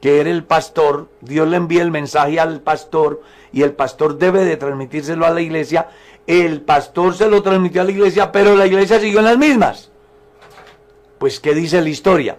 que 0.00 0.20
era 0.20 0.30
el 0.30 0.44
pastor, 0.44 1.08
Dios 1.20 1.48
le 1.48 1.56
envía 1.56 1.82
el 1.82 1.90
mensaje 1.90 2.38
al 2.38 2.60
pastor 2.60 3.22
y 3.52 3.62
el 3.62 3.72
pastor 3.72 4.18
debe 4.18 4.44
de 4.44 4.56
transmitírselo 4.56 5.26
a 5.26 5.30
la 5.30 5.40
iglesia, 5.40 5.88
el 6.26 6.60
pastor 6.60 7.14
se 7.14 7.28
lo 7.28 7.42
transmitió 7.42 7.80
a 7.80 7.84
la 7.84 7.90
iglesia, 7.90 8.30
pero 8.30 8.54
la 8.54 8.66
iglesia 8.66 9.00
siguió 9.00 9.18
en 9.20 9.24
las 9.24 9.38
mismas. 9.38 9.90
Pues, 11.18 11.40
¿qué 11.40 11.54
dice 11.54 11.80
la 11.80 11.88
historia? 11.88 12.38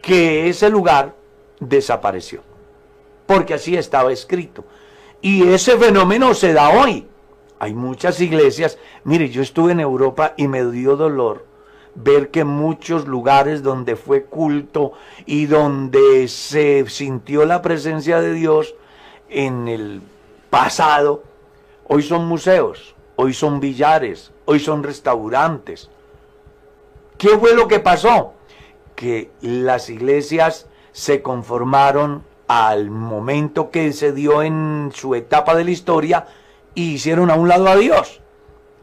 Que 0.00 0.48
ese 0.48 0.70
lugar 0.70 1.14
desapareció, 1.60 2.42
porque 3.26 3.54
así 3.54 3.76
estaba 3.76 4.12
escrito. 4.12 4.64
Y 5.20 5.48
ese 5.48 5.76
fenómeno 5.76 6.34
se 6.34 6.52
da 6.52 6.70
hoy. 6.70 7.06
Hay 7.58 7.74
muchas 7.74 8.20
iglesias, 8.20 8.78
mire, 9.04 9.28
yo 9.28 9.42
estuve 9.42 9.72
en 9.72 9.80
Europa 9.80 10.34
y 10.36 10.48
me 10.48 10.64
dio 10.64 10.96
dolor 10.96 11.46
ver 11.94 12.30
que 12.30 12.44
muchos 12.44 13.06
lugares 13.06 13.62
donde 13.62 13.96
fue 13.96 14.24
culto 14.24 14.92
y 15.26 15.46
donde 15.46 16.28
se 16.28 16.84
sintió 16.88 17.44
la 17.44 17.62
presencia 17.62 18.20
de 18.20 18.32
Dios 18.32 18.74
en 19.28 19.68
el 19.68 20.02
pasado, 20.50 21.22
hoy 21.86 22.02
son 22.02 22.26
museos, 22.26 22.94
hoy 23.16 23.32
son 23.32 23.60
billares, 23.60 24.32
hoy 24.44 24.60
son 24.60 24.82
restaurantes. 24.82 25.90
¿Qué 27.18 27.38
fue 27.38 27.54
lo 27.54 27.68
que 27.68 27.80
pasó? 27.80 28.34
Que 28.96 29.30
las 29.40 29.88
iglesias 29.88 30.66
se 30.92 31.22
conformaron 31.22 32.24
al 32.46 32.90
momento 32.90 33.70
que 33.70 33.92
se 33.92 34.12
dio 34.12 34.42
en 34.42 34.90
su 34.94 35.14
etapa 35.14 35.54
de 35.54 35.64
la 35.64 35.70
historia 35.70 36.26
y 36.74 36.94
hicieron 36.94 37.30
a 37.30 37.34
un 37.34 37.48
lado 37.48 37.68
a 37.68 37.76
Dios, 37.76 38.20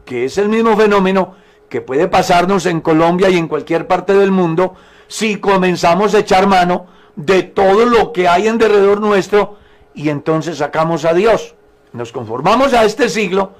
que 0.04 0.24
es 0.24 0.38
el 0.38 0.48
mismo 0.48 0.76
fenómeno 0.76 1.36
que 1.72 1.80
puede 1.80 2.06
pasarnos 2.06 2.66
en 2.66 2.82
Colombia 2.82 3.30
y 3.30 3.38
en 3.38 3.48
cualquier 3.48 3.86
parte 3.86 4.12
del 4.12 4.30
mundo 4.30 4.74
si 5.08 5.40
comenzamos 5.40 6.14
a 6.14 6.18
echar 6.18 6.46
mano 6.46 6.84
de 7.16 7.44
todo 7.44 7.86
lo 7.86 8.12
que 8.12 8.28
hay 8.28 8.46
en 8.46 8.58
derredor 8.58 9.00
nuestro 9.00 9.56
y 9.94 10.10
entonces 10.10 10.58
sacamos 10.58 11.06
a 11.06 11.14
Dios. 11.14 11.54
Nos 11.94 12.12
conformamos 12.12 12.74
a 12.74 12.84
este 12.84 13.08
siglo 13.08 13.52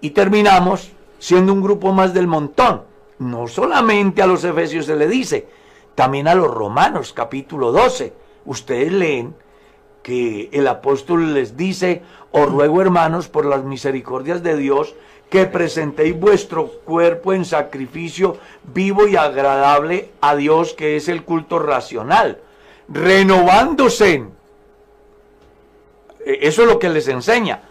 y 0.00 0.10
terminamos 0.10 0.92
siendo 1.18 1.52
un 1.52 1.60
grupo 1.60 1.92
más 1.92 2.14
del 2.14 2.26
montón. 2.26 2.84
No 3.18 3.46
solamente 3.48 4.22
a 4.22 4.26
los 4.26 4.44
efesios 4.44 4.86
se 4.86 4.96
le 4.96 5.06
dice, 5.06 5.46
también 5.94 6.28
a 6.28 6.34
los 6.34 6.50
romanos, 6.50 7.12
capítulo 7.12 7.70
12. 7.70 8.14
Ustedes 8.46 8.90
leen 8.90 9.36
que 10.02 10.48
el 10.54 10.66
apóstol 10.68 11.34
les 11.34 11.54
dice, 11.54 12.00
os 12.30 12.50
ruego 12.50 12.80
hermanos 12.80 13.28
por 13.28 13.44
las 13.44 13.62
misericordias 13.62 14.42
de 14.42 14.56
Dios, 14.56 14.94
que 15.32 15.46
presentéis 15.46 16.14
vuestro 16.20 16.66
cuerpo 16.66 17.32
en 17.32 17.46
sacrificio 17.46 18.36
vivo 18.62 19.08
y 19.08 19.16
agradable 19.16 20.10
a 20.20 20.36
Dios, 20.36 20.74
que 20.74 20.96
es 20.96 21.08
el 21.08 21.24
culto 21.24 21.58
racional, 21.58 22.42
renovándose. 22.86 24.26
E, 26.26 26.38
eso 26.42 26.62
es 26.62 26.68
lo 26.68 26.78
que 26.78 26.90
les 26.90 27.08
enseña. 27.08 27.62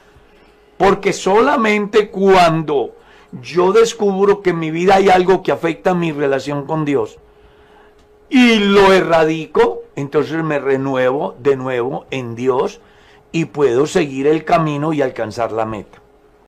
Porque 0.75 1.13
solamente 1.13 2.09
cuando 2.09 2.95
yo 3.31 3.71
descubro 3.71 4.41
que 4.41 4.49
en 4.49 4.57
mi 4.57 4.71
vida 4.71 4.95
hay 4.95 5.09
algo 5.09 5.43
que 5.43 5.51
afecta 5.51 5.93
mi 5.93 6.11
relación 6.11 6.65
con 6.65 6.83
Dios 6.83 7.19
y 8.27 8.55
lo 8.55 8.91
erradico, 8.91 9.83
entonces 9.95 10.43
me 10.43 10.57
renuevo 10.57 11.35
de 11.37 11.55
nuevo 11.57 12.07
en 12.09 12.33
Dios 12.33 12.81
y 13.31 13.45
puedo 13.45 13.85
seguir 13.85 14.25
el 14.25 14.45
camino 14.45 14.93
y 14.93 15.03
alcanzar 15.03 15.51
la 15.51 15.67
meta. 15.67 16.00